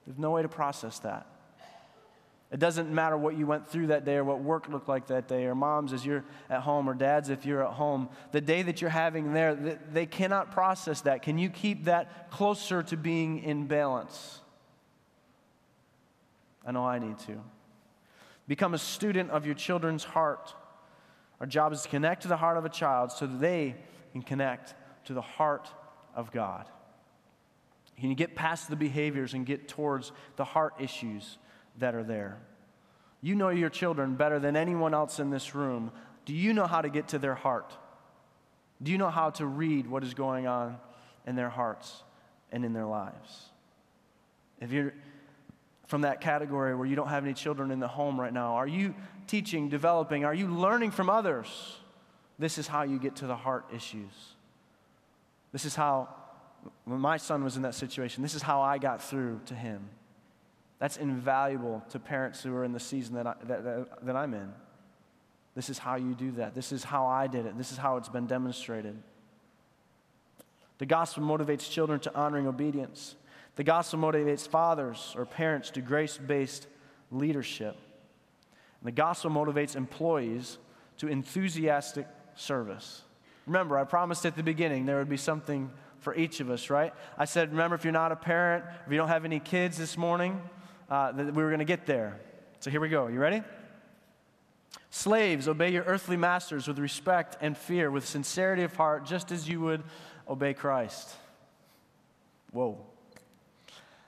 There's 0.05 0.19
no 0.19 0.33
way 0.33 0.43
to 0.43 0.49
process 0.49 0.99
that. 1.01 1.27
It 2.53 2.61
doesn't 2.61 2.93
matter 2.93 3.17
what 3.17 3.35
you 3.35 3.47
went 3.47 3.67
through 3.67 3.87
that 3.87 4.05
day 4.05 4.17
or 4.17 4.25
what 4.25 4.41
work 4.41 4.69
looked 4.69 4.87
like 4.87 5.07
that 5.07 5.27
day, 5.27 5.47
or 5.47 5.55
moms 5.55 5.95
as 5.95 6.05
you're 6.05 6.23
at 6.51 6.61
home, 6.61 6.87
or 6.87 6.93
dads 6.93 7.31
if 7.31 7.47
you're 7.47 7.67
at 7.67 7.73
home. 7.73 8.11
The 8.33 8.43
day 8.43 8.61
that 8.61 8.83
you're 8.83 8.91
having 8.91 9.33
there, 9.33 9.55
they 9.55 10.05
cannot 10.05 10.53
process 10.53 11.01
that. 11.01 11.23
Can 11.23 11.39
you 11.39 11.49
keep 11.49 11.85
that 11.85 12.31
closer 12.31 12.83
to 12.83 12.97
being 12.99 13.43
in 13.43 13.67
balance? 13.67 14.43
I 16.67 16.73
know 16.73 16.85
I 16.85 16.99
need 16.99 17.19
to. 17.21 17.41
Become 18.47 18.75
a 18.75 18.79
student 18.79 19.31
of 19.31 19.47
your 19.47 19.55
children's 19.55 20.05
heart. 20.05 20.55
Our 21.41 21.47
job 21.47 21.73
is 21.73 21.83
to 21.83 21.89
connect 21.89 22.23
to 22.23 22.29
the 22.29 22.37
heart 22.37 22.59
of 22.59 22.67
a 22.67 22.69
child 22.69 23.13
so 23.13 23.27
that 23.27 23.41
they 23.41 23.77
can 24.13 24.21
connect 24.21 24.75
to 25.07 25.15
the 25.15 25.23
heart 25.23 25.71
of 26.15 26.31
God. 26.31 26.67
Can 27.99 28.11
you 28.11 28.15
get 28.15 28.35
past 28.35 28.69
the 28.69 28.77
behaviors 28.77 29.33
and 29.33 29.47
get 29.47 29.69
towards 29.69 30.13
the 30.37 30.45
heart 30.45 30.75
issues 30.79 31.39
that 31.79 31.95
are 31.95 32.05
there? 32.05 32.39
You 33.21 33.35
know 33.35 33.51
your 33.51 33.71
children 33.71 34.15
better 34.15 34.39
than 34.39 34.57
anyone 34.57 34.95
else 34.95 35.19
in 35.19 35.31
this 35.31 35.55
room. 35.55 35.93
Do 36.25 36.35
you 36.35 36.53
know 36.53 36.67
how 36.67 36.83
to 36.83 36.89
get 36.89 37.09
to 37.09 37.19
their 37.19 37.35
heart? 37.35 37.73
Do 38.83 38.91
you 38.91 38.99
know 38.99 39.11
how 39.11 39.31
to 39.31 39.47
read 39.47 39.87
what 39.87 40.03
is 40.03 40.15
going 40.15 40.47
on 40.47 40.77
in 41.27 41.37
their 41.37 41.51
hearts 41.51 42.03
and 42.51 42.65
in 42.65 42.73
their 42.73 42.87
lives? 42.87 43.51
If 44.61 44.73
you're 44.73 44.93
from 45.93 46.01
that 46.01 46.23
category 46.23 46.75
where 46.75 46.87
you 46.87 46.97
don't 46.97 47.09
have 47.09 47.23
any 47.23 47.35
children 47.35 47.71
in 47.71 47.79
the 47.79 47.87
home 47.87 48.19
right 48.19 48.33
now? 48.33 48.55
Are 48.55 48.67
you 48.67 48.95
teaching, 49.27 49.69
developing? 49.69 50.25
Are 50.25 50.33
you 50.33 50.47
learning 50.47 50.91
from 50.91 51.11
others? 51.11 51.77
This 52.39 52.57
is 52.57 52.67
how 52.67 52.83
you 52.83 52.99
get 52.99 53.17
to 53.17 53.27
the 53.27 53.37
heart 53.37 53.67
issues. 53.75 54.11
This 55.53 55.67
is 55.67 55.75
how, 55.75 56.09
when 56.87 56.99
my 56.99 57.19
son 57.19 57.45
was 57.45 57.57
in 57.57 57.63
that 57.65 57.75
situation, 57.75 58.23
this 58.23 58.35
is 58.35 58.41
how 58.41 58.63
I 58.63 58.79
got 58.79 59.03
through 59.03 59.43
to 59.45 59.55
him. 59.55 59.91
That's 60.83 60.97
invaluable 60.97 61.81
to 61.91 62.01
parents 62.01 62.43
who 62.43 62.53
are 62.57 62.65
in 62.65 62.73
the 62.73 62.81
season 62.81 63.15
that, 63.15 63.25
I, 63.25 63.35
that, 63.45 63.63
that, 63.63 64.05
that 64.05 64.17
I'm 64.17 64.35
in. 64.35 64.53
This 65.55 65.71
is 65.71 65.79
how 65.79 65.95
you 65.95 66.13
do 66.13 66.33
that. 66.33 66.57
This 66.57 66.73
is 66.73 66.83
how 66.83 67.07
I 67.07 67.29
did 67.29 67.47
it. 67.47 67.57
This 67.57 67.71
is 67.71 67.79
how 67.79 67.99
it's 67.99 68.09
been 68.09 68.27
demonstrated. 68.27 69.01
The 70.79 70.87
gospel 70.87 71.23
motivates 71.23 71.71
children 71.71 72.01
to 72.01 72.15
honoring 72.17 72.49
obedience. 72.49 73.15
The 73.55 73.63
gospel 73.63 74.01
motivates 74.01 74.49
fathers 74.49 75.15
or 75.17 75.25
parents 75.25 75.71
to 75.71 75.83
grace 75.83 76.19
based 76.19 76.67
leadership. 77.13 77.77
And 78.81 78.89
the 78.89 78.91
gospel 78.91 79.31
motivates 79.31 79.77
employees 79.77 80.59
to 80.99 81.07
enthusiastic 81.07 82.09
service. 82.35 83.03
Remember, 83.47 83.79
I 83.79 83.85
promised 83.85 84.27
at 84.27 84.35
the 84.35 84.43
beginning 84.43 84.87
there 84.87 84.99
would 84.99 85.09
be 85.09 85.17
something 85.17 85.71
for 86.01 86.13
each 86.17 86.41
of 86.41 86.51
us, 86.51 86.71
right? 86.71 86.93
I 87.17 87.27
said, 87.27 87.53
remember, 87.53 87.77
if 87.77 87.85
you're 87.85 87.93
not 87.93 88.11
a 88.11 88.17
parent, 88.17 88.65
if 88.85 88.91
you 88.91 88.99
don't 88.99 89.07
have 89.07 89.25
any 89.25 89.39
kids 89.39 89.79
this 89.79 89.97
morning, 89.97 90.43
uh, 90.93 91.11
that 91.11 91.35
we 91.35 91.43
were 91.43 91.49
going 91.49 91.59
to 91.59 91.65
get 91.65 91.87
there. 91.87 92.21
So 92.61 92.71
here 92.71 92.79
we 92.81 92.91
go. 92.91 93.07
You 93.07 93.19
ready? 93.19 93.43
Slaves, 94.91 95.49
obey 95.49 95.73
your 95.73 95.85
earthly 95.85 96.19
masters 96.19 96.69
with 96.69 96.79
respect 96.79 97.39
and 97.41 97.57
fear, 97.57 97.91
with 97.91 98.07
sincerity 98.07 98.63
of 98.63 98.77
heart, 98.77 99.07
just 99.07 99.33
as 99.33 99.49
you 99.49 99.59
would 99.63 99.83
obey 100.29 100.53
Christ. 100.53 101.09
Whoa. 102.51 102.79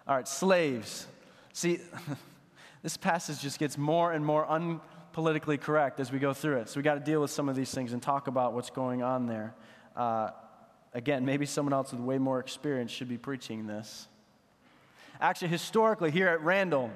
All 0.06 0.14
right, 0.14 0.28
slaves. 0.28 1.06
See, 1.54 1.80
this 2.82 2.98
passage 2.98 3.40
just 3.40 3.58
gets 3.58 3.78
more 3.78 4.12
and 4.12 4.22
more 4.22 4.44
unpolitically 4.44 5.58
correct 5.58 6.00
as 6.00 6.12
we 6.12 6.18
go 6.18 6.34
through 6.34 6.58
it. 6.58 6.68
So 6.68 6.78
we 6.78 6.82
got 6.82 6.96
to 6.96 7.00
deal 7.00 7.22
with 7.22 7.30
some 7.30 7.48
of 7.48 7.56
these 7.56 7.70
things 7.70 7.94
and 7.94 8.02
talk 8.02 8.26
about 8.26 8.52
what's 8.52 8.68
going 8.68 9.02
on 9.02 9.26
there. 9.26 9.54
Uh, 9.96 10.32
again, 10.92 11.24
maybe 11.24 11.46
someone 11.46 11.72
else 11.72 11.92
with 11.92 12.02
way 12.02 12.18
more 12.18 12.40
experience 12.40 12.90
should 12.90 13.08
be 13.08 13.16
preaching 13.16 13.66
this. 13.66 14.06
Actually, 15.24 15.48
historically, 15.48 16.10
here 16.10 16.28
at 16.28 16.42
Randall, 16.42 16.90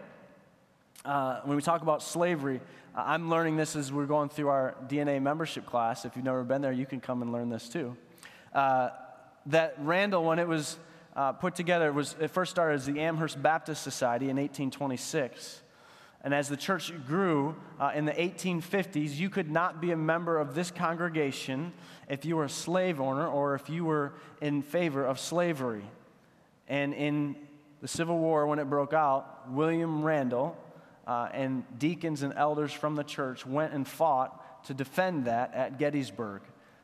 uh, 1.06 1.40
when 1.44 1.56
we 1.56 1.62
talk 1.62 1.80
about 1.80 2.02
slavery, 2.02 2.60
I'm 2.94 3.30
learning 3.30 3.56
this 3.56 3.74
as 3.74 3.90
we're 3.90 4.04
going 4.04 4.28
through 4.28 4.48
our 4.48 4.74
DNA 4.86 5.22
membership 5.22 5.64
class. 5.64 6.04
If 6.04 6.14
you've 6.14 6.26
never 6.26 6.44
been 6.44 6.60
there, 6.60 6.70
you 6.70 6.84
can 6.84 7.00
come 7.00 7.22
and 7.22 7.32
learn 7.32 7.48
this 7.48 7.70
too. 7.70 7.96
Uh, 8.52 8.90
that 9.46 9.76
Randall, 9.78 10.24
when 10.24 10.38
it 10.38 10.46
was 10.46 10.76
uh, 11.16 11.32
put 11.32 11.54
together, 11.54 11.88
it, 11.88 11.94
was, 11.94 12.16
it 12.20 12.28
first 12.28 12.50
started 12.50 12.74
as 12.74 12.84
the 12.84 13.00
Amherst 13.00 13.42
Baptist 13.42 13.82
Society 13.82 14.26
in 14.26 14.36
1826. 14.36 15.62
And 16.22 16.34
as 16.34 16.50
the 16.50 16.56
church 16.58 16.92
grew 17.06 17.56
uh, 17.80 17.92
in 17.94 18.04
the 18.04 18.12
1850s, 18.12 19.16
you 19.16 19.30
could 19.30 19.50
not 19.50 19.80
be 19.80 19.92
a 19.92 19.96
member 19.96 20.38
of 20.38 20.54
this 20.54 20.70
congregation 20.70 21.72
if 22.10 22.26
you 22.26 22.36
were 22.36 22.44
a 22.44 22.50
slave 22.50 23.00
owner 23.00 23.26
or 23.26 23.54
if 23.54 23.70
you 23.70 23.86
were 23.86 24.12
in 24.42 24.60
favor 24.60 25.02
of 25.02 25.18
slavery. 25.18 25.84
And 26.68 26.92
in 26.92 27.34
the 27.80 27.88
Civil 27.88 28.18
War, 28.18 28.46
when 28.46 28.58
it 28.58 28.64
broke 28.64 28.92
out, 28.92 29.50
William 29.50 30.02
Randall 30.02 30.56
uh, 31.06 31.28
and 31.32 31.64
deacons 31.78 32.22
and 32.22 32.34
elders 32.34 32.72
from 32.72 32.96
the 32.96 33.04
church 33.04 33.46
went 33.46 33.72
and 33.72 33.86
fought 33.86 34.64
to 34.66 34.74
defend 34.74 35.26
that 35.26 35.54
at 35.54 35.78
Gettysburg 35.78 36.42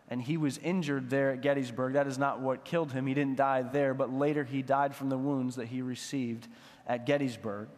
and 0.08 0.20
he 0.20 0.36
was 0.36 0.58
injured 0.58 1.08
there 1.08 1.30
at 1.30 1.40
Gettysburg. 1.40 1.94
That 1.94 2.06
is 2.06 2.18
not 2.18 2.40
what 2.40 2.64
killed 2.64 2.92
him. 2.92 3.06
He 3.06 3.14
didn't 3.14 3.36
die 3.36 3.62
there, 3.62 3.94
but 3.94 4.12
later 4.12 4.44
he 4.44 4.62
died 4.62 4.94
from 4.94 5.08
the 5.08 5.18
wounds 5.18 5.56
that 5.56 5.68
he 5.68 5.82
received 5.82 6.46
at 6.86 7.06
Gettysburg. 7.06 7.68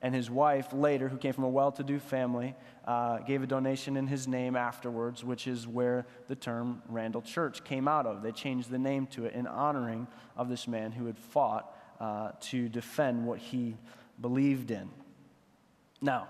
And 0.00 0.14
his 0.14 0.30
wife, 0.30 0.72
later, 0.72 1.08
who 1.08 1.16
came 1.16 1.32
from 1.32 1.44
a 1.44 1.48
well 1.48 1.72
to 1.72 1.82
do 1.82 1.98
family, 1.98 2.54
uh, 2.86 3.18
gave 3.18 3.42
a 3.42 3.46
donation 3.46 3.96
in 3.96 4.06
his 4.06 4.28
name 4.28 4.54
afterwards, 4.54 5.24
which 5.24 5.46
is 5.46 5.66
where 5.66 6.06
the 6.28 6.36
term 6.36 6.82
Randall 6.88 7.22
Church 7.22 7.64
came 7.64 7.88
out 7.88 8.06
of. 8.06 8.22
They 8.22 8.32
changed 8.32 8.70
the 8.70 8.78
name 8.78 9.06
to 9.08 9.24
it 9.24 9.34
in 9.34 9.46
honoring 9.46 10.06
of 10.36 10.50
this 10.50 10.68
man 10.68 10.92
who 10.92 11.06
had 11.06 11.18
fought 11.18 11.73
uh, 12.00 12.32
to 12.40 12.68
defend 12.68 13.26
what 13.26 13.38
he 13.38 13.76
believed 14.20 14.70
in. 14.70 14.88
Now, 16.00 16.28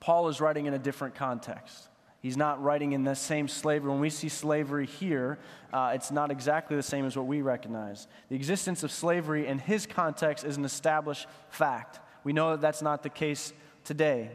Paul 0.00 0.28
is 0.28 0.40
writing 0.40 0.66
in 0.66 0.74
a 0.74 0.78
different 0.78 1.14
context. 1.14 1.88
He's 2.20 2.36
not 2.38 2.62
writing 2.62 2.92
in 2.92 3.04
the 3.04 3.14
same 3.14 3.48
slavery. 3.48 3.90
When 3.90 4.00
we 4.00 4.08
see 4.08 4.30
slavery 4.30 4.86
here, 4.86 5.38
uh, 5.74 5.92
it's 5.94 6.10
not 6.10 6.30
exactly 6.30 6.74
the 6.74 6.82
same 6.82 7.04
as 7.04 7.16
what 7.16 7.26
we 7.26 7.42
recognize. 7.42 8.08
The 8.30 8.36
existence 8.36 8.82
of 8.82 8.90
slavery 8.90 9.46
in 9.46 9.58
his 9.58 9.84
context 9.84 10.42
is 10.44 10.56
an 10.56 10.64
established 10.64 11.26
fact. 11.50 12.00
We 12.24 12.32
know 12.32 12.52
that 12.52 12.62
that's 12.62 12.80
not 12.80 13.02
the 13.02 13.10
case 13.10 13.52
today. 13.84 14.30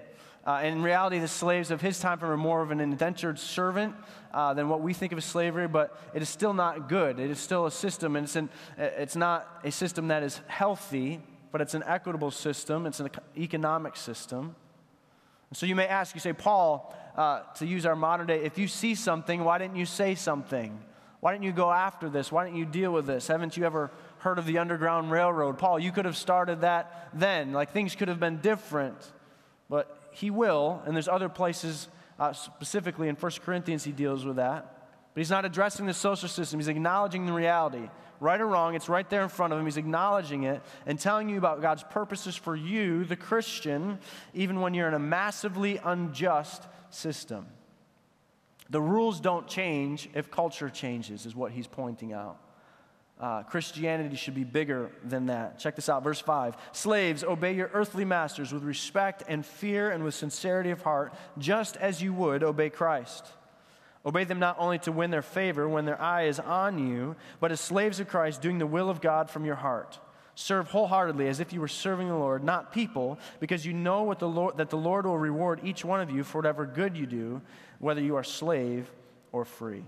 Uh, 0.46 0.62
in 0.64 0.82
reality, 0.82 1.20
the 1.20 1.28
slaves 1.28 1.70
of 1.70 1.82
his 1.82 2.00
time 2.00 2.20
were 2.20 2.38
more 2.38 2.62
of 2.62 2.72
an 2.72 2.80
indentured 2.80 3.38
servant 3.38 3.96
uh, 4.34 4.54
than 4.54 4.70
what 4.70 4.82
we 4.82 4.94
think 4.94 5.12
of 5.12 5.18
as 5.18 5.26
slavery, 5.26 5.68
but 5.68 6.00
it 6.14 6.22
is 6.22 6.30
still 6.30 6.54
not 6.54 6.88
good. 6.88 7.20
It 7.20 7.30
is 7.30 7.40
still 7.40 7.66
a 7.66 7.72
system, 7.72 8.16
and 8.16 8.26
it's, 8.26 8.36
an, 8.36 8.50
it's 8.78 9.16
not 9.16 9.60
a 9.64 9.72
system 9.72 10.08
that 10.08 10.24
is 10.24 10.40
healthy, 10.48 11.22
but 11.52 11.62
it's 11.62 11.74
an 11.74 11.84
equitable 11.86 12.32
system, 12.32 12.86
it's 12.86 13.00
an 13.00 13.10
economic 13.38 13.96
system. 13.96 14.56
So 15.54 15.66
you 15.66 15.76
may 15.76 15.88
ask, 15.88 16.16
you 16.16 16.22
say, 16.22 16.34
Paul, 16.34 16.96
uh, 17.18 17.42
to 17.56 17.66
use 17.66 17.86
our 17.86 17.96
modern 17.96 18.28
day, 18.28 18.44
if 18.44 18.58
you 18.58 18.68
see 18.68 18.96
something, 18.96 19.44
why 19.44 19.58
didn't 19.58 19.78
you 19.78 19.86
say 19.86 20.16
something? 20.16 20.80
Why 21.20 21.34
didn't 21.34 21.44
you 21.44 21.52
go 21.52 21.72
after 21.72 22.08
this? 22.08 22.32
Why 22.32 22.46
didn't 22.46 22.58
you 22.58 22.66
deal 22.66 22.94
with 22.94 23.06
this? 23.06 23.28
Haven't 23.28 23.58
you 23.58 23.66
ever 23.66 23.92
heard 24.20 24.40
of 24.40 24.46
the 24.46 24.60
Underground 24.60 25.12
Railroad? 25.12 25.58
Paul, 25.58 25.80
you 25.80 25.92
could 25.92 26.06
have 26.06 26.16
started 26.16 26.62
that 26.62 27.10
then. 27.14 27.52
Like 27.52 27.72
things 27.72 27.96
could 27.96 28.08
have 28.08 28.20
been 28.20 28.38
different. 28.38 28.96
But 29.70 29.99
he 30.12 30.30
will, 30.30 30.82
and 30.86 30.96
there's 30.96 31.08
other 31.08 31.30
places, 31.30 31.88
uh, 32.20 32.34
specifically 32.34 33.08
in 33.08 33.16
1 33.16 33.32
Corinthians, 33.44 33.84
he 33.84 33.92
deals 33.92 34.26
with 34.26 34.38
that. 34.38 34.76
But 35.14 35.22
he's 35.22 35.30
not 35.30 35.46
addressing 35.46 35.86
the 35.86 35.94
social 35.94 36.30
system, 36.30 36.60
he's 36.60 36.68
acknowledging 36.68 37.26
the 37.26 37.34
reality. 37.34 37.90
Right 38.22 38.42
or 38.42 38.48
wrong, 38.48 38.76
it's 38.76 38.90
right 38.90 39.10
there 39.10 39.24
in 39.24 39.30
front 39.30 39.54
of 39.54 39.60
him. 39.60 39.66
He's 39.66 39.78
acknowledging 39.78 40.44
it 40.44 40.62
and 40.86 41.00
telling 41.00 41.30
you 41.30 41.38
about 41.38 41.62
God's 41.62 41.84
purposes 41.84 42.36
for 42.36 42.54
you, 42.54 43.06
the 43.06 43.16
Christian, 43.16 43.98
even 44.34 44.60
when 44.60 44.74
you're 44.74 44.90
in 44.90 44.94
a 44.94 45.00
massively 45.00 45.80
unjust 45.82 46.64
system. 46.90 47.48
The 48.70 48.82
rules 48.82 49.22
don't 49.22 49.48
change 49.48 50.10
if 50.14 50.30
culture 50.30 50.70
changes, 50.70 51.26
is 51.26 51.34
what 51.34 51.54
he's 51.54 51.66
pointing 51.66 52.12
out. 52.12 52.38
Uh, 53.20 53.44
Christianity 53.44 54.16
should 54.16 54.36
be 54.36 54.46
bigger 54.46 54.92
than 55.04 55.26
that. 55.26 55.60
Check 55.60 55.76
this 55.76 55.90
out, 55.90 56.04
verse 56.04 56.22
5. 56.22 56.56
Slaves, 56.72 57.24
obey 57.24 57.54
your 57.54 57.70
earthly 57.74 58.06
masters 58.06 58.54
with 58.54 58.64
respect 58.64 59.24
and 59.28 59.46
fear 59.46 59.92
and 59.92 60.06
with 60.06 60.16
sincerity 60.16 60.72
of 60.72 60.82
heart, 60.84 61.14
just 61.38 61.76
as 61.78 62.02
you 62.02 62.14
would 62.14 62.44
obey 62.44 62.70
Christ. 62.70 63.26
Obey 64.06 64.24
them 64.24 64.40
not 64.40 64.56
only 64.58 64.80
to 64.80 64.94
win 64.94 65.12
their 65.12 65.22
favor 65.22 65.68
when 65.68 65.84
their 65.84 66.02
eye 66.02 66.24
is 66.24 66.40
on 66.40 66.80
you, 66.80 67.18
but 67.42 67.52
as 67.52 67.60
slaves 67.60 68.00
of 68.00 68.08
Christ, 68.08 68.42
doing 68.42 68.58
the 68.58 68.66
will 68.66 68.90
of 68.90 69.02
God 69.02 69.30
from 69.30 69.44
your 69.44 69.56
heart. 69.56 70.00
Serve 70.36 70.70
wholeheartedly 70.70 71.28
as 71.28 71.42
if 71.42 71.52
you 71.52 71.60
were 71.60 71.68
serving 71.68 72.08
the 72.08 72.16
Lord, 72.16 72.42
not 72.42 72.72
people, 72.72 73.20
because 73.42 73.66
you 73.66 73.74
know 73.74 74.04
what 74.04 74.20
the 74.20 74.30
Lord, 74.30 74.56
that 74.56 74.70
the 74.70 74.78
Lord 74.78 75.06
will 75.06 75.18
reward 75.18 75.60
each 75.66 75.84
one 75.84 76.00
of 76.00 76.10
you 76.10 76.24
for 76.24 76.38
whatever 76.38 76.66
good 76.66 76.96
you 76.96 77.06
do, 77.06 77.42
whether 77.80 78.00
you 78.00 78.16
are 78.16 78.24
slave 78.24 78.90
or 79.34 79.44
free. 79.44 79.84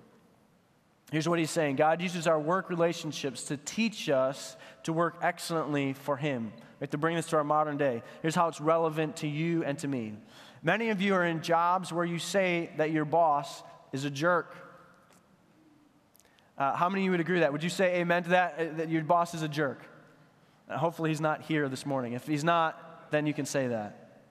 Here's 1.11 1.27
what 1.27 1.39
he's 1.39 1.51
saying 1.51 1.75
God 1.75 2.01
uses 2.01 2.25
our 2.25 2.39
work 2.39 2.69
relationships 2.69 3.43
to 3.45 3.57
teach 3.57 4.09
us 4.09 4.55
to 4.83 4.93
work 4.93 5.17
excellently 5.21 5.93
for 5.93 6.17
Him. 6.17 6.53
We 6.55 6.85
have 6.85 6.89
to 6.91 6.97
bring 6.97 7.15
this 7.15 7.27
to 7.27 7.37
our 7.37 7.43
modern 7.43 7.77
day. 7.77 8.01
Here's 8.21 8.33
how 8.33 8.47
it's 8.47 8.61
relevant 8.61 9.17
to 9.17 9.27
you 9.27 9.63
and 9.63 9.77
to 9.79 9.87
me. 9.87 10.13
Many 10.63 10.89
of 10.89 11.01
you 11.01 11.13
are 11.13 11.25
in 11.25 11.41
jobs 11.41 11.91
where 11.91 12.05
you 12.05 12.17
say 12.17 12.71
that 12.77 12.91
your 12.91 13.05
boss 13.05 13.61
is 13.91 14.05
a 14.05 14.09
jerk. 14.09 14.55
Uh, 16.57 16.75
how 16.75 16.87
many 16.87 17.01
of 17.01 17.05
you 17.05 17.11
would 17.11 17.19
agree 17.19 17.35
with 17.35 17.43
that? 17.43 17.51
Would 17.51 17.63
you 17.63 17.69
say 17.69 17.99
amen 17.99 18.23
to 18.23 18.29
that? 18.29 18.55
Uh, 18.57 18.77
that 18.77 18.89
your 18.89 19.03
boss 19.03 19.33
is 19.33 19.41
a 19.41 19.47
jerk? 19.47 19.81
Uh, 20.69 20.77
hopefully, 20.77 21.09
he's 21.09 21.21
not 21.21 21.41
here 21.41 21.67
this 21.67 21.85
morning. 21.85 22.13
If 22.13 22.25
he's 22.25 22.43
not, 22.43 23.11
then 23.11 23.27
you 23.27 23.33
can 23.33 23.45
say 23.45 23.67
that. 23.67 24.21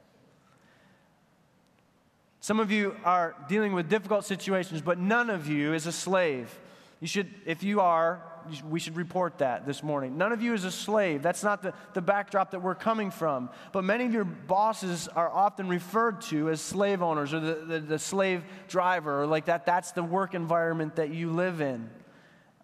Some 2.41 2.59
of 2.59 2.71
you 2.71 2.97
are 3.05 3.37
dealing 3.49 3.75
with 3.75 3.91
difficult 3.91 4.25
situations, 4.25 4.81
but 4.81 4.99
none 4.99 5.29
of 5.29 5.47
you 5.47 5.75
is 5.75 5.87
a 5.87 5.93
slave. 5.93 6.59
You 7.01 7.07
should, 7.07 7.29
if 7.47 7.63
you 7.63 7.81
are, 7.81 8.23
we 8.69 8.79
should 8.79 8.97
report 8.97 9.39
that 9.39 9.67
this 9.67 9.83
morning. 9.83 10.19
None 10.19 10.33
of 10.33 10.43
you 10.43 10.53
is 10.53 10.65
a 10.65 10.71
slave. 10.71 11.23
That's 11.23 11.43
not 11.43 11.63
the, 11.63 11.73
the 11.95 12.03
backdrop 12.03 12.51
that 12.51 12.61
we're 12.61 12.75
coming 12.75 13.11
from. 13.11 13.49
But 13.73 13.85
many 13.85 14.05
of 14.05 14.13
your 14.13 14.25
bosses 14.25 15.09
are 15.09 15.31
often 15.31 15.69
referred 15.69 16.21
to 16.23 16.51
as 16.51 16.61
slave 16.61 17.03
owners 17.03 17.33
or 17.33 17.41
the, 17.41 17.55
the, 17.55 17.81
the 17.81 17.99
slave 17.99 18.45
driver, 18.69 19.23
or 19.23 19.27
like 19.27 19.47
that. 19.47 19.65
That's 19.65 19.93
the 19.93 20.03
work 20.03 20.35
environment 20.35 20.97
that 20.97 21.11
you 21.11 21.31
live 21.31 21.61
in. 21.63 21.89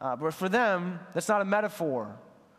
Uh, 0.00 0.16
but 0.16 0.34
for 0.34 0.50
them, 0.50 1.00
that's 1.14 1.28
not 1.28 1.40
a 1.40 1.46
metaphor. 1.46 2.18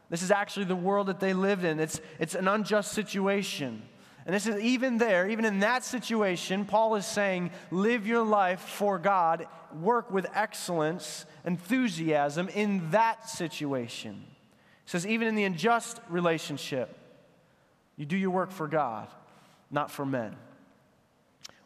This 0.09 0.23
is 0.23 0.31
actually 0.31 0.65
the 0.65 0.75
world 0.75 1.07
that 1.07 1.19
they 1.19 1.33
live 1.33 1.63
in. 1.63 1.79
It's, 1.79 2.01
it's 2.17 2.33
an 2.33 2.47
unjust 2.47 2.93
situation. 2.93 3.83
And 4.27 4.35
this 4.35 4.45
is 4.45 4.57
even 4.57 4.97
there, 4.97 5.29
even 5.29 5.45
in 5.45 5.59
that 5.59 5.85
situation, 5.85 6.65
Paul 6.65 6.95
is 6.95 7.05
saying, 7.05 7.49
live 7.71 8.05
your 8.05 8.23
life 8.23 8.59
for 8.59 8.99
God, 8.99 9.47
work 9.73 10.11
with 10.11 10.27
excellence, 10.35 11.25
enthusiasm 11.45 12.49
in 12.49 12.91
that 12.91 13.29
situation. 13.29 14.25
He 14.83 14.91
says, 14.91 15.07
even 15.07 15.29
in 15.29 15.35
the 15.35 15.45
unjust 15.45 16.01
relationship, 16.09 16.97
you 17.95 18.05
do 18.05 18.17
your 18.17 18.31
work 18.31 18.51
for 18.51 18.67
God, 18.67 19.07
not 19.71 19.89
for 19.89 20.05
men. 20.05 20.35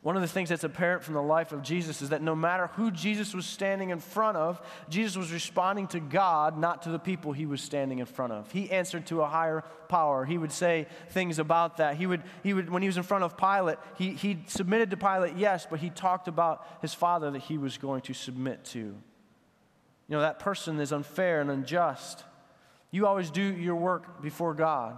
One 0.01 0.15
of 0.15 0.23
the 0.23 0.27
things 0.27 0.49
that's 0.49 0.63
apparent 0.63 1.03
from 1.03 1.13
the 1.13 1.21
life 1.21 1.51
of 1.51 1.61
Jesus 1.61 2.01
is 2.01 2.09
that 2.09 2.23
no 2.23 2.35
matter 2.35 2.67
who 2.73 2.89
Jesus 2.89 3.35
was 3.35 3.45
standing 3.45 3.91
in 3.91 3.99
front 3.99 4.35
of, 4.35 4.59
Jesus 4.89 5.15
was 5.15 5.31
responding 5.31 5.85
to 5.89 5.99
God, 5.99 6.57
not 6.57 6.81
to 6.83 6.89
the 6.89 6.97
people 6.97 7.33
he 7.33 7.45
was 7.45 7.61
standing 7.61 7.99
in 7.99 8.07
front 8.07 8.33
of. 8.33 8.51
He 8.51 8.71
answered 8.71 9.05
to 9.07 9.21
a 9.21 9.27
higher 9.27 9.63
power. 9.89 10.25
He 10.25 10.39
would 10.39 10.51
say 10.51 10.87
things 11.09 11.37
about 11.37 11.77
that. 11.77 11.97
He 11.97 12.07
would, 12.07 12.23
he 12.41 12.55
would 12.55 12.71
when 12.71 12.81
he 12.81 12.87
was 12.87 12.97
in 12.97 13.03
front 13.03 13.23
of 13.23 13.37
Pilate, 13.37 13.77
he, 13.95 14.13
he 14.13 14.39
submitted 14.47 14.89
to 14.89 14.97
Pilate, 14.97 15.35
yes, 15.37 15.67
but 15.69 15.79
he 15.79 15.91
talked 15.91 16.27
about 16.27 16.65
his 16.81 16.95
father 16.95 17.29
that 17.29 17.43
he 17.43 17.59
was 17.59 17.77
going 17.77 18.01
to 18.01 18.13
submit 18.15 18.65
to. 18.65 18.79
You 18.79 20.17
know, 20.17 20.21
that 20.21 20.39
person 20.39 20.79
is 20.79 20.91
unfair 20.91 21.41
and 21.41 21.51
unjust. 21.51 22.23
You 22.89 23.05
always 23.05 23.29
do 23.29 23.41
your 23.43 23.75
work 23.75 24.19
before 24.23 24.55
God. 24.55 24.97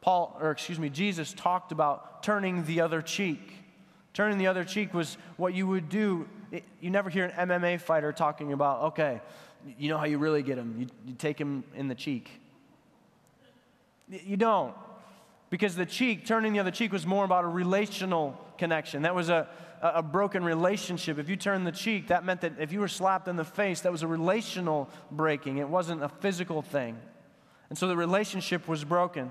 Paul, 0.00 0.36
or 0.40 0.50
excuse 0.50 0.80
me, 0.80 0.90
Jesus 0.90 1.32
talked 1.32 1.70
about 1.70 2.24
turning 2.24 2.64
the 2.64 2.80
other 2.80 3.00
cheek. 3.00 3.61
Turning 4.14 4.38
the 4.38 4.46
other 4.46 4.64
cheek 4.64 4.92
was 4.92 5.16
what 5.36 5.54
you 5.54 5.66
would 5.66 5.88
do. 5.88 6.28
It, 6.50 6.64
you 6.80 6.90
never 6.90 7.08
hear 7.08 7.24
an 7.24 7.48
MMA 7.48 7.80
fighter 7.80 8.12
talking 8.12 8.52
about, 8.52 8.82
okay, 8.92 9.20
you 9.78 9.88
know 9.88 9.96
how 9.96 10.04
you 10.04 10.18
really 10.18 10.42
get 10.42 10.58
him? 10.58 10.74
You, 10.78 10.86
you 11.06 11.14
take 11.14 11.38
him 11.38 11.64
in 11.74 11.88
the 11.88 11.94
cheek. 11.94 12.30
You 14.08 14.36
don't. 14.36 14.74
Because 15.48 15.76
the 15.76 15.86
cheek, 15.86 16.26
turning 16.26 16.52
the 16.52 16.60
other 16.60 16.70
cheek, 16.70 16.92
was 16.92 17.06
more 17.06 17.24
about 17.24 17.44
a 17.44 17.48
relational 17.48 18.38
connection. 18.58 19.02
That 19.02 19.14
was 19.14 19.28
a, 19.28 19.48
a 19.82 20.02
broken 20.02 20.44
relationship. 20.44 21.18
If 21.18 21.28
you 21.28 21.36
turned 21.36 21.66
the 21.66 21.72
cheek, 21.72 22.08
that 22.08 22.24
meant 22.24 22.42
that 22.42 22.54
if 22.58 22.72
you 22.72 22.80
were 22.80 22.88
slapped 22.88 23.28
in 23.28 23.36
the 23.36 23.44
face, 23.44 23.80
that 23.82 23.92
was 23.92 24.02
a 24.02 24.06
relational 24.06 24.88
breaking. 25.10 25.58
It 25.58 25.68
wasn't 25.68 26.02
a 26.02 26.08
physical 26.08 26.62
thing. 26.62 26.98
And 27.68 27.78
so 27.78 27.88
the 27.88 27.96
relationship 27.96 28.68
was 28.68 28.84
broken. 28.84 29.30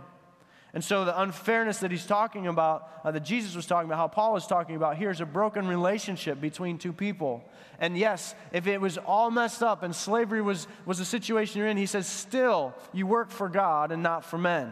And 0.74 0.82
so, 0.82 1.04
the 1.04 1.20
unfairness 1.22 1.80
that 1.80 1.92
he's 1.92 2.06
talking 2.06 2.48
about, 2.48 2.90
uh, 3.04 3.12
that 3.12 3.26
Jesus 3.26 3.56
was 3.56 3.66
talking 3.66 3.90
about, 3.90 3.98
how 3.98 4.08
Paul 4.08 4.38
is 4.38 4.48
talking 4.48 4.78
about 4.78 4.96
here, 4.96 5.10
is 5.10 5.20
a 5.20 5.26
broken 5.26 5.68
relationship 5.68 6.40
between 6.40 6.78
two 6.78 6.94
people. 6.94 7.44
And 7.78 7.98
yes, 7.98 8.36
if 8.54 8.68
it 8.68 8.80
was 8.80 8.98
all 8.98 9.32
messed 9.32 9.62
up 9.62 9.84
and 9.84 9.94
slavery 9.94 10.42
was, 10.42 10.68
was 10.86 10.98
the 10.98 11.04
situation 11.04 11.60
you're 11.60 11.68
in, 11.68 11.76
he 11.76 11.86
says, 11.86 12.08
still, 12.08 12.74
you 12.94 13.06
work 13.06 13.32
for 13.32 13.50
God 13.50 13.92
and 13.92 14.02
not 14.02 14.24
for 14.24 14.38
men. 14.38 14.72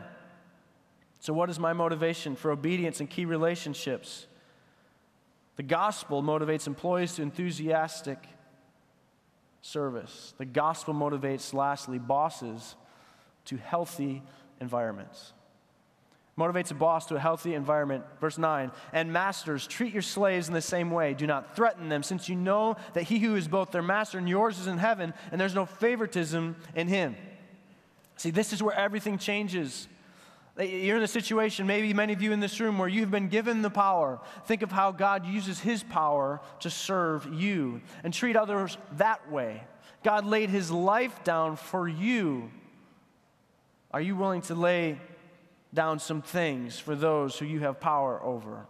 So, 1.20 1.34
what 1.34 1.50
is 1.50 1.60
my 1.60 1.74
motivation 1.74 2.38
for 2.38 2.52
obedience 2.52 3.02
in 3.02 3.08
key 3.08 3.26
relationships? 3.26 4.26
The 5.58 5.64
gospel 5.64 6.24
motivates 6.24 6.66
employees 6.66 7.16
to 7.16 7.24
enthusiastic 7.24 8.20
service. 9.62 10.34
The 10.38 10.46
gospel 10.46 10.94
motivates, 10.94 11.54
lastly, 11.54 12.00
bosses 12.00 12.78
to 13.44 13.58
healthy 13.58 14.24
environments 14.62 15.34
motivates 16.40 16.72
a 16.72 16.74
boss 16.74 17.06
to 17.08 17.16
a 17.16 17.20
healthy 17.20 17.54
environment. 17.54 18.06
Verse 18.22 18.38
9, 18.38 18.72
and 18.94 19.12
masters, 19.12 19.68
treat 19.68 19.92
your 19.92 20.02
slaves 20.02 20.48
in 20.48 20.54
the 20.54 20.62
same 20.62 20.90
way. 20.90 21.14
Do 21.14 21.28
not 21.28 21.56
threaten 21.56 21.90
them, 21.90 22.02
since 22.02 22.30
you 22.30 22.36
know 22.36 22.78
that 22.94 23.04
he 23.04 23.20
who 23.20 23.36
is 23.36 23.48
both 23.48 23.72
their 23.72 23.82
master 23.82 24.18
and 24.18 24.30
yours 24.30 24.58
is 24.58 24.68
in 24.68 24.78
heaven, 24.78 25.14
and 25.32 25.40
there's 25.40 25.54
no 25.54 25.66
favoritism 25.66 26.56
in 26.76 26.88
him. 26.88 27.16
See, 28.16 28.32
this 28.32 28.54
is 28.54 28.64
where 28.64 28.76
everything 28.76 29.18
changes. 29.18 29.88
You're 30.58 30.98
in 30.98 31.04
a 31.04 31.08
situation, 31.08 31.68
maybe 31.68 31.94
many 31.94 32.14
of 32.14 32.22
you 32.22 32.32
in 32.32 32.40
this 32.40 32.60
room, 32.60 32.78
where 32.78 32.90
you've 32.90 33.12
been 33.12 33.30
given 33.30 33.62
the 33.62 33.70
power. 33.70 34.20
Think 34.46 34.62
of 34.62 34.72
how 34.72 34.92
God 34.92 35.26
uses 35.26 35.60
his 35.60 35.84
power 35.84 36.42
to 36.62 36.70
serve 36.70 37.34
you 37.34 37.82
and 38.04 38.14
treat 38.14 38.36
others 38.36 38.78
that 38.94 39.32
way. 39.32 39.64
God 40.04 40.26
laid 40.26 40.50
his 40.50 40.72
life 40.72 41.24
down 41.24 41.56
for 41.56 41.88
you. 41.88 42.50
Are 43.92 44.02
you 44.02 44.16
willing 44.16 44.42
to 44.44 44.56
lay 44.56 45.00
down 45.74 46.00
some 46.00 46.22
things 46.22 46.80
for 46.80 46.96
those 46.96 47.38
who 47.38 47.46
you 47.46 47.60
have 47.62 47.80
power 47.80 48.22
over. 48.24 48.66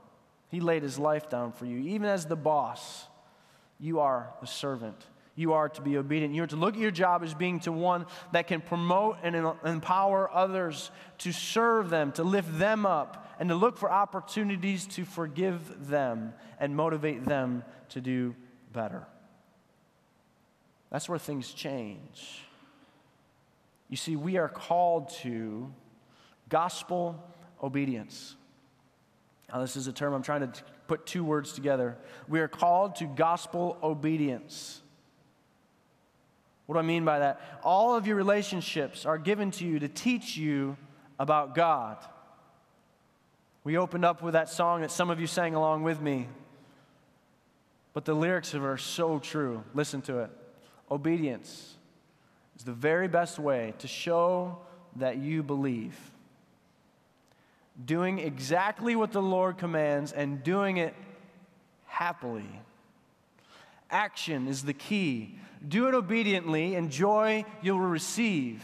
He 0.50 0.60
laid 0.60 0.84
his 0.84 1.00
life 1.00 1.30
down 1.30 1.52
for 1.52 1.66
you. 1.66 1.78
Even 1.78 2.08
as 2.08 2.26
the 2.26 2.36
boss, 2.36 3.06
you 3.80 4.00
are 4.00 4.34
the 4.42 4.48
servant. 4.48 5.06
You 5.36 5.54
are 5.54 5.70
to 5.70 5.82
be 5.82 5.98
obedient. 5.98 6.36
You 6.36 6.44
are 6.44 6.48
to 6.48 6.58
look 6.58 6.74
at 6.74 6.82
your 6.82 6.92
job 6.92 7.24
as 7.24 7.34
being 7.34 7.62
to 7.62 7.72
one 7.72 8.06
that 8.34 8.48
can 8.48 8.60
promote 8.60 9.18
and 9.24 9.36
empower 9.64 10.30
others, 10.34 10.92
to 11.20 11.32
serve 11.32 11.90
them, 11.90 12.12
to 12.14 12.24
lift 12.24 12.60
them 12.60 12.86
up, 12.86 13.34
and 13.40 13.48
to 13.48 13.56
look 13.56 13.78
for 13.78 13.90
opportunities 13.90 14.86
to 14.88 15.06
forgive 15.06 15.88
them 15.88 16.34
and 16.60 16.76
motivate 16.76 17.24
them 17.24 17.64
to 17.90 18.02
do 18.02 18.36
better. 18.74 19.08
That's 20.90 21.08
where 21.08 21.20
things 21.20 21.54
change. 21.54 22.44
You 23.88 23.96
see, 23.96 24.18
we 24.18 24.38
are 24.38 24.50
called 24.50 25.10
to 25.22 25.74
gospel 26.50 27.24
obedience. 27.64 28.36
Now, 29.52 29.62
this 29.62 29.76
is 29.76 29.88
a 29.88 29.94
term 29.94 30.14
I'm 30.14 30.22
trying 30.22 30.52
to 30.52 30.64
put 30.88 31.06
two 31.06 31.24
words 31.24 31.54
together. 31.54 31.98
We 32.28 32.40
are 32.40 32.48
called 32.48 32.96
to 32.98 33.06
gospel 33.06 33.78
obedience. 33.82 34.82
What 36.66 36.76
do 36.76 36.80
I 36.80 36.84
mean 36.84 37.06
by 37.06 37.20
that? 37.20 37.60
All 37.64 37.96
of 37.96 38.06
your 38.06 38.16
relationships 38.16 39.06
are 39.06 39.18
given 39.18 39.50
to 39.52 39.66
you 39.66 39.80
to 39.80 39.88
teach 39.88 40.38
you 40.38 40.78
about 41.18 41.56
God. 41.56 41.98
We 43.64 43.78
opened 43.78 44.06
up 44.06 44.22
with 44.22 44.34
that 44.34 44.50
song 44.50 44.82
that 44.82 44.92
some 44.92 45.10
of 45.10 45.20
you 45.20 45.28
sang 45.28 45.56
along 45.56 45.84
with 45.84 46.00
me. 46.00 46.28
But 47.94 48.06
the 48.06 48.14
lyrics 48.14 48.54
of 48.54 48.64
it 48.64 48.68
are 48.68 48.78
so 48.78 49.20
true. 49.20 49.64
Listen 49.74 50.02
to 50.04 50.20
it. 50.20 50.30
Obedience 50.92 51.76
is 52.58 52.64
the 52.64 52.72
very 52.72 53.08
best 53.08 53.40
way 53.40 53.74
to 53.80 53.88
show 53.88 54.60
that 54.96 55.18
you 55.18 55.44
believe 55.44 55.98
doing 57.86 58.20
exactly 58.20 58.96
what 58.96 59.12
the 59.12 59.22
Lord 59.22 59.58
commands 59.58 60.12
and 60.12 60.44
doing 60.44 60.78
it 60.78 60.94
happily. 61.86 62.50
Action 63.90 64.48
is 64.48 64.64
the 64.64 64.74
key. 64.74 65.36
Do 65.68 65.88
it 65.88 65.94
obediently, 65.94 66.76
and 66.76 66.92
joy 66.92 67.46
you'll 67.62 67.80
receive. 67.80 68.64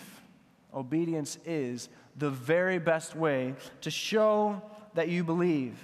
Obedience 0.73 1.37
is 1.45 1.89
the 2.17 2.29
very 2.29 2.79
best 2.79 3.15
way 3.15 3.55
to 3.81 3.91
show 3.91 4.61
that 4.93 5.09
you 5.09 5.23
believe. 5.23 5.77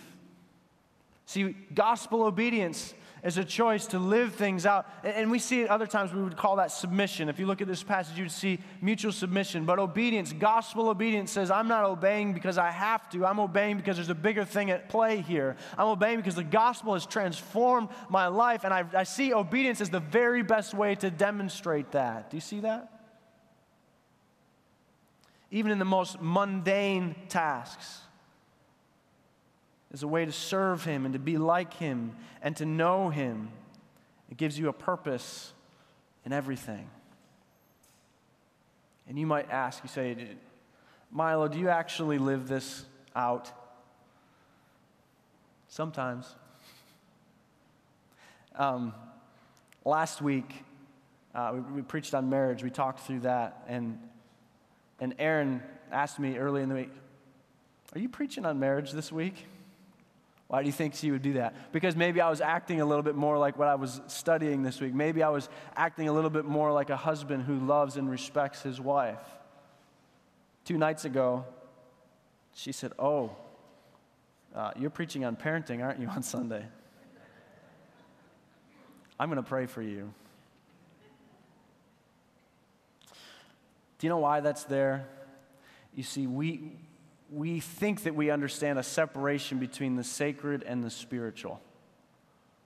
See, 1.25 1.55
gospel 1.73 2.23
obedience 2.23 2.93
is 3.23 3.37
a 3.37 3.45
choice 3.45 3.85
to 3.87 3.99
live 3.99 4.33
things 4.35 4.65
out. 4.65 4.87
And 5.03 5.29
we 5.29 5.39
see 5.39 5.61
it 5.61 5.69
other 5.69 5.85
times, 5.85 6.13
we 6.13 6.23
would 6.23 6.37
call 6.37 6.55
that 6.55 6.71
submission. 6.71 7.29
If 7.29 7.39
you 7.39 7.45
look 7.45 7.61
at 7.61 7.67
this 7.67 7.83
passage, 7.83 8.17
you'd 8.17 8.31
see 8.31 8.59
mutual 8.81 9.11
submission. 9.11 9.65
But 9.65 9.79
obedience, 9.79 10.33
gospel 10.33 10.89
obedience 10.89 11.31
says, 11.31 11.51
I'm 11.51 11.67
not 11.67 11.85
obeying 11.85 12.33
because 12.33 12.57
I 12.57 12.71
have 12.71 13.09
to. 13.11 13.25
I'm 13.25 13.39
obeying 13.39 13.77
because 13.77 13.97
there's 13.97 14.09
a 14.09 14.15
bigger 14.15 14.43
thing 14.43 14.71
at 14.71 14.89
play 14.89 15.21
here. 15.21 15.55
I'm 15.77 15.87
obeying 15.87 16.17
because 16.17 16.35
the 16.35 16.43
gospel 16.43 16.93
has 16.93 17.05
transformed 17.05 17.89
my 18.09 18.27
life. 18.27 18.63
And 18.63 18.73
I, 18.73 18.85
I 18.93 19.03
see 19.03 19.33
obedience 19.33 19.81
as 19.81 19.89
the 19.89 19.99
very 19.99 20.41
best 20.41 20.73
way 20.73 20.95
to 20.95 21.11
demonstrate 21.11 21.91
that. 21.91 22.31
Do 22.31 22.37
you 22.37 22.41
see 22.41 22.61
that? 22.61 22.91
Even 25.51 25.71
in 25.71 25.79
the 25.79 25.85
most 25.85 26.21
mundane 26.21 27.15
tasks 27.29 28.01
is 29.91 30.03
a 30.03 30.07
way 30.07 30.25
to 30.25 30.31
serve 30.31 30.83
Him 30.83 31.05
and 31.05 31.13
to 31.13 31.19
be 31.19 31.37
like 31.37 31.73
Him 31.75 32.15
and 32.41 32.55
to 32.57 32.65
know 32.65 33.09
Him. 33.09 33.49
It 34.29 34.37
gives 34.37 34.57
you 34.57 34.69
a 34.69 34.73
purpose 34.73 35.53
in 36.25 36.31
everything. 36.31 36.89
And 39.07 39.19
you 39.19 39.27
might 39.27 39.51
ask, 39.51 39.83
you 39.83 39.89
say, 39.89 40.15
Milo, 41.11 41.47
do 41.47 41.59
you 41.59 41.69
actually 41.69 42.17
live 42.17 42.47
this 42.47 42.85
out? 43.15 43.51
Sometimes. 45.67 46.33
Um, 48.55 48.93
last 49.83 50.21
week, 50.21 50.63
uh, 51.33 51.51
we, 51.53 51.59
we, 51.59 51.81
preached 51.81 52.13
on 52.13 52.29
marriage. 52.29 52.63
We 52.63 52.69
talked 52.69 53.01
through 53.01 53.21
that. 53.21 53.63
And, 53.67 53.99
and 54.99 55.15
Erin 55.19 55.61
asked 55.91 56.19
me 56.19 56.37
early 56.37 56.61
in 56.61 56.69
the 56.69 56.75
week, 56.75 56.91
Are 57.93 57.99
you 57.99 58.09
preaching 58.09 58.45
on 58.45 58.59
marriage 58.59 58.91
this 58.91 59.11
week? 59.11 59.45
Why 60.51 60.61
do 60.61 60.65
you 60.65 60.73
think 60.73 60.95
she 60.95 61.11
would 61.11 61.21
do 61.21 61.33
that? 61.33 61.71
Because 61.71 61.95
maybe 61.95 62.19
I 62.19 62.29
was 62.29 62.41
acting 62.41 62.81
a 62.81 62.85
little 62.85 63.03
bit 63.03 63.15
more 63.15 63.37
like 63.37 63.57
what 63.57 63.69
I 63.69 63.75
was 63.75 64.01
studying 64.07 64.63
this 64.63 64.81
week. 64.81 64.93
Maybe 64.93 65.23
I 65.23 65.29
was 65.29 65.47
acting 65.77 66.09
a 66.09 66.11
little 66.11 66.29
bit 66.29 66.43
more 66.43 66.73
like 66.73 66.89
a 66.89 66.97
husband 66.97 67.43
who 67.43 67.55
loves 67.55 67.95
and 67.95 68.09
respects 68.09 68.61
his 68.61 68.81
wife. 68.81 69.21
Two 70.65 70.77
nights 70.77 71.05
ago, 71.05 71.45
she 72.53 72.73
said, 72.73 72.91
Oh, 72.99 73.33
uh, 74.53 74.71
you're 74.77 74.89
preaching 74.89 75.23
on 75.23 75.37
parenting, 75.37 75.81
aren't 75.81 76.01
you, 76.01 76.09
on 76.09 76.21
Sunday? 76.21 76.65
I'm 79.17 79.29
going 79.29 79.41
to 79.41 79.49
pray 79.49 79.67
for 79.67 79.81
you. 79.81 80.13
Do 83.07 84.05
you 84.05 84.09
know 84.09 84.17
why 84.17 84.41
that's 84.41 84.65
there? 84.65 85.07
You 85.95 86.03
see, 86.03 86.27
we, 86.27 86.73
we 87.31 87.61
think 87.61 88.03
that 88.03 88.13
we 88.13 88.29
understand 88.29 88.77
a 88.77 88.83
separation 88.83 89.57
between 89.57 89.95
the 89.95 90.03
sacred 90.03 90.63
and 90.63 90.83
the 90.83 90.89
spiritual. 90.89 91.61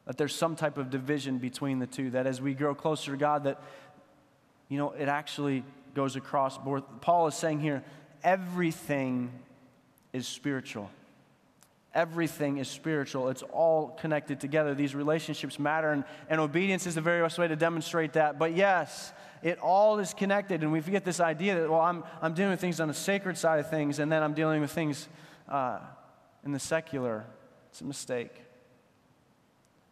That 0.05 0.17
there's 0.17 0.35
some 0.35 0.55
type 0.55 0.77
of 0.77 0.89
division 0.89 1.37
between 1.37 1.79
the 1.79 1.87
two. 1.87 2.11
That 2.11 2.25
as 2.25 2.41
we 2.41 2.53
grow 2.55 2.73
closer 2.73 3.11
to 3.11 3.17
God, 3.17 3.43
that, 3.43 3.61
you 4.67 4.77
know, 4.77 4.91
it 4.91 5.07
actually 5.07 5.63
goes 5.93 6.15
across 6.15 6.57
both. 6.57 6.83
Paul 7.01 7.27
is 7.27 7.35
saying 7.35 7.59
here, 7.59 7.83
everything 8.23 9.31
is 10.13 10.27
spiritual. 10.27 10.89
Everything 11.95 12.57
is 12.57 12.67
spiritual. 12.67 13.29
It's 13.29 13.41
all 13.41 13.97
connected 14.01 14.41
together. 14.41 14.75
These 14.75 14.93
relationships 14.93 15.57
matter, 15.57 15.91
and, 15.91 16.03
and 16.29 16.41
obedience 16.41 16.85
is 16.85 16.95
the 16.95 17.01
very 17.01 17.21
best 17.21 17.39
way 17.39 17.47
to 17.47 17.55
demonstrate 17.55 18.13
that. 18.13 18.37
But 18.37 18.53
yes, 18.53 19.13
it 19.41 19.57
all 19.59 19.97
is 19.99 20.13
connected. 20.13 20.61
And 20.61 20.73
we 20.73 20.81
get 20.81 21.05
this 21.05 21.21
idea 21.21 21.57
that, 21.57 21.69
well, 21.69 21.79
I'm, 21.79 22.03
I'm 22.21 22.33
dealing 22.33 22.51
with 22.51 22.59
things 22.59 22.81
on 22.81 22.89
the 22.89 22.93
sacred 22.93 23.37
side 23.37 23.61
of 23.61 23.69
things, 23.69 23.99
and 23.99 24.11
then 24.11 24.21
I'm 24.21 24.33
dealing 24.33 24.59
with 24.59 24.71
things 24.71 25.07
uh, 25.47 25.79
in 26.43 26.51
the 26.51 26.59
secular. 26.59 27.25
It's 27.69 27.79
a 27.79 27.85
mistake. 27.85 28.41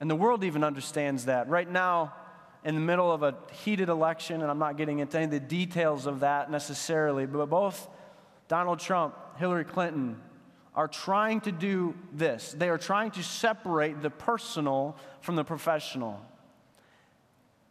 And 0.02 0.12
the 0.12 0.16
world 0.16 0.44
even 0.44 0.66
understands 0.66 1.26
that. 1.26 1.48
Right 1.48 1.72
now, 1.72 2.14
in 2.66 2.76
the 2.76 2.82
middle 2.82 3.14
of 3.14 3.24
a 3.24 3.36
heated 3.64 3.88
election, 3.88 4.42
and 4.42 4.52
I'm 4.52 4.60
not 4.60 4.76
getting 4.76 5.00
into 5.00 5.16
any 5.16 5.26
of 5.26 5.32
the 5.32 5.40
details 5.40 6.06
of 6.06 6.20
that 6.20 6.52
necessarily, 6.52 7.26
but 7.26 7.50
both 7.50 7.88
Donald 8.50 8.80
Trump, 8.80 9.16
Hillary 9.38 9.64
Clinton, 9.64 10.20
are 10.76 10.88
trying 10.88 11.42
to 11.42 11.52
do 11.52 11.94
this. 12.12 12.56
They 12.58 12.70
are 12.70 12.78
trying 12.78 13.12
to 13.12 13.24
separate 13.24 14.02
the 14.02 14.10
personal 14.10 14.98
from 15.22 15.36
the 15.36 15.44
professional. 15.44 16.20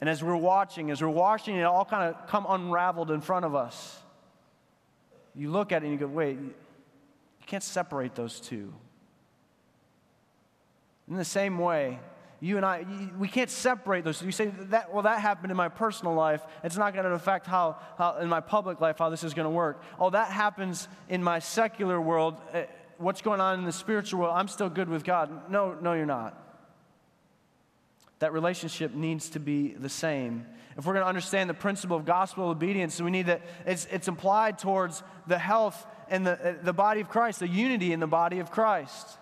And 0.00 0.08
as 0.08 0.22
we're 0.22 0.36
watching, 0.36 0.90
as 0.90 1.02
we're 1.02 1.08
watching 1.08 1.56
it 1.56 1.62
all 1.62 1.84
kind 1.84 2.14
of 2.14 2.26
come 2.28 2.46
unraveled 2.48 3.10
in 3.10 3.20
front 3.20 3.44
of 3.44 3.54
us, 3.54 3.98
you 5.34 5.50
look 5.50 5.72
at 5.72 5.82
it 5.82 5.86
and 5.86 5.92
you 5.92 5.98
go, 5.98 6.06
wait, 6.06 6.38
you 6.38 7.46
can't 7.46 7.62
separate 7.62 8.14
those 8.14 8.40
two. 8.40 8.72
In 11.08 11.16
the 11.16 11.24
same 11.24 11.58
way, 11.58 11.98
you 12.40 12.56
and 12.56 12.66
I, 12.66 12.84
we 13.18 13.28
can't 13.28 13.48
separate 13.50 14.04
those. 14.04 14.20
You 14.20 14.32
say 14.32 14.46
that, 14.46 14.92
well, 14.92 15.02
that 15.02 15.20
happened 15.20 15.52
in 15.52 15.56
my 15.56 15.68
personal 15.68 16.14
life. 16.14 16.42
It's 16.64 16.76
not 16.76 16.92
going 16.92 17.04
to 17.04 17.12
affect 17.12 17.46
how, 17.46 17.76
how, 17.96 18.16
in 18.18 18.28
my 18.28 18.40
public 18.40 18.80
life, 18.80 18.98
how 18.98 19.10
this 19.10 19.22
is 19.22 19.32
going 19.34 19.46
to 19.46 19.50
work. 19.50 19.80
Oh, 19.98 20.10
that 20.10 20.28
happens 20.28 20.88
in 21.08 21.22
my 21.22 21.38
secular 21.38 22.00
world. 22.00 22.36
Eh, 22.52 22.64
What's 23.02 23.22
going 23.22 23.40
on 23.40 23.58
in 23.58 23.64
the 23.64 23.72
spiritual 23.72 24.20
world? 24.20 24.34
I'm 24.36 24.48
still 24.48 24.70
good 24.70 24.88
with 24.88 25.04
God. 25.04 25.50
No, 25.50 25.74
no, 25.80 25.92
you're 25.92 26.06
not 26.06 26.42
that 28.22 28.32
relationship 28.32 28.94
needs 28.94 29.30
to 29.30 29.40
be 29.40 29.72
the 29.72 29.88
same. 29.88 30.46
If 30.78 30.86
we're 30.86 30.92
going 30.92 31.02
to 31.02 31.08
understand 31.08 31.50
the 31.50 31.54
principle 31.54 31.96
of 31.96 32.04
gospel 32.04 32.50
obedience, 32.50 33.00
we 33.00 33.10
need 33.10 33.26
that 33.26 33.42
it's, 33.66 33.88
it's 33.90 34.06
applied 34.06 34.60
towards 34.60 35.02
the 35.26 35.40
health 35.40 35.84
and 36.08 36.24
the, 36.24 36.50
uh, 36.50 36.54
the 36.62 36.72
body 36.72 37.00
of 37.00 37.08
Christ, 37.08 37.40
the 37.40 37.48
unity 37.48 37.92
in 37.92 37.98
the 37.98 38.06
body 38.06 38.38
of 38.38 38.52
Christ. 38.52 39.18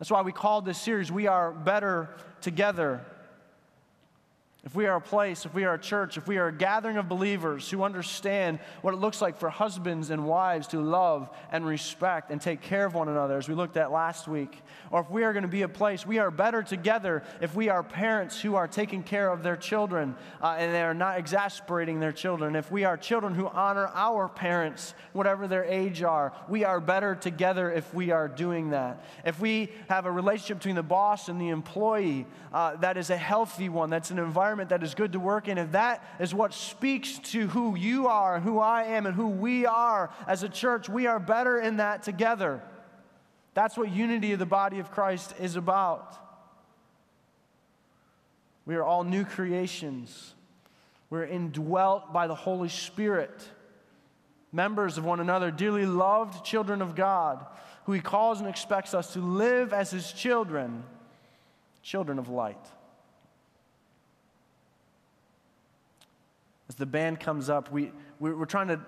That's 0.00 0.10
why 0.10 0.22
we 0.22 0.32
called 0.32 0.64
this 0.64 0.80
series, 0.80 1.12
We 1.12 1.28
Are 1.28 1.52
Better 1.52 2.10
Together. 2.40 3.04
If 4.64 4.74
we 4.74 4.86
are 4.86 4.96
a 4.96 5.00
place, 5.00 5.44
if 5.44 5.52
we 5.52 5.64
are 5.64 5.74
a 5.74 5.78
church, 5.78 6.16
if 6.16 6.26
we 6.26 6.38
are 6.38 6.48
a 6.48 6.52
gathering 6.52 6.96
of 6.96 7.06
believers 7.06 7.68
who 7.68 7.82
understand 7.82 8.60
what 8.80 8.94
it 8.94 8.96
looks 8.96 9.20
like 9.20 9.36
for 9.36 9.50
husbands 9.50 10.08
and 10.08 10.24
wives 10.24 10.68
to 10.68 10.80
love 10.80 11.28
and 11.52 11.66
respect 11.66 12.30
and 12.30 12.40
take 12.40 12.62
care 12.62 12.86
of 12.86 12.94
one 12.94 13.08
another, 13.08 13.36
as 13.36 13.46
we 13.46 13.54
looked 13.54 13.76
at 13.76 13.92
last 13.92 14.26
week, 14.26 14.62
or 14.90 15.02
if 15.02 15.10
we 15.10 15.22
are 15.22 15.34
going 15.34 15.42
to 15.42 15.48
be 15.48 15.62
a 15.62 15.68
place, 15.68 16.06
we 16.06 16.18
are 16.18 16.30
better 16.30 16.62
together 16.62 17.22
if 17.42 17.54
we 17.54 17.68
are 17.68 17.82
parents 17.82 18.40
who 18.40 18.54
are 18.54 18.66
taking 18.66 19.02
care 19.02 19.28
of 19.28 19.42
their 19.42 19.56
children 19.56 20.16
uh, 20.40 20.56
and 20.58 20.72
they 20.72 20.82
are 20.82 20.94
not 20.94 21.18
exasperating 21.18 22.00
their 22.00 22.12
children, 22.12 22.56
if 22.56 22.72
we 22.72 22.84
are 22.84 22.96
children 22.96 23.34
who 23.34 23.46
honor 23.48 23.90
our 23.92 24.30
parents, 24.30 24.94
whatever 25.12 25.46
their 25.46 25.64
age 25.64 26.02
are, 26.02 26.32
we 26.48 26.64
are 26.64 26.80
better 26.80 27.14
together 27.14 27.70
if 27.70 27.92
we 27.92 28.12
are 28.12 28.28
doing 28.28 28.70
that. 28.70 29.04
If 29.26 29.38
we 29.40 29.72
have 29.90 30.06
a 30.06 30.10
relationship 30.10 30.56
between 30.58 30.76
the 30.76 30.82
boss 30.82 31.28
and 31.28 31.38
the 31.38 31.50
employee 31.50 32.24
uh, 32.50 32.76
that 32.76 32.96
is 32.96 33.10
a 33.10 33.16
healthy 33.16 33.68
one, 33.68 33.90
that's 33.90 34.10
an 34.10 34.18
environment 34.18 34.53
environment 34.54 34.70
that 34.70 34.84
is 34.86 34.94
good 34.94 35.12
to 35.12 35.20
work 35.20 35.48
in, 35.48 35.58
if 35.58 35.72
that 35.72 36.04
is 36.20 36.32
what 36.32 36.54
speaks 36.54 37.18
to 37.18 37.48
who 37.48 37.76
you 37.76 38.06
are 38.06 38.36
and 38.36 38.44
who 38.44 38.60
I 38.60 38.84
am 38.84 39.06
and 39.06 39.14
who 39.14 39.28
we 39.28 39.66
are 39.66 40.10
as 40.28 40.42
a 40.42 40.48
church, 40.48 40.88
we 40.88 41.06
are 41.06 41.18
better 41.18 41.60
in 41.60 41.78
that 41.78 42.04
together. 42.04 42.62
That's 43.54 43.76
what 43.76 43.90
unity 43.90 44.32
of 44.32 44.38
the 44.38 44.46
body 44.46 44.78
of 44.78 44.90
Christ 44.90 45.34
is 45.40 45.56
about. 45.56 46.16
We 48.64 48.76
are 48.76 48.84
all 48.84 49.04
new 49.04 49.24
creations. 49.24 50.34
We're 51.10 51.24
indwelt 51.24 52.12
by 52.12 52.26
the 52.26 52.34
Holy 52.34 52.68
Spirit, 52.68 53.42
members 54.52 54.98
of 54.98 55.04
one 55.04 55.20
another, 55.20 55.50
dearly 55.50 55.86
loved 55.86 56.44
children 56.44 56.80
of 56.80 56.94
God 56.94 57.44
who 57.84 57.92
he 57.92 58.00
calls 58.00 58.40
and 58.40 58.48
expects 58.48 58.94
us 58.94 59.12
to 59.12 59.20
live 59.20 59.72
as 59.72 59.90
his 59.90 60.10
children, 60.12 60.84
children 61.82 62.18
of 62.18 62.28
light. 62.28 62.56
As 66.74 66.78
the 66.78 66.86
band 66.86 67.20
comes 67.20 67.48
up, 67.48 67.70
we, 67.70 67.92
we're 68.18 68.46
trying 68.46 68.66
to 68.66 68.80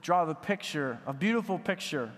draw 0.00 0.24
the 0.24 0.34
picture, 0.34 0.98
a 1.06 1.12
beautiful 1.12 1.58
picture 1.58 2.10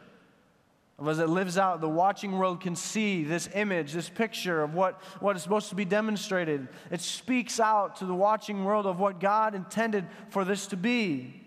of 1.00 1.08
as 1.08 1.18
it 1.18 1.28
lives 1.28 1.58
out, 1.58 1.80
the 1.80 1.88
watching 1.88 2.38
world 2.38 2.60
can 2.60 2.76
see 2.76 3.24
this 3.24 3.48
image, 3.54 3.92
this 3.92 4.08
picture 4.08 4.62
of 4.62 4.74
what, 4.74 5.02
what 5.18 5.34
is 5.34 5.42
supposed 5.42 5.70
to 5.70 5.74
be 5.74 5.84
demonstrated. 5.84 6.68
It 6.92 7.00
speaks 7.00 7.58
out 7.58 7.96
to 7.96 8.06
the 8.06 8.14
watching 8.14 8.64
world 8.64 8.86
of 8.86 9.00
what 9.00 9.18
God 9.18 9.56
intended 9.56 10.06
for 10.30 10.44
this 10.44 10.68
to 10.68 10.76
be, 10.76 11.42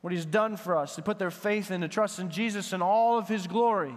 what 0.00 0.10
He's 0.10 0.24
done 0.24 0.56
for 0.56 0.74
us, 0.74 0.96
to 0.96 1.02
put 1.02 1.18
their 1.18 1.30
faith 1.30 1.70
and 1.70 1.82
to 1.82 1.88
trust 1.88 2.18
in 2.18 2.30
Jesus 2.30 2.72
and 2.72 2.82
all 2.82 3.18
of 3.18 3.28
His 3.28 3.46
glory. 3.46 3.94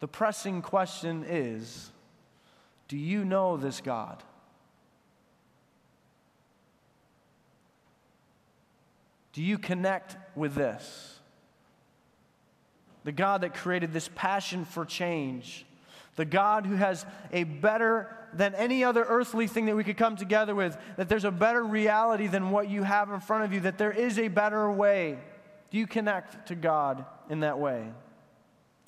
The 0.00 0.08
pressing 0.08 0.62
question 0.62 1.26
is 1.28 1.92
do 2.88 2.96
you 2.96 3.26
know 3.26 3.58
this 3.58 3.82
God? 3.82 4.22
Do 9.32 9.42
you 9.42 9.58
connect 9.58 10.16
with 10.36 10.54
this? 10.54 11.18
The 13.04 13.12
God 13.12 13.40
that 13.40 13.54
created 13.54 13.92
this 13.92 14.08
passion 14.14 14.64
for 14.64 14.84
change, 14.84 15.66
the 16.16 16.24
God 16.24 16.66
who 16.66 16.76
has 16.76 17.04
a 17.32 17.44
better 17.44 18.16
than 18.34 18.54
any 18.54 18.84
other 18.84 19.02
earthly 19.02 19.46
thing 19.46 19.66
that 19.66 19.76
we 19.76 19.84
could 19.84 19.96
come 19.96 20.16
together 20.16 20.54
with, 20.54 20.76
that 20.96 21.08
there's 21.08 21.24
a 21.24 21.30
better 21.30 21.62
reality 21.62 22.26
than 22.26 22.50
what 22.50 22.68
you 22.68 22.82
have 22.82 23.10
in 23.10 23.20
front 23.20 23.44
of 23.44 23.52
you, 23.52 23.60
that 23.60 23.78
there 23.78 23.92
is 23.92 24.18
a 24.18 24.28
better 24.28 24.70
way. 24.70 25.18
Do 25.70 25.78
you 25.78 25.86
connect 25.86 26.48
to 26.48 26.54
God 26.54 27.04
in 27.28 27.40
that 27.40 27.58
way? 27.58 27.88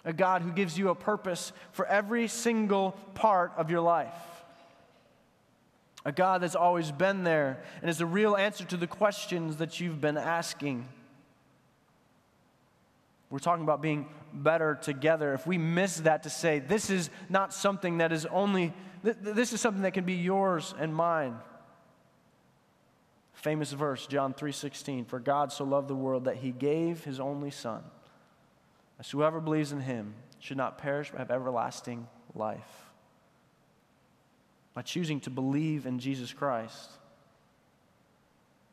A 0.04 0.12
God 0.12 0.42
who 0.42 0.52
gives 0.52 0.78
you 0.78 0.90
a 0.90 0.94
purpose 0.94 1.52
for 1.72 1.86
every 1.86 2.28
single 2.28 2.92
part 3.14 3.52
of 3.56 3.70
your 3.70 3.80
life 3.80 4.12
a 6.04 6.12
God 6.12 6.42
that's 6.42 6.54
always 6.54 6.92
been 6.92 7.24
there 7.24 7.62
and 7.80 7.90
is 7.90 8.00
a 8.00 8.06
real 8.06 8.36
answer 8.36 8.64
to 8.66 8.76
the 8.76 8.86
questions 8.86 9.56
that 9.56 9.80
you've 9.80 10.00
been 10.00 10.18
asking. 10.18 10.86
We're 13.30 13.38
talking 13.38 13.64
about 13.64 13.80
being 13.80 14.06
better 14.32 14.74
together. 14.80 15.32
If 15.32 15.46
we 15.46 15.56
miss 15.58 15.96
that 15.98 16.24
to 16.24 16.30
say, 16.30 16.58
this 16.58 16.90
is 16.90 17.10
not 17.28 17.54
something 17.54 17.98
that 17.98 18.12
is 18.12 18.26
only, 18.26 18.74
this 19.02 19.52
is 19.52 19.60
something 19.60 19.82
that 19.82 19.94
can 19.94 20.04
be 20.04 20.14
yours 20.14 20.74
and 20.78 20.94
mine. 20.94 21.36
Famous 23.32 23.72
verse, 23.72 24.06
John 24.06 24.32
3:16, 24.32 25.06
for 25.06 25.18
God 25.18 25.52
so 25.52 25.64
loved 25.64 25.88
the 25.88 25.94
world 25.96 26.24
that 26.24 26.36
he 26.36 26.52
gave 26.52 27.04
his 27.04 27.18
only 27.18 27.50
son. 27.50 27.82
As 28.98 29.10
whoever 29.10 29.40
believes 29.40 29.72
in 29.72 29.80
him 29.80 30.14
should 30.38 30.56
not 30.56 30.78
perish 30.78 31.10
but 31.10 31.18
have 31.18 31.30
everlasting 31.30 32.06
life 32.34 32.93
by 34.74 34.82
choosing 34.82 35.20
to 35.20 35.30
believe 35.30 35.86
in 35.86 35.98
Jesus 35.98 36.32
Christ. 36.32 36.90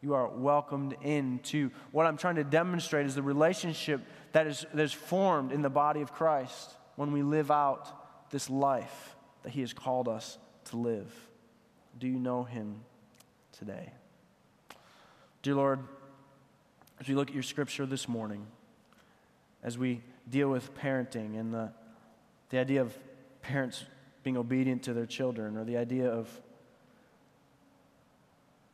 You 0.02 0.16
are 0.16 0.28
welcomed 0.28 0.96
into 1.04 1.70
what 1.92 2.08
I'm 2.08 2.18
trying 2.18 2.36
to 2.36 2.44
demonstrate 2.44 3.06
is 3.06 3.14
the 3.14 3.22
relationship 3.22 4.02
that 4.32 4.48
is, 4.48 4.66
that 4.74 4.82
is 4.82 4.94
formed 4.94 5.52
in 5.52 5.62
the 5.62 5.70
body 5.70 6.02
of 6.02 6.12
Christ 6.12 6.76
when 6.96 7.12
we 7.12 7.22
live 7.22 7.52
out 7.52 8.32
this 8.32 8.50
life 8.50 9.16
that 9.44 9.52
He 9.52 9.62
has 9.62 9.74
called 9.74 10.08
us 10.08 10.40
to 10.66 10.78
live. 10.78 11.14
Do 12.00 12.08
you 12.08 12.18
know 12.18 12.44
Him 12.44 12.82
today? 13.52 13.92
Dear 15.44 15.56
Lord, 15.56 15.80
as 17.00 17.08
we 17.08 17.14
look 17.14 17.30
at 17.30 17.34
your 17.34 17.44
scripture 17.44 17.86
this 17.86 18.08
morning, 18.08 18.46
as 19.64 19.78
we 19.78 20.02
deal 20.28 20.50
with 20.50 20.76
parenting 20.76 21.40
and 21.40 21.54
the, 21.54 21.72
the 22.50 22.58
idea 22.58 22.82
of 22.82 22.96
parents 23.44 23.84
being 24.24 24.38
obedient 24.38 24.84
to 24.84 24.94
their 24.94 25.06
children, 25.06 25.58
or 25.58 25.64
the 25.64 25.78
idea 25.78 26.10
of 26.10 26.30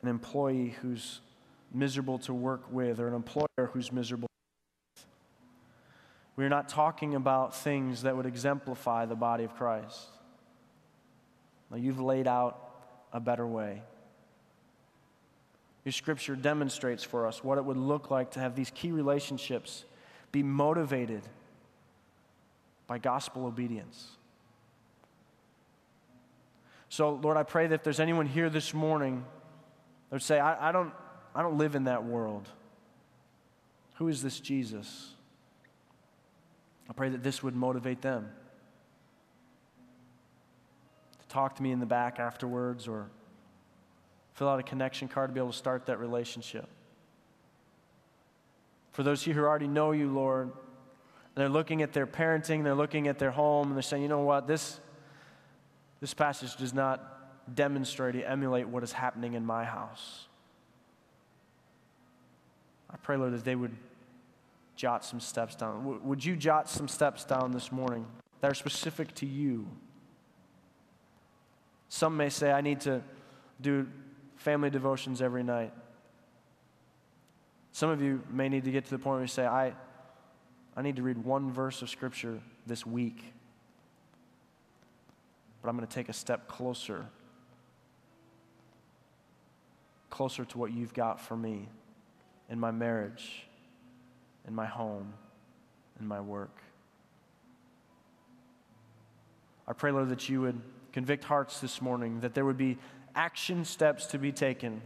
an 0.01 0.09
employee 0.09 0.75
who's 0.81 1.21
miserable 1.73 2.19
to 2.19 2.33
work 2.33 2.63
with, 2.71 2.99
or 2.99 3.07
an 3.07 3.13
employer 3.13 3.69
who's 3.71 3.91
miserable. 3.91 4.27
We're 6.35 6.49
not 6.49 6.69
talking 6.69 7.15
about 7.15 7.55
things 7.55 8.03
that 8.03 8.15
would 8.15 8.25
exemplify 8.25 9.05
the 9.05 9.15
body 9.15 9.43
of 9.43 9.55
Christ. 9.55 10.07
Now, 11.71 11.77
you've 11.77 11.99
laid 11.99 12.27
out 12.27 12.59
a 13.11 13.19
better 13.19 13.45
way. 13.45 13.81
Your 15.83 15.93
scripture 15.93 16.35
demonstrates 16.35 17.03
for 17.03 17.25
us 17.25 17.43
what 17.43 17.57
it 17.57 17.65
would 17.65 17.77
look 17.77 18.11
like 18.11 18.31
to 18.31 18.39
have 18.39 18.55
these 18.55 18.71
key 18.71 18.91
relationships 18.91 19.85
be 20.31 20.43
motivated 20.43 21.21
by 22.87 22.97
gospel 22.97 23.45
obedience. 23.45 24.09
So, 26.89 27.19
Lord, 27.21 27.37
I 27.37 27.43
pray 27.43 27.67
that 27.67 27.75
if 27.75 27.83
there's 27.83 27.99
anyone 27.99 28.25
here 28.25 28.49
this 28.49 28.73
morning 28.73 29.25
that 30.09 30.15
would 30.15 30.21
say, 30.21 30.39
I, 30.39 30.69
I, 30.69 30.71
don't, 30.71 30.93
I 31.35 31.41
don't 31.41 31.57
live 31.57 31.75
in 31.75 31.85
that 31.85 32.05
world, 32.05 32.47
who 33.95 34.07
is 34.07 34.21
this 34.21 34.39
Jesus? 34.39 35.13
I 36.89 36.93
pray 36.93 37.09
that 37.09 37.23
this 37.23 37.43
would 37.43 37.55
motivate 37.55 38.01
them 38.01 38.29
to 41.19 41.27
talk 41.27 41.55
to 41.57 41.63
me 41.63 41.71
in 41.71 41.79
the 41.79 41.85
back 41.85 42.19
afterwards 42.19 42.87
or 42.87 43.09
fill 44.33 44.47
out 44.47 44.59
a 44.59 44.63
connection 44.63 45.07
card 45.07 45.29
to 45.29 45.33
be 45.33 45.39
able 45.39 45.51
to 45.51 45.57
start 45.57 45.87
that 45.87 45.99
relationship. 45.99 46.67
For 48.91 49.03
those 49.03 49.27
you 49.27 49.33
who 49.33 49.41
already 49.41 49.67
know 49.67 49.91
you, 49.91 50.09
Lord, 50.09 50.51
they're 51.35 51.49
looking 51.49 51.81
at 51.81 51.93
their 51.93 52.07
parenting, 52.07 52.63
they're 52.63 52.73
looking 52.73 53.07
at 53.07 53.19
their 53.19 53.31
home, 53.31 53.67
and 53.67 53.75
they're 53.75 53.83
saying, 53.83 54.01
you 54.01 54.09
know 54.09 54.21
what, 54.21 54.47
this, 54.47 54.79
this 55.99 56.13
passage 56.13 56.55
does 56.55 56.73
not 56.73 57.55
demonstrate 57.55 58.15
or 58.15 58.23
emulate 58.25 58.67
what 58.67 58.83
is 58.83 58.91
happening 58.91 59.33
in 59.33 59.45
my 59.45 59.63
house. 59.63 60.27
I 62.89 62.97
pray, 62.97 63.17
Lord, 63.17 63.33
that 63.33 63.43
they 63.43 63.55
would 63.55 63.75
jot 64.75 65.03
some 65.03 65.19
steps 65.19 65.55
down. 65.55 66.01
Would 66.03 66.23
you 66.23 66.35
jot 66.35 66.69
some 66.69 66.87
steps 66.87 67.23
down 67.25 67.51
this 67.51 67.71
morning 67.71 68.05
that 68.41 68.51
are 68.51 68.55
specific 68.55 69.13
to 69.15 69.25
you? 69.25 69.67
Some 71.89 72.15
may 72.15 72.29
say, 72.29 72.51
I 72.51 72.61
need 72.61 72.81
to 72.81 73.01
do 73.59 73.87
family 74.35 74.69
devotions 74.69 75.21
every 75.21 75.43
night. 75.43 75.73
Some 77.71 77.89
of 77.89 78.01
you 78.01 78.21
may 78.29 78.49
need 78.49 78.65
to 78.65 78.71
get 78.71 78.85
to 78.85 78.91
the 78.91 78.99
point 78.99 79.15
where 79.15 79.21
you 79.21 79.27
say, 79.27 79.45
I, 79.45 79.73
I 80.75 80.81
need 80.81 80.97
to 80.97 81.01
read 81.01 81.17
one 81.17 81.51
verse 81.51 81.81
of 81.81 81.89
Scripture 81.89 82.39
this 82.65 82.85
week 82.85 83.33
but 85.67 85.71
I'm 85.71 85.75
going 85.75 85.89
to 85.89 85.93
take 85.93 86.07
a 86.07 86.13
step 86.13 86.47
closer, 86.47 87.07
closer 90.09 90.45
to 90.45 90.57
what 90.57 90.71
you've 90.71 90.93
got 90.93 91.19
for 91.19 91.35
me 91.35 91.67
in 92.49 92.57
my 92.57 92.71
marriage, 92.71 93.45
in 94.47 94.55
my 94.55 94.65
home, 94.65 95.13
in 95.99 96.07
my 96.07 96.21
work. 96.21 96.61
I 99.67 99.73
pray, 99.73 99.91
Lord, 99.91 100.07
that 100.07 100.29
you 100.29 100.39
would 100.39 100.61
convict 100.93 101.25
hearts 101.25 101.59
this 101.59 101.81
morning, 101.81 102.21
that 102.21 102.33
there 102.33 102.45
would 102.45 102.57
be 102.57 102.77
action 103.13 103.65
steps 103.65 104.05
to 104.05 104.17
be 104.17 104.31
taken. 104.31 104.81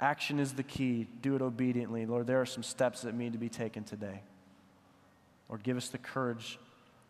Action 0.00 0.40
is 0.40 0.54
the 0.54 0.62
key. 0.62 1.06
Do 1.20 1.36
it 1.36 1.42
obediently. 1.42 2.06
Lord, 2.06 2.26
there 2.26 2.40
are 2.40 2.46
some 2.46 2.62
steps 2.62 3.02
that 3.02 3.14
need 3.14 3.34
to 3.34 3.38
be 3.38 3.50
taken 3.50 3.84
today. 3.84 4.22
Lord, 5.50 5.62
give 5.62 5.76
us 5.76 5.90
the 5.90 5.98
courage 5.98 6.58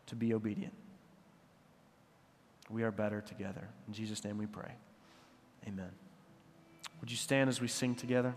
to 0.06 0.16
be 0.16 0.34
obedient. 0.34 0.74
We 2.70 2.82
are 2.84 2.90
better 2.90 3.20
together. 3.20 3.68
In 3.88 3.92
Jesus' 3.92 4.24
name 4.24 4.38
we 4.38 4.46
pray. 4.46 4.72
Amen. 5.66 5.90
Would 7.00 7.10
you 7.10 7.16
stand 7.16 7.48
as 7.48 7.60
we 7.60 7.68
sing 7.68 7.94
together? 7.94 8.34